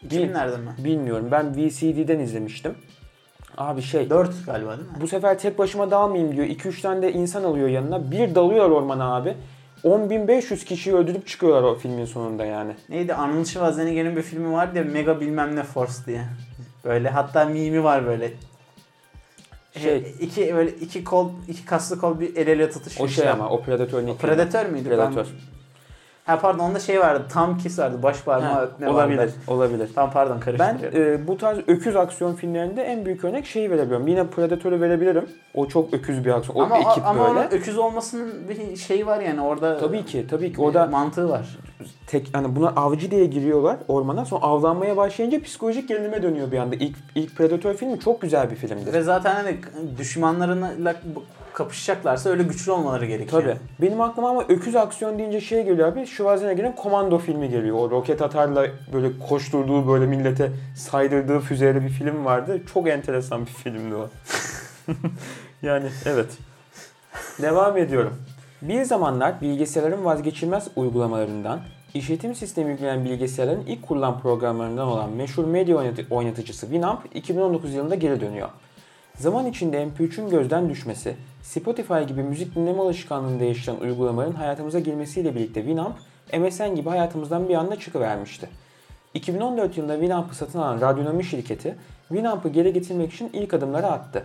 2000'lerde 0.08 0.58
mi? 0.60 0.70
Bilmiyorum. 0.84 1.28
Ben 1.30 1.54
VCD'den 1.56 2.18
izlemiştim. 2.18 2.74
Abi 3.58 3.82
şey 3.82 4.10
4 4.10 4.46
galiba 4.46 4.78
değil 4.78 4.88
mi? 4.88 4.96
bu 5.00 5.08
sefer 5.08 5.38
tek 5.38 5.58
başıma 5.58 5.90
dalmayayım 5.90 6.36
diyor. 6.36 6.46
2-3 6.46 6.82
tane 6.82 7.02
de 7.02 7.12
insan 7.12 7.44
alıyor 7.44 7.68
yanına. 7.68 8.10
Bir 8.10 8.34
dalıyorlar 8.34 8.70
ormana 8.70 9.16
abi. 9.16 9.34
10.500 9.84 10.64
kişiyi 10.64 10.94
öldürüp 10.94 11.26
çıkıyorlar 11.26 11.62
o 11.62 11.74
filmin 11.74 12.04
sonunda 12.04 12.44
yani. 12.44 12.72
Neydi? 12.88 13.14
Arnold 13.14 13.44
Schwarzenegger'in 13.44 14.16
bir 14.16 14.22
filmi 14.22 14.52
vardı 14.52 14.78
ya 14.78 14.84
Mega 14.84 15.20
bilmem 15.20 15.56
ne 15.56 15.62
Force 15.62 15.92
diye. 16.06 16.22
Böyle 16.84 17.10
hatta 17.10 17.44
mimi 17.44 17.84
var 17.84 18.06
böyle. 18.06 18.32
Şey- 19.82 20.14
iki 20.20 20.54
böyle 20.54 20.70
iki 20.70 21.04
kol, 21.04 21.30
iki 21.48 21.64
kaslı 21.64 21.98
kol 21.98 22.20
bir 22.20 22.36
el 22.36 22.46
ele 22.46 22.70
tutuşuyor. 22.70 23.08
O 23.08 23.12
şey 23.12 23.28
ama 23.28 23.50
o 23.50 23.62
Predator'un 23.62 24.06
ilk 24.06 24.20
Predatör 24.20 24.66
müydü? 24.66 24.88
Predator. 24.88 25.16
Ben... 25.16 25.56
Ha 26.26 26.38
pardon 26.40 26.58
onda 26.64 26.78
şey 26.78 27.00
vardı. 27.00 27.22
Tam 27.32 27.58
kiss 27.58 27.78
vardı. 27.78 28.02
Baş 28.02 28.22
parmağı 28.22 28.52
Ha, 28.52 28.62
öpme 28.62 28.88
olabilir, 28.88 29.18
vardı. 29.18 29.32
olabilir. 29.48 29.90
Tam 29.94 30.10
pardon 30.12 30.34
Ben 30.36 30.40
karıştırıyorum. 30.40 31.22
e, 31.24 31.26
bu 31.28 31.36
tarz 31.38 31.58
öküz 31.66 31.96
aksiyon 31.96 32.34
filmlerinde 32.34 32.82
en 32.82 33.04
büyük 33.04 33.24
örnek 33.24 33.46
şeyi 33.46 33.70
verebiliyorum. 33.70 34.06
Yine 34.06 34.26
Predator'u 34.26 34.80
verebilirim. 34.80 35.28
O 35.54 35.68
çok 35.68 35.94
öküz 35.94 36.24
bir 36.24 36.30
aksiyon. 36.30 36.56
O 36.56 36.62
ama 36.62 36.76
ekip 36.78 37.06
ama 37.06 37.20
böyle. 37.20 37.30
onun 37.38 37.50
öküz 37.50 37.78
olmasının 37.78 38.32
bir 38.48 38.76
şeyi 38.76 39.06
var 39.06 39.20
yani 39.20 39.40
orada. 39.40 39.78
Tabii 39.78 40.04
ki, 40.04 40.26
tabii 40.30 40.52
ki. 40.52 40.60
Orada 40.60 40.86
mantığı 40.86 41.28
var. 41.28 41.58
tek 42.06 42.28
hani 42.32 42.56
buna 42.56 42.68
avcı 42.68 43.10
diye 43.10 43.26
giriyorlar 43.26 43.76
ormana. 43.88 44.24
Sonra 44.24 44.42
avlanmaya 44.42 44.96
başlayınca 44.96 45.42
psikolojik 45.42 45.88
gerilime 45.88 46.22
dönüyor 46.22 46.52
bir 46.52 46.58
anda. 46.58 46.74
İlk 46.74 46.96
ilk 47.14 47.36
Predator 47.36 47.74
filmi 47.74 48.00
çok 48.00 48.20
güzel 48.22 48.50
bir 48.50 48.56
filmdir. 48.56 48.92
Ve 48.92 49.02
zaten 49.02 49.34
hani 49.34 49.56
düşmanlarıyla 49.98 50.94
kapışacaklarsa 51.56 52.30
öyle 52.30 52.42
güçlü 52.42 52.72
olmaları 52.72 53.06
gerekiyor. 53.06 53.42
Tabii. 53.42 53.56
Benim 53.80 54.00
aklıma 54.00 54.30
ama 54.30 54.44
öküz 54.48 54.76
aksiyon 54.76 55.18
deyince 55.18 55.40
şey 55.40 55.64
geliyor 55.64 55.88
abi. 55.88 56.06
Schwarzenegger'in 56.06 56.72
Komando 56.72 57.18
filmi 57.18 57.48
geliyor. 57.48 57.76
O 57.76 57.90
roket 57.90 58.22
atarla 58.22 58.66
böyle 58.92 59.18
koşturduğu 59.28 59.88
böyle 59.88 60.06
millete 60.06 60.52
saydırdığı 60.76 61.40
füzeyle 61.40 61.82
bir 61.82 61.88
film 61.88 62.24
vardı. 62.24 62.60
Çok 62.74 62.88
enteresan 62.88 63.40
bir 63.46 63.50
filmdi 63.50 63.94
o. 63.94 64.08
yani 65.62 65.86
evet. 66.06 66.38
Devam 67.42 67.76
ediyorum. 67.76 68.14
Bir 68.62 68.82
zamanlar 68.82 69.40
bilgisayarların 69.40 70.04
vazgeçilmez 70.04 70.68
uygulamalarından, 70.76 71.60
işletim 71.94 72.34
sistemi 72.34 72.70
yüklenen 72.70 73.04
bilgisayarların 73.04 73.66
ilk 73.66 73.82
kurulan 73.82 74.20
programlarından 74.20 74.86
olan 74.86 75.10
meşhur 75.10 75.44
medya 75.44 75.76
oynatı- 75.76 76.06
oynatıcısı 76.10 76.66
Winamp 76.66 77.16
2019 77.16 77.74
yılında 77.74 77.94
geri 77.94 78.20
dönüyor. 78.20 78.48
Zaman 79.18 79.46
içinde 79.46 79.82
MP3'ün 79.82 80.30
gözden 80.30 80.70
düşmesi, 80.70 81.16
Spotify 81.42 82.02
gibi 82.08 82.22
müzik 82.22 82.54
dinleme 82.54 82.82
alışkanlığını 82.82 83.40
değiştiren 83.40 83.76
uygulamaların 83.76 84.32
hayatımıza 84.32 84.78
girmesiyle 84.78 85.34
birlikte 85.34 85.60
Winamp, 85.60 85.96
MSN 86.38 86.74
gibi 86.74 86.88
hayatımızdan 86.88 87.48
bir 87.48 87.54
anda 87.54 87.76
çıkıvermişti. 87.76 88.48
2014 89.14 89.76
yılında 89.76 89.94
Winamp'ı 89.94 90.36
satın 90.36 90.58
alan 90.58 90.80
Radyonomi 90.80 91.24
şirketi, 91.24 91.76
Winamp'ı 92.08 92.48
geri 92.48 92.72
getirmek 92.72 93.12
için 93.12 93.30
ilk 93.32 93.54
adımları 93.54 93.86
attı. 93.86 94.24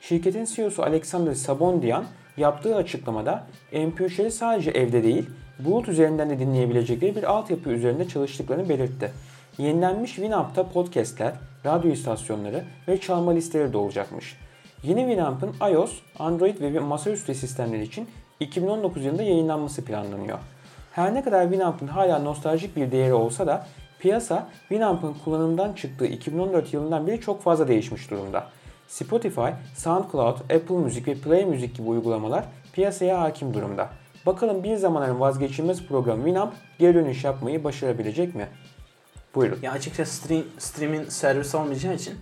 Şirketin 0.00 0.44
CEO'su 0.44 0.82
Alexander 0.82 1.34
Sabondian 1.34 2.04
yaptığı 2.36 2.76
açıklamada 2.76 3.44
MP3'leri 3.72 4.30
sadece 4.30 4.70
evde 4.70 5.02
değil, 5.02 5.30
bulut 5.58 5.88
üzerinden 5.88 6.30
de 6.30 6.38
dinleyebilecekleri 6.38 7.16
bir 7.16 7.22
altyapı 7.22 7.70
üzerinde 7.70 8.08
çalıştıklarını 8.08 8.68
belirtti. 8.68 9.12
Yenilenmiş 9.58 10.14
Winamp'ta 10.14 10.68
podcastler, 10.68 11.32
radyo 11.66 11.90
istasyonları 11.90 12.64
ve 12.88 13.00
çalma 13.00 13.32
listeleri 13.32 13.72
de 13.72 13.76
olacakmış. 13.76 14.36
Yeni 14.82 15.00
Winamp'ın 15.00 15.54
iOS, 15.72 15.98
Android 16.18 16.60
ve 16.60 16.78
masaüstü 16.78 17.34
sistemleri 17.34 17.82
için 17.82 18.08
2019 18.40 19.04
yılında 19.04 19.22
yayınlanması 19.22 19.84
planlanıyor. 19.84 20.38
Her 20.92 21.14
ne 21.14 21.22
kadar 21.22 21.42
Winamp'ın 21.42 21.86
hala 21.86 22.18
nostaljik 22.18 22.76
bir 22.76 22.92
değeri 22.92 23.14
olsa 23.14 23.46
da 23.46 23.66
piyasa 23.98 24.48
Winamp'ın 24.68 25.14
kullanımdan 25.24 25.72
çıktığı 25.72 26.06
2014 26.06 26.74
yılından 26.74 27.06
beri 27.06 27.20
çok 27.20 27.42
fazla 27.42 27.68
değişmiş 27.68 28.10
durumda. 28.10 28.46
Spotify, 28.88 29.48
SoundCloud, 29.76 30.36
Apple 30.40 30.76
Müzik 30.76 31.08
ve 31.08 31.14
Play 31.14 31.44
Müzik 31.44 31.76
gibi 31.76 31.88
uygulamalar 31.88 32.44
piyasaya 32.72 33.20
hakim 33.20 33.54
durumda. 33.54 33.88
Bakalım 34.26 34.64
bir 34.64 34.76
zamanların 34.76 35.20
vazgeçilmez 35.20 35.86
programı 35.86 36.24
Winamp 36.24 36.52
geri 36.78 36.94
dönüş 36.94 37.24
yapmayı 37.24 37.64
başarabilecek 37.64 38.34
mi? 38.34 38.48
Buyurun. 39.34 39.58
Ya 39.62 39.72
açıkçası 39.72 40.22
stream, 40.22 40.44
streaming 40.58 41.08
servis 41.08 41.54
olmayacağı 41.54 41.94
için 41.94 42.18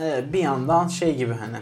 e, 0.00 0.32
bir 0.32 0.38
yandan 0.38 0.88
şey 0.88 1.16
gibi 1.16 1.32
hani 1.32 1.56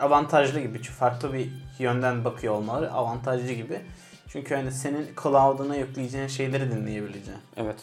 avantajlı 0.00 0.60
gibi 0.60 0.78
çünkü 0.78 0.92
farklı 0.92 1.32
bir 1.32 1.48
yönden 1.78 2.24
bakıyor 2.24 2.54
olmaları 2.54 2.92
avantajlı 2.92 3.52
gibi. 3.52 3.80
Çünkü 4.28 4.54
hani 4.54 4.72
senin 4.72 5.08
cloud'una 5.22 5.76
yükleyeceğin 5.76 6.26
şeyleri 6.26 6.70
dinleyebileceğin. 6.70 7.40
Evet. 7.56 7.76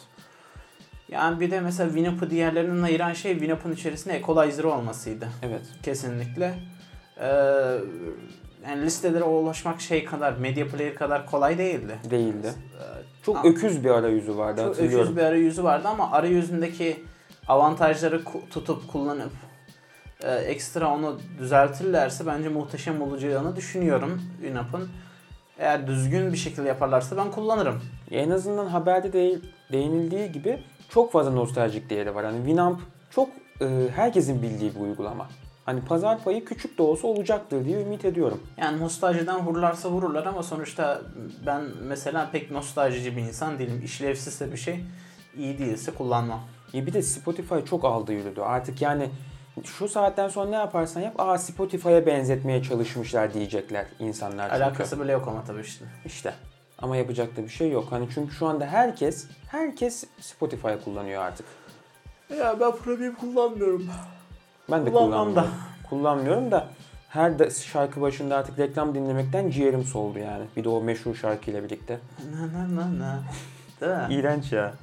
Yani 1.10 1.40
bir 1.40 1.52
de 1.52 1.62
mesela 1.62 1.90
Winamp'ı 1.90 2.30
diğerlerinden 2.30 2.84
ayıran 2.84 3.14
şey 3.14 3.32
Winamp'ın 3.32 3.72
içerisinde 3.72 4.14
equalizer 4.18 4.64
olmasıydı. 4.64 5.28
Evet. 5.44 5.62
Kesinlikle. 5.84 6.60
Ee, 7.20 7.28
yani 8.68 8.82
listelere 8.82 9.24
ulaşmak 9.24 9.82
şey 9.82 10.06
kadar, 10.06 10.34
media 10.34 10.68
player 10.68 10.96
kadar 10.96 11.26
kolay 11.26 11.58
değildi. 11.58 11.98
Değildi. 12.10 12.48
Ee, 12.48 12.97
Çok 13.28 13.38
Ama- 13.38 13.50
öküz 13.50 13.84
bir 13.84 13.90
arayüzü 13.90 14.38
vardı 14.38 14.62
Çok 14.62 14.70
hatırlıyorum. 14.70 15.06
öküz 15.06 15.18
bir 15.18 15.22
arayüzü 15.22 15.64
vardı 15.64 15.88
ama 15.88 16.12
arayüzündeki 16.12 17.04
avantajları 17.48 18.24
tutup 18.50 18.92
kullanıp 18.92 19.32
e, 20.24 20.32
ekstra 20.36 20.94
onu 20.94 21.20
düzeltirlerse 21.40 22.26
bence 22.26 22.50
muhteşem 22.50 23.02
olacağını 23.02 23.56
düşünüyorum 23.56 24.22
Winamp'ın. 24.42 24.90
Eğer 25.60 25.88
düzgün 25.88 26.34
bir 26.34 26.38
şekilde 26.38 26.68
yaparlarsa 26.68 27.18
ben 27.18 27.32
kullanırım. 27.32 27.82
En 28.12 28.30
azından 28.30 28.66
haberde 28.66 29.14
de 29.14 29.40
değinildiği 29.72 30.32
gibi 30.32 30.64
çok 30.90 31.12
fazla 31.12 31.32
nostaljik 31.32 31.90
değeri 31.90 32.16
var. 32.16 32.26
Hani 32.26 32.38
Winamp 32.38 32.80
çok 33.10 33.30
e, 33.62 33.66
herkesin 33.96 34.42
bildiği 34.42 34.76
bir 34.76 34.80
uygulama. 34.80 35.28
Hani 35.68 35.82
pazar 35.82 36.24
payı 36.24 36.46
küçük 36.46 36.78
de 36.78 36.82
olsa 36.82 37.08
olacaktır 37.08 37.66
diye 37.66 37.82
ümit 37.82 38.06
ediyorum. 38.06 38.44
Yani 38.58 38.80
nostaljiden 38.80 39.46
vururlarsa 39.46 39.90
vururlar 39.90 40.26
ama 40.26 40.44
sonuçta 40.44 41.02
ben 41.46 41.64
mesela 41.84 42.30
pek 42.32 42.52
nostaljici 42.52 43.18
bir 43.18 43.22
insan 43.22 43.60
değilim. 43.60 43.82
İşlevsizse 43.86 44.52
bir 44.52 44.58
şey 44.58 44.86
iyi 45.38 45.60
değilse 45.60 45.92
kullanmam. 45.92 46.40
Ya 46.74 46.86
bir 46.86 46.94
de 46.94 47.02
Spotify 47.02 47.56
çok 47.70 47.86
aldı 47.86 48.14
yürüdü. 48.14 48.42
Artık 48.42 48.82
yani 48.82 49.10
şu 49.64 49.88
saatten 49.88 50.28
sonra 50.28 50.50
ne 50.50 50.56
yaparsan 50.56 51.02
yap, 51.02 51.14
aa 51.18 51.38
Spotify'a 51.38 52.06
benzetmeye 52.06 52.64
çalışmışlar 52.64 53.34
diyecekler 53.34 53.86
insanlar. 54.00 54.50
çünkü. 54.50 54.64
Alakası 54.64 55.00
bile 55.00 55.12
yok 55.12 55.28
ama 55.28 55.44
tabii 55.44 55.62
işte. 55.62 55.86
İşte. 56.06 56.34
Ama 56.80 56.98
yapacak 56.98 57.38
da 57.38 57.44
bir 57.44 57.50
şey 57.50 57.72
yok. 57.72 57.88
Hani 57.90 58.08
çünkü 58.14 58.36
şu 58.36 58.48
anda 58.48 58.66
herkes, 58.66 59.28
herkes 59.48 60.04
Spotify 60.20 60.74
kullanıyor 60.86 61.22
artık. 61.22 61.46
Ya 62.40 62.60
ben 62.60 62.72
premium 62.72 63.16
kullanmıyorum. 63.16 63.90
Ben 64.72 64.86
de 64.86 64.92
Kullanmam 64.92 65.28
kullanmıyorum. 65.28 65.52
Kullanmıyorum 65.90 66.52
da 66.52 66.68
her 67.10 67.40
de 67.40 67.50
şarkı 67.50 68.02
başında 68.02 68.36
artık 68.38 68.60
reklam 68.60 68.96
dinlemekten 68.96 69.50
ciğerim 69.50 69.84
soldu 69.84 70.20
yani. 70.20 70.46
Bir 70.58 70.64
de 70.64 70.70
o 70.70 70.82
meşhur 70.82 71.16
şarkıyla 71.16 71.64
birlikte. 71.64 72.00
Na 72.32 72.54
na 72.54 72.76
na 72.76 73.00
na. 73.00 73.20
Değil 73.82 73.92
mi? 73.92 74.16
İğrenç 74.16 74.52
ya. 74.52 74.74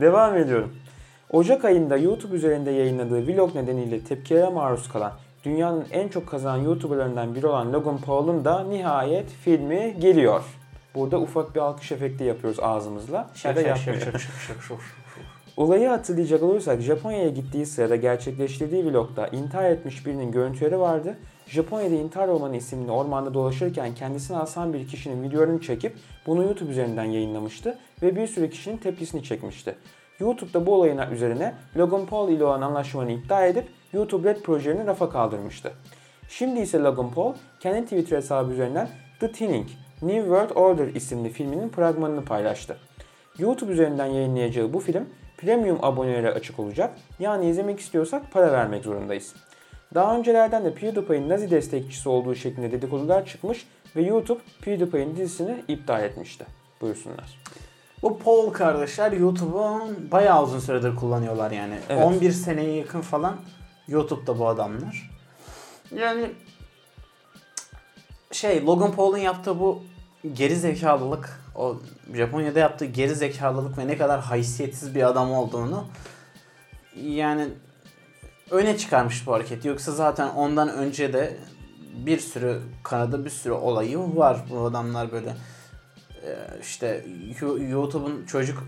Devam 0.00 0.36
ediyorum. 0.36 0.76
Ocak 1.30 1.64
ayında 1.64 1.96
YouTube 1.96 2.36
üzerinde 2.36 2.70
yayınladığı 2.70 3.26
vlog 3.26 3.54
nedeniyle 3.54 4.00
tepkilere 4.00 4.48
maruz 4.48 4.88
kalan 4.88 5.12
dünyanın 5.44 5.84
en 5.90 6.08
çok 6.08 6.26
kazanan 6.26 6.56
YouTuberlarından 6.62 7.34
biri 7.34 7.46
olan 7.46 7.72
Logan 7.72 7.98
Paul'un 7.98 8.44
da 8.44 8.64
nihayet 8.64 9.30
filmi 9.30 9.96
geliyor. 10.00 10.42
Burada 10.94 11.20
ufak 11.20 11.54
bir 11.54 11.60
alkış 11.60 11.92
efekti 11.92 12.24
yapıyoruz 12.24 12.60
ağzımızla. 12.60 13.30
Şak 13.34 13.56
da 13.56 13.62
şak 13.62 13.78
şak 13.78 14.00
şak 14.00 14.20
şak 14.20 14.62
şak. 14.68 14.78
Olayı 15.56 15.88
hatırlayacak 15.88 16.42
olursak 16.42 16.80
Japonya'ya 16.80 17.28
gittiği 17.28 17.66
sırada 17.66 17.96
gerçekleştirdiği 17.96 18.86
vlogda 18.86 19.28
intihar 19.28 19.70
etmiş 19.70 20.06
birinin 20.06 20.32
görüntüleri 20.32 20.78
vardı. 20.80 21.16
Japonya'da 21.46 21.94
intihar 21.94 22.28
ormanı 22.28 22.56
isimli 22.56 22.90
ormanda 22.90 23.34
dolaşırken 23.34 23.94
kendisini 23.94 24.36
asan 24.36 24.72
bir 24.72 24.88
kişinin 24.88 25.22
videolarını 25.22 25.60
çekip 25.60 25.96
bunu 26.26 26.42
YouTube 26.42 26.70
üzerinden 26.70 27.04
yayınlamıştı 27.04 27.78
ve 28.02 28.16
bir 28.16 28.26
sürü 28.26 28.50
kişinin 28.50 28.76
tepkisini 28.76 29.22
çekmişti. 29.22 29.74
YouTube'da 30.20 30.66
bu 30.66 30.74
olayın 30.74 31.10
üzerine 31.12 31.54
Logan 31.76 32.06
Paul 32.06 32.28
ile 32.28 32.44
olan 32.44 32.60
anlaşmanı 32.60 33.12
iptal 33.12 33.48
edip 33.48 33.68
YouTube 33.92 34.30
Red 34.30 34.40
projelerini 34.40 34.86
rafa 34.86 35.10
kaldırmıştı. 35.10 35.72
Şimdi 36.28 36.60
ise 36.60 36.78
Logan 36.78 37.10
Paul 37.10 37.34
kendi 37.60 37.84
Twitter 37.84 38.16
hesabı 38.16 38.52
üzerinden 38.52 38.88
The 39.20 39.32
Thinning 39.32 39.68
New 40.02 40.20
World 40.20 40.50
Order 40.56 40.86
isimli 40.86 41.28
filminin 41.28 41.68
fragmanını 41.68 42.24
paylaştı. 42.24 42.76
YouTube 43.38 43.72
üzerinden 43.72 44.06
yayınlayacağı 44.06 44.72
bu 44.72 44.80
film 44.80 45.06
premium 45.44 45.78
abonelere 45.82 46.30
açık 46.30 46.58
olacak. 46.58 46.94
Yani 47.18 47.50
izlemek 47.50 47.80
istiyorsak 47.80 48.32
para 48.32 48.52
vermek 48.52 48.84
zorundayız. 48.84 49.34
Daha 49.94 50.16
öncelerden 50.16 50.64
de 50.64 50.74
PewDiePie'in 50.74 51.28
Nazi 51.28 51.50
destekçisi 51.50 52.08
olduğu 52.08 52.34
şeklinde 52.34 52.72
dedikodular 52.72 53.26
çıkmış 53.26 53.66
ve 53.96 54.02
YouTube 54.02 54.40
PewDiePie'in 54.62 55.16
dizisini 55.16 55.64
iptal 55.68 56.02
etmişti. 56.04 56.46
Buyursunlar. 56.80 57.40
Bu 58.02 58.18
Paul 58.18 58.50
kardeşler 58.50 59.12
YouTube'un 59.12 60.10
bayağı 60.10 60.44
uzun 60.44 60.58
süredir 60.58 60.96
kullanıyorlar 60.96 61.50
yani. 61.50 61.74
Evet. 61.88 62.04
11 62.04 62.30
seneye 62.30 62.76
yakın 62.76 63.00
falan 63.00 63.36
YouTube'da 63.88 64.38
bu 64.38 64.48
adamlar. 64.48 65.10
Yani 65.94 66.30
şey 68.32 68.66
Logan 68.66 68.92
Paul'un 68.92 69.18
yaptığı 69.18 69.60
bu 69.60 69.82
geri 70.32 70.56
zekalılık, 70.56 71.43
o 71.54 71.80
Japonya'da 72.14 72.58
yaptığı 72.58 72.84
geri 72.84 73.14
zekalılık 73.14 73.78
ve 73.78 73.86
ne 73.86 73.98
kadar 73.98 74.20
haysiyetsiz 74.20 74.94
bir 74.94 75.02
adam 75.02 75.32
olduğunu 75.32 75.84
yani 76.96 77.48
öne 78.50 78.76
çıkarmış 78.76 79.26
bu 79.26 79.32
hareket. 79.32 79.64
Yoksa 79.64 79.92
zaten 79.92 80.28
ondan 80.28 80.68
önce 80.68 81.12
de 81.12 81.36
bir 82.06 82.18
sürü 82.18 82.60
Kanada 82.82 83.24
bir 83.24 83.30
sürü 83.30 83.52
olayı 83.52 83.98
var. 83.98 84.38
Bu 84.50 84.60
adamlar 84.60 85.12
böyle 85.12 85.36
e, 86.24 86.30
işte 86.60 87.06
YouTube'un 87.70 88.26
çocuk 88.26 88.64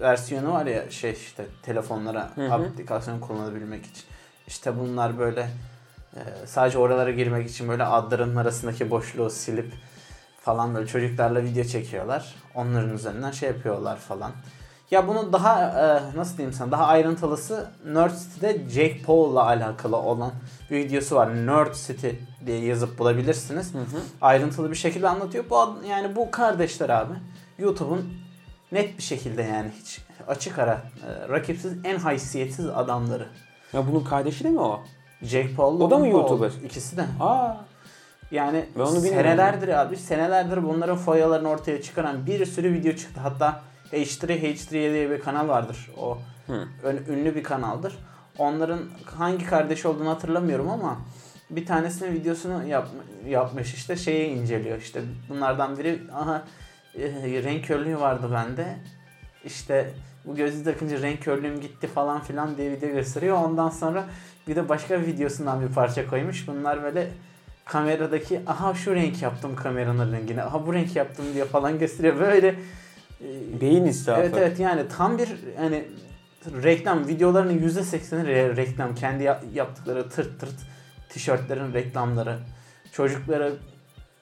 versiyonu 0.00 0.52
var 0.52 0.66
ya 0.66 0.90
şey 0.90 1.12
işte 1.12 1.46
telefonlara 1.62 2.30
Hı 2.34 2.46
hı. 2.46 2.52
aplikasyon 2.52 3.20
kullanabilmek 3.20 3.86
için. 3.86 4.04
İşte 4.46 4.78
bunlar 4.78 5.18
böyle 5.18 5.48
Ee, 6.16 6.46
sadece 6.46 6.78
oralara 6.78 7.10
girmek 7.10 7.50
için 7.50 7.68
böyle 7.68 7.84
adların 7.84 8.36
arasındaki 8.36 8.90
boşluğu 8.90 9.30
silip 9.30 9.72
falan 10.44 10.74
böyle 10.74 10.86
çocuklarla 10.86 11.42
video 11.42 11.64
çekiyorlar. 11.64 12.34
Onların 12.54 12.94
üzerinden 12.94 13.30
şey 13.30 13.48
yapıyorlar 13.48 13.96
falan. 13.96 14.32
Ya 14.90 15.08
bunu 15.08 15.32
daha 15.32 15.62
e, 15.62 16.16
nasıl 16.18 16.36
diyeyim 16.36 16.52
sana 16.52 16.72
daha 16.72 16.86
ayrıntılısı 16.86 17.70
Nerd 17.86 18.10
City'de 18.10 18.70
Jake 18.70 19.02
Paul'la 19.06 19.46
alakalı 19.46 19.96
olan 19.96 20.32
bir 20.70 20.76
videosu 20.76 21.16
var. 21.16 21.46
Nerd 21.46 21.74
City 21.74 22.08
diye 22.46 22.64
yazıp 22.64 22.98
bulabilirsiniz. 22.98 23.74
Hı 23.74 23.78
hı. 23.78 24.00
Ayrıntılı 24.20 24.70
bir 24.70 24.76
şekilde 24.76 25.08
anlatıyor. 25.08 25.44
Bu 25.50 25.78
yani 25.88 26.16
bu 26.16 26.30
kardeşler 26.30 26.88
abi 26.88 27.14
YouTube'un 27.58 28.12
net 28.72 28.98
bir 28.98 29.02
şekilde 29.02 29.42
yani 29.42 29.70
hiç 29.80 30.00
açık 30.28 30.58
ara 30.58 30.72
e, 31.06 31.28
rakipsiz 31.28 31.72
en 31.84 31.98
haysiyetsiz 31.98 32.66
adamları. 32.66 33.28
Ya 33.72 33.86
bunun 33.86 34.04
kardeşi 34.04 34.44
de 34.44 34.50
mi 34.50 34.60
o? 34.60 34.80
Jake 35.22 35.54
Paul 35.54 35.80
O 35.80 35.90
da 35.90 35.98
mı 35.98 36.04
Logan 36.04 36.20
Paul. 36.26 36.40
YouTuber? 36.40 36.64
İkisi 36.64 36.96
de. 36.96 37.06
Aa. 37.20 37.54
Yani 38.34 38.64
senelerdir 39.22 39.68
abi 39.68 39.96
senelerdir 39.96 40.64
bunların 40.64 40.96
foyalarını 40.96 41.48
ortaya 41.48 41.82
çıkaran 41.82 42.26
bir 42.26 42.46
sürü 42.46 42.72
video 42.72 42.92
çıktı. 42.92 43.20
Hatta 43.20 43.62
H3 43.92 44.26
H3 44.26 44.70
diye 44.70 45.10
bir 45.10 45.20
kanal 45.20 45.48
vardır. 45.48 45.90
O 45.98 46.18
ön- 46.82 47.04
ünlü 47.08 47.34
bir 47.34 47.42
kanaldır. 47.42 47.98
Onların 48.38 48.80
hangi 49.04 49.46
kardeş 49.46 49.86
olduğunu 49.86 50.10
hatırlamıyorum 50.10 50.70
ama 50.70 50.98
bir 51.50 51.66
tanesinin 51.66 52.12
videosunu 52.12 52.66
yap, 52.66 52.88
yapmış 53.28 53.74
işte 53.74 53.96
şeyi 53.96 54.28
inceliyor 54.28 54.78
işte 54.78 55.02
bunlardan 55.28 55.78
biri 55.78 56.02
aha 56.14 56.42
e, 56.98 57.42
renk 57.42 57.64
körlüğü 57.64 58.00
vardı 58.00 58.30
bende 58.32 58.76
işte 59.44 59.90
bu 60.24 60.36
gözlüğü 60.36 60.64
takınca 60.64 61.02
renk 61.02 61.22
körlüğüm 61.22 61.60
gitti 61.60 61.86
falan 61.86 62.20
filan 62.20 62.56
diye 62.56 62.70
video 62.70 62.88
gösteriyor 62.88 63.36
ondan 63.36 63.68
sonra 63.68 64.04
bir 64.48 64.56
de 64.56 64.68
başka 64.68 65.00
bir 65.00 65.06
videosundan 65.06 65.60
bir 65.60 65.74
parça 65.74 66.06
koymuş 66.10 66.48
bunlar 66.48 66.82
böyle 66.82 67.08
kameradaki 67.64 68.40
aha 68.46 68.74
şu 68.74 68.94
renk 68.94 69.22
yaptım 69.22 69.56
kameranın 69.56 70.12
rengini 70.12 70.42
aha 70.42 70.66
bu 70.66 70.74
renk 70.74 70.96
yaptım 70.96 71.24
diye 71.34 71.44
falan 71.44 71.78
gösteriyor 71.78 72.20
böyle 72.20 72.48
e, 73.20 73.60
Beyin 73.60 73.84
israfı. 73.84 74.20
Evet 74.20 74.34
evet 74.38 74.60
yani 74.60 74.88
tam 74.96 75.18
bir 75.18 75.28
hani 75.56 75.84
reklam 76.62 77.08
videolarının 77.08 77.58
%80'i 77.58 78.28
re- 78.28 78.56
reklam. 78.56 78.94
Kendi 78.94 79.22
ya- 79.24 79.42
yaptıkları 79.54 80.08
tırt 80.08 80.40
tırt 80.40 80.54
tişörtlerin 81.08 81.72
reklamları. 81.72 82.38
Çocuklara 82.92 83.50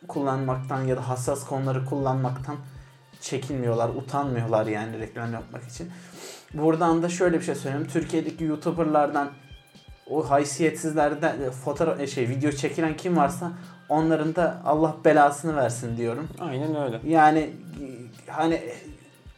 kullanmaktan 0.08 0.84
ya 0.84 0.96
da 0.96 1.08
hassas 1.08 1.46
konuları 1.46 1.84
kullanmaktan 1.84 2.56
çekinmiyorlar, 3.20 3.88
utanmıyorlar 3.88 4.66
yani 4.66 4.98
reklam 4.98 5.32
yapmak 5.32 5.62
için. 5.64 5.90
Buradan 6.54 7.02
da 7.02 7.08
şöyle 7.08 7.38
bir 7.38 7.44
şey 7.44 7.54
söyleyeyim. 7.54 7.86
Türkiye'deki 7.92 8.44
YouTuber'lardan 8.44 9.30
o 10.12 10.30
haysiyetsizlerden 10.30 11.40
e, 11.40 11.50
fotoğraf 11.50 12.00
e, 12.00 12.06
şey 12.06 12.28
video 12.28 12.50
çekilen 12.50 12.96
kim 12.96 13.16
varsa 13.16 13.52
onların 13.88 14.34
da 14.34 14.62
Allah 14.64 14.96
belasını 15.04 15.56
versin 15.56 15.96
diyorum. 15.96 16.28
Aynen 16.40 16.76
öyle. 16.76 17.00
Yani 17.06 17.38
e, 17.38 18.30
hani 18.30 18.62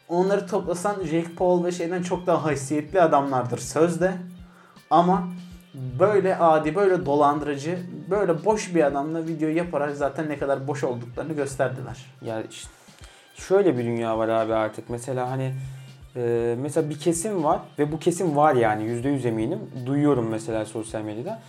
onları 0.09 0.47
toplasan 0.47 1.03
Jake 1.03 1.35
Paul 1.37 1.65
ve 1.65 1.71
şeyden 1.71 2.01
çok 2.01 2.27
daha 2.27 2.43
haysiyetli 2.43 3.01
adamlardır 3.01 3.57
sözde. 3.57 4.13
Ama 4.89 5.27
böyle 5.99 6.37
adi, 6.37 6.75
böyle 6.75 7.05
dolandırıcı, 7.05 7.79
böyle 8.09 8.45
boş 8.45 8.75
bir 8.75 8.83
adamla 8.83 9.27
video 9.27 9.49
yaparak 9.49 9.95
zaten 9.95 10.29
ne 10.29 10.37
kadar 10.37 10.67
boş 10.67 10.83
olduklarını 10.83 11.33
gösterdiler. 11.33 12.05
Ya 12.21 12.41
işte 12.41 12.69
şöyle 13.35 13.77
bir 13.77 13.83
dünya 13.83 14.17
var 14.17 14.27
abi 14.29 14.53
artık. 14.53 14.89
Mesela 14.89 15.31
hani 15.31 15.55
e, 16.15 16.55
mesela 16.61 16.89
bir 16.89 16.99
kesim 16.99 17.43
var 17.43 17.59
ve 17.79 17.91
bu 17.91 17.99
kesim 17.99 18.35
var 18.35 18.55
yani 18.55 18.83
yüzde 18.83 19.09
yüz 19.09 19.25
eminim. 19.25 19.59
Duyuyorum 19.85 20.27
mesela 20.29 20.65
sosyal 20.65 21.01
medyada. 21.01 21.39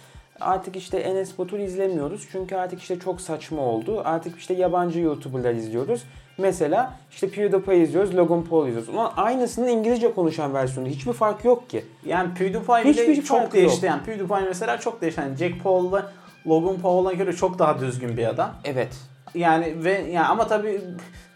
Artık 0.40 0.76
işte 0.76 0.98
Enes 0.98 1.38
Batur 1.38 1.58
izlemiyoruz 1.58 2.28
çünkü 2.32 2.56
artık 2.56 2.80
işte 2.80 2.98
çok 2.98 3.20
saçma 3.20 3.62
oldu. 3.62 4.02
Artık 4.04 4.38
işte 4.38 4.54
yabancı 4.54 5.00
YouTuber'lar 5.00 5.54
izliyoruz. 5.54 6.02
Mesela 6.38 6.92
işte 7.10 7.30
PewDiePie 7.30 7.78
izliyoruz, 7.78 8.16
Logan 8.16 8.44
Paul 8.44 8.66
izliyoruz. 8.66 8.88
Ulan 8.88 9.12
aynısının 9.16 9.68
İngilizce 9.68 10.14
konuşan 10.14 10.54
versiyonu. 10.54 10.88
Hiçbir 10.88 11.12
fark 11.12 11.44
yok 11.44 11.70
ki. 11.70 11.84
Yani 12.06 12.34
PewDiePie 12.34 12.84
Hiçbir 12.84 13.08
bile 13.08 13.22
çok 13.22 13.52
değişti. 13.52 13.86
yok. 13.86 13.92
Yani 13.94 14.02
PewDiePie 14.02 14.48
mesela 14.48 14.78
çok 14.78 15.00
değişti. 15.00 15.20
Yani 15.20 15.36
Jake 15.36 15.58
Paul 15.62 15.92
ve 15.92 16.00
Logan 16.46 16.78
Paul'a 16.78 17.12
göre 17.12 17.32
çok 17.32 17.58
daha 17.58 17.80
düzgün 17.80 18.16
bir 18.16 18.26
adam. 18.26 18.50
Evet. 18.64 18.96
Yani 19.36 19.84
ve 19.84 19.92
yani 19.92 20.26
ama 20.26 20.46
tabii 20.46 20.80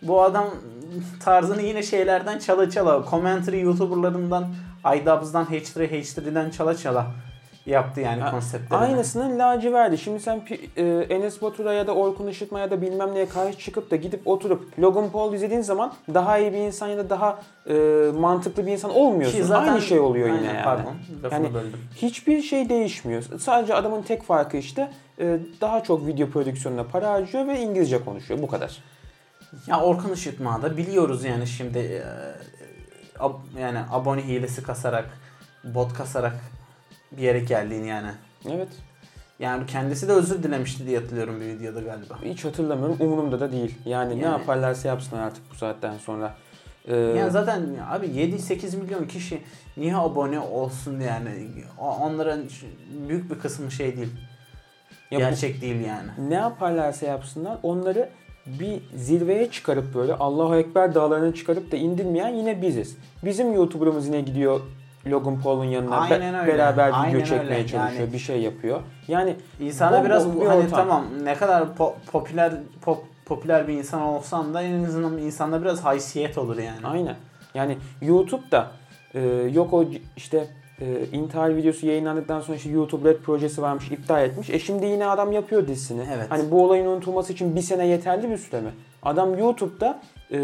bu 0.02 0.22
adam 0.22 0.46
tarzını 1.20 1.62
yine 1.62 1.82
şeylerden 1.82 2.38
çala 2.38 2.70
çala 2.70 3.04
commentary 3.10 3.60
YouTuber'larından 3.60 4.54
iDubbbz'dan 4.96 5.44
H3 5.44 5.88
H3'den 5.88 6.50
çala 6.50 6.76
çala 6.76 7.06
yaptı 7.66 8.00
yani 8.00 8.24
A- 8.24 8.30
konseptlerini. 8.30 8.84
Aynısının 8.84 9.38
laciverdi. 9.38 9.98
Şimdi 9.98 10.20
sen 10.20 10.42
e, 10.76 10.82
Enes 10.86 11.42
Batur'a 11.42 11.72
ya 11.72 11.86
da 11.86 11.94
Orkun 11.94 12.26
Işıtma 12.26 12.60
ya 12.60 12.70
da 12.70 12.82
bilmem 12.82 13.14
neye 13.14 13.28
karşı 13.28 13.58
çıkıp 13.58 13.90
da 13.90 13.96
gidip 13.96 14.28
oturup 14.28 14.78
Logan 14.78 15.10
Paul 15.10 15.34
izlediğin 15.34 15.60
zaman 15.60 15.92
daha 16.14 16.38
iyi 16.38 16.52
bir 16.52 16.58
insan 16.58 16.88
ya 16.88 16.96
da 16.98 17.10
daha 17.10 17.38
e, 17.68 17.74
mantıklı 18.18 18.66
bir 18.66 18.72
insan 18.72 18.90
olmuyorsun. 18.90 19.38
Ki 19.38 19.44
zaten- 19.44 19.68
Aynı 19.72 19.82
şey 19.82 19.98
oluyor 20.00 20.28
yine 20.28 20.46
yani. 20.46 20.64
Pardon 20.64 20.94
lafını 21.24 21.44
Yani- 21.44 21.54
böldüm. 21.54 21.80
Hiçbir 21.96 22.42
şey 22.42 22.68
değişmiyor. 22.68 23.22
Sadece 23.38 23.74
adamın 23.74 24.02
tek 24.02 24.22
farkı 24.22 24.56
işte 24.56 24.90
e, 25.20 25.38
daha 25.60 25.82
çok 25.82 26.06
video 26.06 26.28
prodüksiyonuna 26.30 26.84
para 26.84 27.10
harcıyor 27.10 27.46
ve 27.46 27.60
İngilizce 27.60 28.04
konuşuyor. 28.04 28.42
Bu 28.42 28.46
kadar. 28.46 28.78
Ya 29.66 29.80
Orkun 29.80 30.12
Işıtma 30.12 30.62
da 30.62 30.76
biliyoruz 30.76 31.24
yani 31.24 31.46
şimdi 31.46 31.78
e, 31.78 32.02
ab- 33.18 33.60
yani 33.60 33.78
abone 33.92 34.22
hilesi 34.22 34.62
kasarak 34.62 35.04
bot 35.64 35.94
kasarak 35.94 36.32
bir 37.12 37.22
yere 37.22 37.40
geldiğini 37.40 37.86
yani. 37.88 38.10
Evet. 38.50 38.68
Yani 39.38 39.66
kendisi 39.66 40.08
de 40.08 40.12
özür 40.12 40.42
dilemişti 40.42 40.86
diye 40.86 40.98
hatırlıyorum 40.98 41.40
bir 41.40 41.46
videoda 41.46 41.80
galiba. 41.80 42.18
Hiç 42.24 42.44
hatırlamıyorum. 42.44 42.96
Umurumda 43.00 43.40
da 43.40 43.52
değil. 43.52 43.74
Yani, 43.84 44.18
ne 44.18 44.22
Yani- 44.22 44.40
yaparlarsa 44.40 44.88
yapsınlar 44.88 45.22
artık 45.22 45.42
bu 45.50 45.54
saatten 45.54 45.98
sonra. 45.98 46.34
E, 46.88 46.96
Yani 46.96 47.30
zaten 47.30 47.66
abi 47.90 48.06
7-8 48.06 48.74
milyon 48.76 49.04
kişi 49.04 49.40
niye 49.76 49.96
abone 49.96 50.40
olsun 50.40 51.00
yani? 51.00 51.30
Onların 51.78 52.40
büyük 53.08 53.30
bir 53.30 53.38
kısmı 53.38 53.70
şey 53.70 53.96
değil. 53.96 54.08
ya 55.10 55.18
bu- 55.18 55.22
gerçek 55.22 55.60
değil 55.62 55.80
yani. 55.86 56.08
ne 56.30 56.34
yaparlarsa 56.34 57.06
yapsınlar 57.06 57.58
onları 57.62 58.08
bir 58.46 58.80
zirveye 58.96 59.50
çıkarıp 59.50 59.94
böyle 59.94 60.14
Allahu 60.14 60.56
Ekber 60.56 60.94
dağlarına 60.94 61.34
çıkarıp 61.34 61.72
da 61.72 61.76
indirmeyen 61.76 62.28
yine 62.34 62.62
biziz. 62.62 62.96
Bizim 63.24 63.52
YouTuber'ımız 63.54 64.06
yine 64.06 64.20
gidiyor 64.20 64.60
Logan 65.06 65.40
Paul'un 65.40 65.64
yanına 65.64 65.90
be- 66.10 66.14
Aynen 66.14 66.34
öyle. 66.34 66.52
beraber 66.52 66.88
video 66.88 67.00
Aynen 67.00 67.24
çekmeye 67.24 67.58
öyle. 67.58 67.66
çalışıyor, 67.68 68.02
Yani- 68.04 68.12
bir 68.12 68.18
şey 68.18 68.40
yapıyor. 68.40 68.80
Yani 69.08 69.36
İnsana 69.60 70.04
biraz 70.04 70.40
bir 70.40 70.46
hani 70.46 70.58
ortam. 70.64 70.70
tamam 70.70 71.04
ne 71.22 71.34
kadar 71.34 71.62
po- 71.62 71.92
popüler 72.12 72.52
pop, 72.82 72.98
popüler 73.26 73.68
bir 73.68 73.72
insan 73.74 74.00
olsan 74.02 74.54
da 74.54 74.62
en 74.62 74.84
azından 74.84 75.18
insanda 75.18 75.62
biraz 75.62 75.84
haysiyet 75.84 76.38
olur 76.38 76.58
yani. 76.58 76.86
aynen. 76.86 77.16
Yani 77.54 77.78
YouTube'da 78.02 78.66
e, 79.14 79.20
yok 79.52 79.72
o 79.72 79.84
işte 80.16 80.46
e, 80.80 81.06
intihar 81.12 81.56
videosu 81.56 81.86
yayınlandıktan 81.86 82.40
sonra 82.40 82.56
işte 82.56 82.70
YouTube 82.70 83.10
Red 83.10 83.16
projesi 83.18 83.62
varmış 83.62 83.90
iptal 83.90 84.22
etmiş. 84.24 84.50
E 84.50 84.58
şimdi 84.58 84.86
yine 84.86 85.06
adam 85.06 85.32
yapıyor 85.32 85.66
dizisini. 85.66 86.02
Evet. 86.14 86.26
Hani 86.28 86.50
bu 86.50 86.64
olayın 86.64 86.86
unutulması 86.86 87.32
için 87.32 87.56
bir 87.56 87.60
sene 87.62 87.86
yeterli 87.86 88.30
bir 88.30 88.36
süre 88.36 88.60
mi? 88.60 88.70
Adam 89.02 89.38
YouTube'da 89.38 90.00
e, 90.32 90.38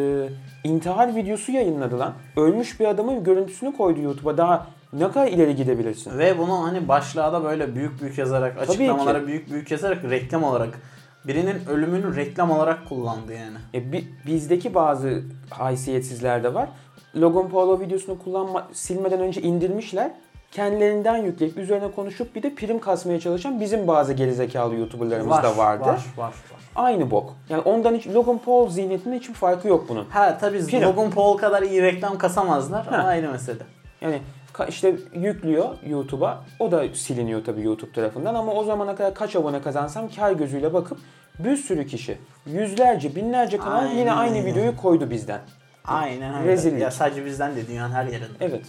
intihar 0.65 1.15
videosu 1.17 1.53
yayınladı 1.53 1.99
lan. 1.99 2.13
Ölmüş 2.37 2.81
bir 2.81 2.87
adamın 2.87 3.25
görüntüsünü 3.25 3.77
koydu 3.77 4.01
YouTube'a. 4.01 4.37
Daha 4.39 4.67
ne 4.93 5.09
kadar 5.09 5.27
ileri 5.27 5.57
gidebilirsin? 5.57 6.19
Ve 6.19 6.39
bunu 6.39 6.65
hani 6.65 6.89
başlığa 6.89 7.33
da 7.33 7.45
böyle 7.45 7.75
büyük 7.75 8.03
büyük 8.03 8.19
yazarak, 8.19 8.59
açıklamalara 8.59 9.27
büyük 9.27 9.51
büyük 9.51 9.71
yazarak 9.71 10.05
reklam 10.05 10.45
olarak 10.45 10.79
birinin 11.27 11.57
ölümünü 11.69 12.17
reklam 12.17 12.51
olarak 12.51 12.89
kullandı 12.89 13.33
yani. 13.33 13.57
E, 13.75 13.93
bi- 13.93 14.05
bizdeki 14.27 14.75
bazı 14.75 15.23
haysiyetsizler 15.51 16.45
de 16.45 16.55
var. 16.55 16.69
Logan 17.17 17.49
Paul 17.49 17.81
videosunu 17.81 18.19
kullanma, 18.19 18.69
silmeden 18.73 19.21
önce 19.21 19.43
indirmişler. 19.43 20.11
Kendilerinden 20.53 21.17
yükleyip 21.17 21.59
üzerine 21.59 21.91
konuşup 21.91 22.35
bir 22.35 22.43
de 22.43 22.55
prim 22.55 22.79
kasmaya 22.79 23.21
çalışan 23.21 23.61
bizim 23.61 23.87
bazı 23.87 24.13
gerizekalı 24.13 24.75
YouTuber'larımız 24.75 25.37
da 25.43 25.57
vardı. 25.57 25.85
Var, 25.87 26.05
var, 26.17 26.25
var. 26.25 26.56
Aynı 26.77 27.11
bok. 27.11 27.35
Yani 27.49 27.61
ondan 27.63 27.95
hiç 27.95 28.07
Logan 28.07 28.39
Paul 28.39 28.69
zihniyetinde 28.69 29.17
hiçbir 29.19 29.35
farkı 29.35 29.69
yok 29.69 29.87
bunun. 29.89 30.05
Ha 30.11 30.39
tabii 30.41 30.67
Prim. 30.67 30.83
Logan 30.83 31.11
Paul 31.11 31.37
kadar 31.37 31.63
iyi 31.63 31.83
reklam 31.83 32.19
kasamazlar 32.19 32.87
ama 32.87 32.99
Ha. 32.99 33.03
ayrı 33.03 33.33
mesele. 33.33 33.59
Yani 34.01 34.21
işte 34.69 34.95
yüklüyor 35.15 35.69
YouTube'a. 35.87 36.41
O 36.61 36.71
da 36.71 36.85
siliniyor 36.95 37.45
tabii 37.45 37.63
YouTube 37.63 37.93
tarafından 37.93 38.35
ama 38.35 38.53
o 38.53 38.65
zamana 38.65 38.95
kadar 38.97 39.15
kaç 39.15 39.37
abone 39.37 39.63
kazansam 39.63 40.09
kar 40.17 40.33
gözüyle 40.33 40.73
bakıp 40.75 40.99
bir 41.39 41.57
sürü 41.57 41.87
kişi, 41.87 42.19
yüzlerce, 42.47 43.15
binlerce 43.17 43.59
kanal 43.59 43.79
Aynen 43.79 43.95
yine 43.99 44.13
aynı 44.13 44.37
öyle. 44.39 44.47
videoyu 44.47 44.77
koydu 44.77 45.11
bizden. 45.11 45.41
Aynen 45.85 46.35
öyle. 46.41 46.49
Rezillik. 46.53 46.81
Ya 46.83 46.91
sadece 46.91 47.25
bizden 47.25 47.57
de 47.57 47.67
dünyanın 47.69 47.93
her 47.95 48.05
yerinde. 48.05 48.27
Evet. 48.41 48.65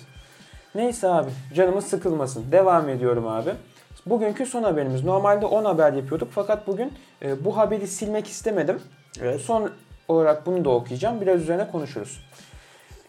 Neyse 0.75 1.07
abi 1.07 1.29
canımız 1.55 1.85
sıkılmasın. 1.85 2.51
Devam 2.51 2.89
ediyorum 2.89 3.27
abi. 3.27 3.49
Bugünkü 4.09 4.45
son 4.45 4.63
haberimiz. 4.63 5.03
Normalde 5.03 5.45
10 5.45 5.65
haber 5.65 5.93
yapıyorduk 5.93 6.27
fakat 6.31 6.67
bugün 6.67 6.93
e, 7.21 7.45
bu 7.45 7.57
haberi 7.57 7.87
silmek 7.87 8.27
istemedim. 8.27 8.81
Evet. 9.21 9.41
Son 9.41 9.71
olarak 10.07 10.45
bunu 10.45 10.65
da 10.65 10.69
okuyacağım. 10.69 11.21
Biraz 11.21 11.41
üzerine 11.41 11.67
konuşuruz. 11.71 12.19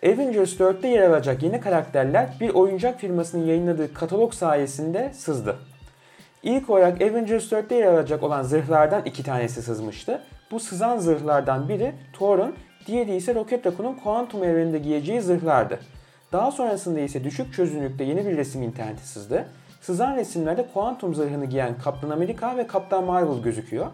Avengers 0.06 0.54
4'te 0.54 0.88
yer 0.88 1.10
alacak 1.10 1.42
yeni 1.42 1.60
karakterler 1.60 2.28
bir 2.40 2.54
oyuncak 2.54 3.00
firmasının 3.00 3.46
yayınladığı 3.46 3.94
katalog 3.94 4.34
sayesinde 4.34 5.12
sızdı. 5.14 5.56
İlk 6.42 6.70
olarak 6.70 7.02
Avengers 7.02 7.52
4'te 7.52 7.74
yer 7.74 7.86
alacak 7.86 8.22
olan 8.22 8.42
zırhlardan 8.42 9.02
iki 9.04 9.22
tanesi 9.22 9.62
sızmıştı. 9.62 10.22
Bu 10.50 10.60
sızan 10.60 10.98
zırhlardan 10.98 11.68
biri 11.68 11.92
Thor'un, 12.12 12.54
diğeri 12.86 13.16
ise 13.16 13.34
Rocket 13.34 13.66
Raccoon'un 13.66 13.94
kuantum 13.94 14.44
evreninde 14.44 14.78
giyeceği 14.78 15.20
zırhlardı. 15.20 15.78
Daha 16.32 16.50
sonrasında 16.50 17.00
ise 17.00 17.24
düşük 17.24 17.54
çözünürlükte 17.54 18.04
yeni 18.04 18.26
bir 18.26 18.36
resim 18.36 18.62
interneti 18.62 19.08
sızdı. 19.08 19.48
Sızan 19.80 20.16
resimlerde 20.16 20.66
kuantum 20.74 21.14
zırhını 21.14 21.44
giyen 21.44 21.78
Kaptan 21.78 22.10
Amerika 22.10 22.56
ve 22.56 22.66
Kaptan 22.66 23.04
Marvel 23.04 23.42
gözüküyor. 23.42 23.86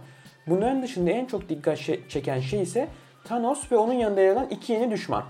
Bunların 0.46 0.82
dışında 0.82 1.10
en 1.10 1.26
çok 1.26 1.48
dikkat 1.48 1.78
çeken 2.08 2.40
şey 2.40 2.62
ise 2.62 2.88
Thanos 3.24 3.72
ve 3.72 3.76
onun 3.76 3.92
yanında 3.92 4.20
yer 4.20 4.32
alan 4.32 4.46
iki 4.50 4.72
yeni 4.72 4.90
düşman. 4.90 5.24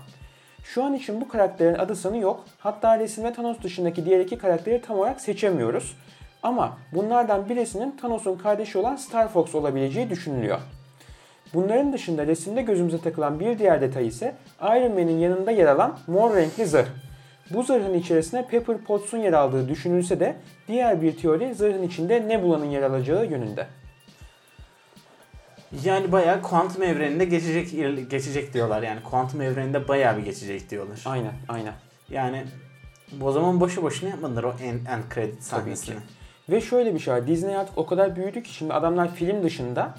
Şu 0.63 0.83
an 0.83 0.93
için 0.93 1.21
bu 1.21 1.27
karakterin 1.27 1.73
adı 1.73 1.95
sanı 1.95 2.17
yok. 2.17 2.45
Hatta 2.59 2.99
resimde 2.99 3.33
Thanos 3.33 3.57
dışındaki 3.63 4.05
diğer 4.05 4.19
iki 4.19 4.37
karakteri 4.37 4.81
tam 4.81 4.99
olarak 4.99 5.21
seçemiyoruz. 5.21 5.97
Ama 6.43 6.77
bunlardan 6.93 7.49
birisinin 7.49 7.91
Thanos'un 7.91 8.37
kardeşi 8.37 8.77
olan 8.77 8.95
Star 8.95 9.27
Fox 9.27 9.55
olabileceği 9.55 10.09
düşünülüyor. 10.09 10.59
Bunların 11.53 11.93
dışında 11.93 12.27
resimde 12.27 12.61
gözümüze 12.61 12.97
takılan 13.01 13.39
bir 13.39 13.59
diğer 13.59 13.81
detay 13.81 14.07
ise 14.07 14.35
Iron 14.61 14.91
Man'in 14.91 15.19
yanında 15.19 15.51
yer 15.51 15.65
alan 15.65 15.99
mor 16.07 16.35
renkli 16.35 16.65
zırh. 16.65 16.87
Bu 17.53 17.63
zırhın 17.63 17.93
içerisine 17.93 18.47
Pepper 18.47 18.77
Potts'un 18.77 19.17
yer 19.17 19.33
aldığı 19.33 19.69
düşünülse 19.69 20.19
de 20.19 20.35
diğer 20.67 21.01
bir 21.01 21.17
teori 21.17 21.55
zırhın 21.55 21.83
içinde 21.83 22.27
Nebula'nın 22.27 22.65
yer 22.65 22.81
alacağı 22.81 23.25
yönünde. 23.25 23.67
Yani 25.83 26.11
bayağı 26.11 26.41
kuantum 26.41 26.83
evreninde 26.83 27.25
geçecek 27.25 27.71
geçecek 28.09 28.53
diyorlar 28.53 28.83
yani. 28.83 29.03
Kuantum 29.03 29.41
evreninde 29.41 29.87
bayağı 29.87 30.17
bir 30.17 30.23
geçecek 30.23 30.69
diyorlar. 30.69 31.01
Aynen, 31.05 31.33
aynen. 31.49 31.73
Yani 32.09 32.43
o 33.21 33.31
zaman 33.31 33.59
boşu 33.59 33.83
boşuna 33.83 34.09
yapmadılar 34.09 34.43
o 34.43 34.53
end, 34.63 34.87
end 34.87 35.03
credit 35.13 35.43
sahnesini. 35.43 35.95
Ve 36.49 36.61
şöyle 36.61 36.93
bir 36.93 36.99
şey 36.99 37.13
var. 37.13 37.27
Disney 37.27 37.57
artık 37.57 37.77
o 37.77 37.85
kadar 37.85 38.15
büyüdü 38.15 38.43
ki 38.43 38.53
şimdi 38.53 38.73
adamlar 38.73 39.13
film 39.13 39.43
dışında 39.43 39.95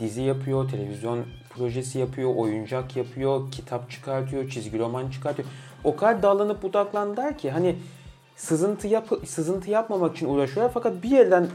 dizi 0.00 0.22
yapıyor, 0.22 0.70
televizyon 0.70 1.24
projesi 1.50 1.98
yapıyor, 1.98 2.34
oyuncak 2.36 2.96
yapıyor, 2.96 3.50
kitap 3.50 3.90
çıkartıyor, 3.90 4.50
çizgi 4.50 4.78
roman 4.78 5.10
çıkartıyor. 5.10 5.48
O 5.84 5.96
kadar 5.96 6.22
dallanıp 6.22 6.62
budaklandılar 6.62 7.38
ki 7.38 7.50
hani 7.50 7.76
sızıntı 8.36 8.86
yap 8.86 9.06
sızıntı 9.26 9.70
yapmamak 9.70 10.16
için 10.16 10.28
uğraşıyorlar 10.28 10.70
fakat 10.74 11.02
bir 11.02 11.10
yerden 11.10 11.46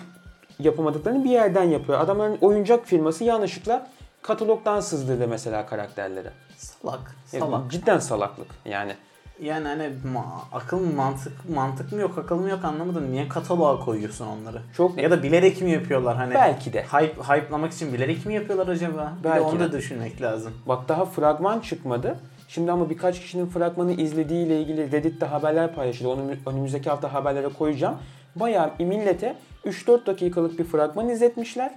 yapamadıklarını 0.60 1.24
bir 1.24 1.30
yerden 1.30 1.64
yapıyor. 1.64 2.00
Adamların 2.00 2.38
oyuncak 2.42 2.86
firması 2.86 3.24
yanlışlıkla 3.24 3.88
katalogdan 4.22 4.80
sızdırdı 4.80 5.28
mesela 5.28 5.66
karakterleri. 5.66 6.30
Salak. 6.58 7.16
Yani 7.34 7.40
Salak. 7.44 7.72
cidden 7.72 8.00
salaklık 8.00 8.48
yani. 8.66 8.96
Yani 9.42 9.68
hani 9.68 9.84
ma- 9.84 10.42
akıl 10.52 10.80
mı 10.80 10.94
mantık 10.94 11.50
mantık 11.50 11.92
mı 11.92 12.02
yok 12.02 12.18
akıl 12.18 12.36
mı 12.36 12.50
yok 12.50 12.66
anlamadım. 12.66 13.12
Niye 13.12 13.28
kataloğa 13.28 13.80
koyuyorsun 13.80 14.28
onları? 14.28 14.62
Çok 14.78 14.98
Ya 14.98 15.12
da 15.12 15.24
bilerek 15.24 15.62
mi 15.62 15.72
yapıyorlar 15.72 16.16
hani? 16.18 16.34
belki 16.34 16.74
de. 16.74 16.84
Hype, 16.84 17.22
hype'lamak 17.24 17.74
için 17.74 17.94
bilerek 17.94 18.26
mi 18.26 18.34
yapıyorlar 18.34 18.68
acaba? 18.68 19.14
Bir 19.20 19.24
de 19.24 19.30
Belki 19.30 19.44
onu 19.46 19.60
de. 19.60 19.64
da 19.64 19.78
düşünmek 19.78 20.22
lazım. 20.22 20.54
Bak 20.66 20.88
daha 20.90 21.06
fragman 21.06 21.60
çıkmadı. 21.60 22.20
Şimdi 22.48 22.72
ama 22.72 22.90
birkaç 22.90 23.20
kişinin 23.20 23.46
fragmanı 23.46 23.94
izlediğiyle 23.94 24.62
ilgili 24.62 24.92
Reddit'te 24.92 25.26
haberler 25.26 25.74
paylaşıldı. 25.74 26.10
Onu 26.10 26.22
önümüzdeki 26.46 26.90
hafta 26.90 27.14
haberlere 27.14 27.48
koyacağım. 27.48 27.98
Bayağı 28.36 28.72
millete 28.80 29.36
3-4 29.66 30.06
dakikalık 30.06 30.60
bir 30.60 30.64
fragman 30.64 31.10
izletmişler. 31.10 31.72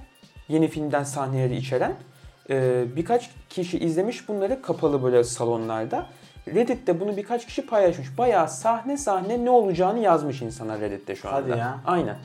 Yeni 0.48 0.68
filmden 0.68 1.04
sahneleri 1.04 1.56
içeren. 1.56 1.94
Ee, 2.50 2.84
birkaç 2.96 3.30
kişi 3.48 3.78
izlemiş 3.78 4.28
bunları 4.28 4.62
kapalı 4.62 5.02
böyle 5.02 5.24
salonlarda. 5.24 6.06
Reddit'te 6.48 7.00
bunu 7.00 7.16
birkaç 7.16 7.46
kişi 7.46 7.66
paylaşmış. 7.66 8.18
Bayağı 8.18 8.48
sahne 8.48 8.96
sahne 8.96 9.44
ne 9.44 9.50
olacağını 9.50 9.98
yazmış 9.98 10.42
insanlar 10.42 10.80
Reddit'te 10.80 11.16
şu 11.16 11.28
anda. 11.28 11.50
Hadi 11.50 11.58
ya. 11.58 11.80
Aynen. 11.86 12.16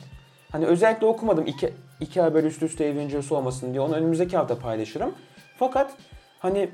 Hani 0.52 0.66
özellikle 0.66 1.06
okumadım 1.06 1.46
iki, 1.46 1.72
iki 2.00 2.20
haber 2.20 2.44
üst 2.44 2.62
üste 2.62 2.92
Avengers 2.92 3.32
olmasın 3.32 3.72
diye 3.72 3.80
onu 3.80 3.94
önümüzdeki 3.94 4.36
hafta 4.36 4.58
paylaşırım. 4.58 5.14
Fakat 5.58 5.92
hani 6.38 6.70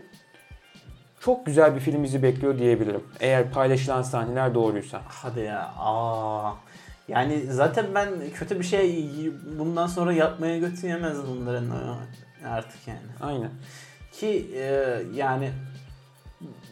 çok 1.24 1.46
güzel 1.46 1.74
bir 1.74 1.80
film 1.80 2.02
bizi 2.02 2.22
bekliyor 2.22 2.58
diyebilirim. 2.58 3.04
Eğer 3.20 3.50
paylaşılan 3.50 4.02
sahneler 4.02 4.54
doğruysa. 4.54 5.02
Hadi 5.08 5.40
ya. 5.40 5.74
Aa. 5.78 6.52
Yani 7.08 7.42
zaten 7.50 7.86
ben 7.94 8.08
kötü 8.34 8.58
bir 8.58 8.64
şey 8.64 9.08
bundan 9.58 9.86
sonra 9.86 10.12
yapmaya 10.12 10.58
götüremez 10.58 11.16
bunların 11.28 11.70
artık 12.46 12.88
yani. 12.88 12.98
Aynen. 13.22 13.50
Ki 14.12 14.50
e, 14.54 14.62
yani 15.14 15.50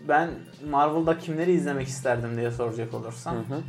ben 0.08 0.30
Marvel'da 0.70 1.18
kimleri 1.18 1.52
izlemek 1.52 1.88
isterdim 1.88 2.36
diye 2.36 2.50
soracak 2.50 2.94
olursan. 2.94 3.34
Hı 3.34 3.38
hı. 3.38 3.60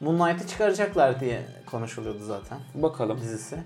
Moonlight'ı 0.00 0.46
çıkaracaklar 0.48 1.20
diye 1.20 1.42
konuşuluyordu 1.66 2.24
zaten 2.24 2.58
Bakalım. 2.74 3.20
dizisi. 3.20 3.56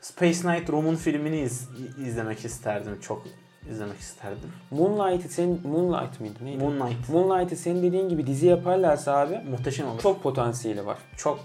Space 0.00 0.40
Knight 0.40 0.70
Room'un 0.70 0.96
filmini 0.96 1.40
iz- 1.40 1.68
izlemek 2.06 2.44
isterdim. 2.44 2.98
Çok 3.00 3.26
izlemek 3.70 3.98
isterdim. 4.00 4.52
Moonlight'ı 4.70 5.28
sen 5.28 5.58
Moonlight 5.64 6.20
mıydı 6.20 6.34
neydi? 6.44 6.64
Moonlight. 6.64 7.08
Moonlight'ı 7.08 7.56
senin 7.56 7.82
dediğin 7.82 8.08
gibi 8.08 8.26
dizi 8.26 8.46
yaparlarsa 8.46 9.16
abi 9.16 9.40
Muhteşem 9.50 9.88
olur. 9.88 10.00
çok 10.02 10.22
potansiyeli 10.22 10.86
var. 10.86 10.98
çok 11.16 11.38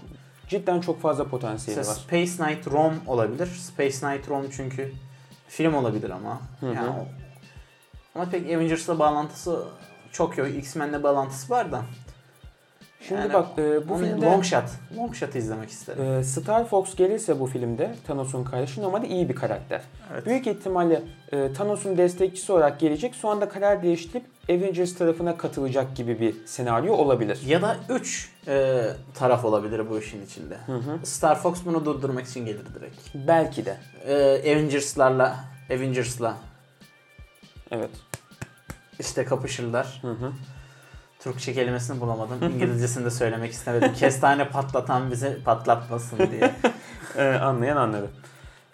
Cidden 0.48 0.80
çok 0.80 1.00
fazla 1.00 1.24
potansiyeli 1.28 1.78
Mesela 1.80 1.94
var. 1.96 2.00
Space 2.00 2.44
Knight 2.44 2.66
Rome 2.72 2.96
olabilir. 3.06 3.46
Space 3.46 3.98
Knight 3.98 4.28
Rome 4.28 4.46
çünkü 4.50 4.92
film 5.48 5.74
olabilir 5.74 6.10
ama. 6.10 6.40
Hı 6.60 6.66
hı. 6.70 6.74
Yani 6.74 6.88
o- 6.90 7.06
ama 8.14 8.30
pek 8.30 8.46
Avengers'la 8.54 8.98
bağlantısı 8.98 9.64
çok 10.12 10.38
yok. 10.38 10.48
X-Men'le 10.48 11.02
bağlantısı 11.02 11.50
var 11.52 11.72
da. 11.72 11.82
Şimdi 13.08 13.20
Yani 13.20 13.32
bak 13.32 13.46
e, 13.58 13.88
bu 13.88 13.96
filmde 13.98 14.26
Long 14.26 14.44
Shot. 14.44 14.64
Long 14.96 15.14
Shot'ı 15.14 15.38
izlemek 15.38 15.70
isterim. 15.70 16.04
e, 16.04 16.24
Star 16.24 16.64
Fox 16.64 16.94
gelirse 16.96 17.40
bu 17.40 17.46
filmde 17.46 17.94
Thanos'un 18.06 18.44
kardeşi 18.44 18.82
normalde 18.82 19.08
iyi 19.08 19.28
bir 19.28 19.34
karakter. 19.34 19.80
Evet. 20.12 20.26
Büyük 20.26 20.46
ihtimalle 20.46 21.02
e, 21.32 21.52
Thanos'un 21.52 21.96
destekçisi 21.98 22.52
olarak 22.52 22.80
gelecek. 22.80 23.14
Şu 23.14 23.28
anda 23.28 23.48
karar 23.48 23.82
değiştirip 23.82 24.24
Avengers 24.50 24.94
tarafına 24.94 25.36
katılacak 25.36 25.96
gibi 25.96 26.20
bir 26.20 26.46
senaryo 26.46 26.94
olabilir. 26.94 27.40
Ya 27.46 27.62
da 27.62 27.76
3 27.88 28.30
taraf 29.14 29.44
olabilir 29.44 29.90
bu 29.90 29.98
işin 29.98 30.26
içinde. 30.26 30.56
Hı 30.66 30.72
hı. 30.76 31.06
Star 31.06 31.38
Fox 31.40 31.64
bunu 31.64 31.84
durdurmak 31.84 32.26
için 32.26 32.44
gelir 32.46 32.64
direkt. 32.74 32.96
Belki 33.14 33.64
de. 33.66 33.76
E, 34.06 34.52
Avengers'larla 34.52 35.36
Avengers'la 35.70 36.36
Evet. 37.70 37.90
işte 39.00 39.24
kapışırlar. 39.24 39.98
Hı 40.02 40.10
hı. 40.10 40.32
Türkçe 41.20 41.54
kelimesini 41.54 42.00
bulamadım. 42.00 42.38
İngilizcesini 42.42 43.04
de 43.04 43.10
söylemek 43.10 43.52
istemedim. 43.52 43.92
Kestane 43.92 44.48
patlatan 44.48 45.10
bizi 45.10 45.38
patlatmasın 45.44 46.18
diye. 46.30 46.54
Ee, 47.16 47.28
anlayan 47.28 47.76
anladı. 47.76 48.10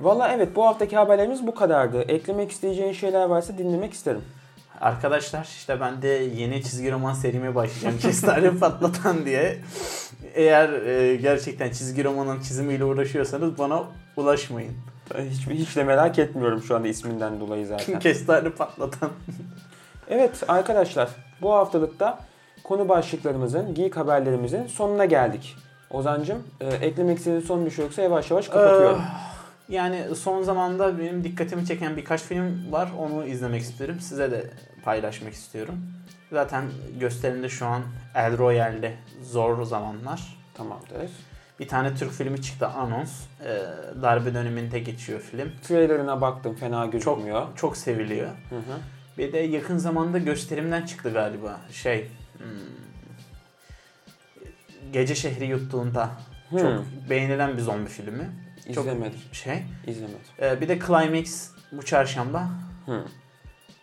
Valla 0.01 0.33
evet 0.33 0.57
bu 0.57 0.67
haftaki 0.67 0.97
haberlerimiz 0.97 1.47
bu 1.47 1.55
kadardı. 1.55 2.03
Eklemek 2.03 2.51
isteyeceğin 2.51 2.93
şeyler 2.93 3.25
varsa 3.25 3.59
dinlemek 3.59 3.93
isterim. 3.93 4.25
Arkadaşlar 4.81 5.45
işte 5.45 5.81
ben 5.81 6.03
de 6.03 6.09
yeni 6.09 6.63
çizgi 6.63 6.93
roman 6.93 7.13
serime 7.13 7.55
başlayacağım. 7.55 7.99
Kestane 7.99 8.51
patlatan 8.51 9.27
diye. 9.27 9.59
Eğer 10.35 10.73
e, 10.73 11.17
gerçekten 11.17 11.71
çizgi 11.71 12.05
romanın 12.05 12.41
çizimiyle 12.41 12.85
uğraşıyorsanız 12.85 13.59
bana 13.59 13.83
ulaşmayın. 14.17 14.75
Hiç, 15.31 15.47
hiç 15.47 15.77
de 15.77 15.85
merak 15.85 16.19
etmiyorum 16.19 16.63
şu 16.63 16.77
anda 16.77 16.89
isminden 16.89 17.41
dolayı 17.41 17.67
zaten. 17.67 17.99
Kestane 17.99 18.51
patlatan. 18.51 19.11
Evet 20.09 20.43
arkadaşlar 20.49 21.09
bu 21.43 21.53
haftalıkta 21.53 22.19
konu 22.67 22.89
başlıklarımızın, 22.89 23.75
geek 23.75 23.97
haberlerimizin 23.97 24.67
sonuna 24.67 25.05
geldik. 25.05 25.57
Ozancım 25.91 26.43
e, 26.61 26.67
eklemek 26.67 27.19
istediğin 27.19 27.41
son 27.41 27.67
bir 27.67 27.71
şey 27.71 27.85
yoksa 27.85 28.03
yavaş 28.03 28.31
yavaş 28.31 28.49
kapatıyorum. 28.49 29.01
Ee, 29.01 29.75
yani 29.75 30.15
son 30.15 30.43
zamanda 30.43 30.99
benim 30.99 31.25
dikkatimi 31.25 31.67
çeken 31.67 31.97
birkaç 31.97 32.23
film 32.23 32.73
var. 32.73 32.89
Onu 32.99 33.27
izlemek 33.27 33.63
isterim. 33.63 34.01
Size 34.01 34.31
de 34.31 34.51
paylaşmak 34.85 35.33
istiyorum. 35.33 35.75
Zaten 36.33 36.65
gösterimde 37.01 37.49
şu 37.49 37.67
an 37.67 37.83
El 38.15 38.39
Royale'de 38.39 38.93
zor 39.23 39.63
zamanlar. 39.63 40.37
Tamamdır. 40.55 41.11
Bir 41.61 41.69
tane 41.69 41.95
Türk 41.95 42.13
filmi 42.13 42.43
çıktı 42.43 42.67
Anons. 42.67 43.11
Ee, 43.45 43.63
darbe 44.03 44.35
döneminde 44.35 44.79
geçiyor 44.79 45.21
film. 45.21 45.53
Trailerına 45.63 46.21
baktım 46.21 46.55
fena 46.55 46.83
Çok 46.83 46.93
gözükmüyor. 46.93 47.47
çok 47.57 47.77
seviliyor. 47.77 48.29
Hı 48.29 48.57
hı. 48.57 48.79
Bir 49.19 49.33
de 49.33 49.39
yakın 49.39 49.79
zamanda 49.79 50.19
gösterimden 50.19 50.83
çıktı 50.83 51.13
galiba. 51.13 51.61
Şey 51.73 52.09
hmm, 52.39 52.47
Gece 54.93 55.15
Şehri 55.15 55.47
Yuttuğunda 55.47 56.11
Hmm. 56.51 56.59
çok 56.59 56.85
beğenilen 57.11 57.57
bir 57.57 57.63
zombi 57.63 57.89
filmi. 57.91 58.31
Çok 58.75 58.87
İzlemedim. 58.87 59.19
şey. 59.33 59.63
İzlemedim. 59.87 60.19
Ee, 60.43 60.61
bir 60.61 60.69
de 60.69 60.79
Climax 60.79 61.51
bu 61.73 61.83
çarşamba 61.83 62.51
Hı. 62.87 63.05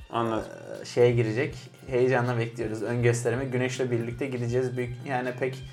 Anladım. 0.10 0.52
e, 0.82 0.86
şeye 0.86 1.12
girecek. 1.12 1.56
Heyecanla 1.88 2.38
bekliyoruz. 2.38 2.82
Ön 2.84 3.04
gösterime 3.04 3.46
Güneş'le 3.46 3.80
birlikte 3.92 4.28
gideceğiz. 4.28 4.78
Büyük 4.78 4.96
yani 5.06 5.32
pek 5.40 5.64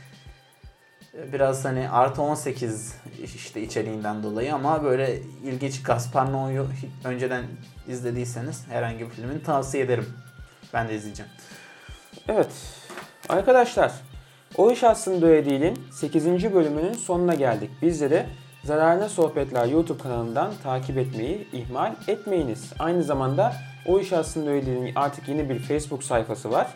e, 1.15 1.33
biraz 1.33 1.65
hani 1.65 1.91
artı 1.91 2.23
18 2.23 2.95
işte 3.25 3.63
içeriğinden 3.63 4.23
dolayı 4.23 4.55
ama 4.55 4.85
böyle 4.85 5.19
ilginç 5.45 5.83
Gaspar 5.83 6.27
Noé'yu 6.27 6.67
önceden 7.05 7.45
izlediyseniz 7.89 8.67
herhangi 8.69 9.01
bir 9.01 9.11
filmini 9.11 9.43
tavsiye 9.43 9.85
ederim. 9.85 10.07
Ben 10.75 10.89
de 10.89 10.95
izleyeceğim. 10.95 11.33
Evet. 12.29 12.51
Arkadaşlar 13.29 13.93
o 14.57 14.71
iş 14.71 14.85
aslında 14.85 15.27
öyle 15.27 15.51
değilin 15.51 15.79
8. 15.93 16.55
bölümünün 16.55 16.93
sonuna 16.93 17.35
geldik. 17.35 17.71
Bizleri 17.83 18.27
Zararına 18.65 19.09
Sohbetler 19.09 19.67
YouTube 19.67 20.03
kanalından 20.03 20.53
takip 20.63 20.99
etmeyi 20.99 21.49
ihmal 21.53 21.93
etmeyiniz. 22.09 22.73
Aynı 22.79 23.03
zamanda 23.03 23.53
O 23.87 24.01
İş 24.01 24.13
Aslında 24.13 24.51
Öyle'nin 24.51 24.95
artık 24.95 25.29
yeni 25.29 25.49
bir 25.51 25.59
Facebook 25.59 26.05
sayfası 26.05 26.51
var. 26.51 26.67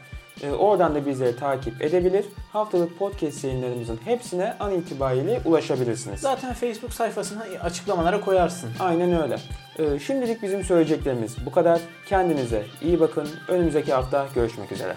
Ee, 0.42 0.50
oradan 0.50 0.94
da 0.94 1.06
bizleri 1.06 1.36
takip 1.36 1.82
edebilir. 1.82 2.24
Haftalık 2.52 2.98
podcast 2.98 3.44
yayınlarımızın 3.44 4.00
hepsine 4.04 4.54
an 4.60 4.72
itibariyle 4.72 5.40
ulaşabilirsiniz. 5.44 6.20
Zaten 6.20 6.52
Facebook 6.52 6.92
sayfasına 6.92 7.44
açıklamalara 7.62 8.20
koyarsın. 8.20 8.70
Aynen 8.80 9.22
öyle. 9.22 9.38
Ee, 9.78 9.98
şimdilik 9.98 10.42
bizim 10.42 10.64
söyleyeceklerimiz 10.64 11.46
bu 11.46 11.52
kadar. 11.52 11.80
Kendinize 12.06 12.62
iyi 12.82 13.00
bakın. 13.00 13.28
Önümüzdeki 13.48 13.92
hafta 13.92 14.26
görüşmek 14.34 14.72
üzere. 14.72 14.96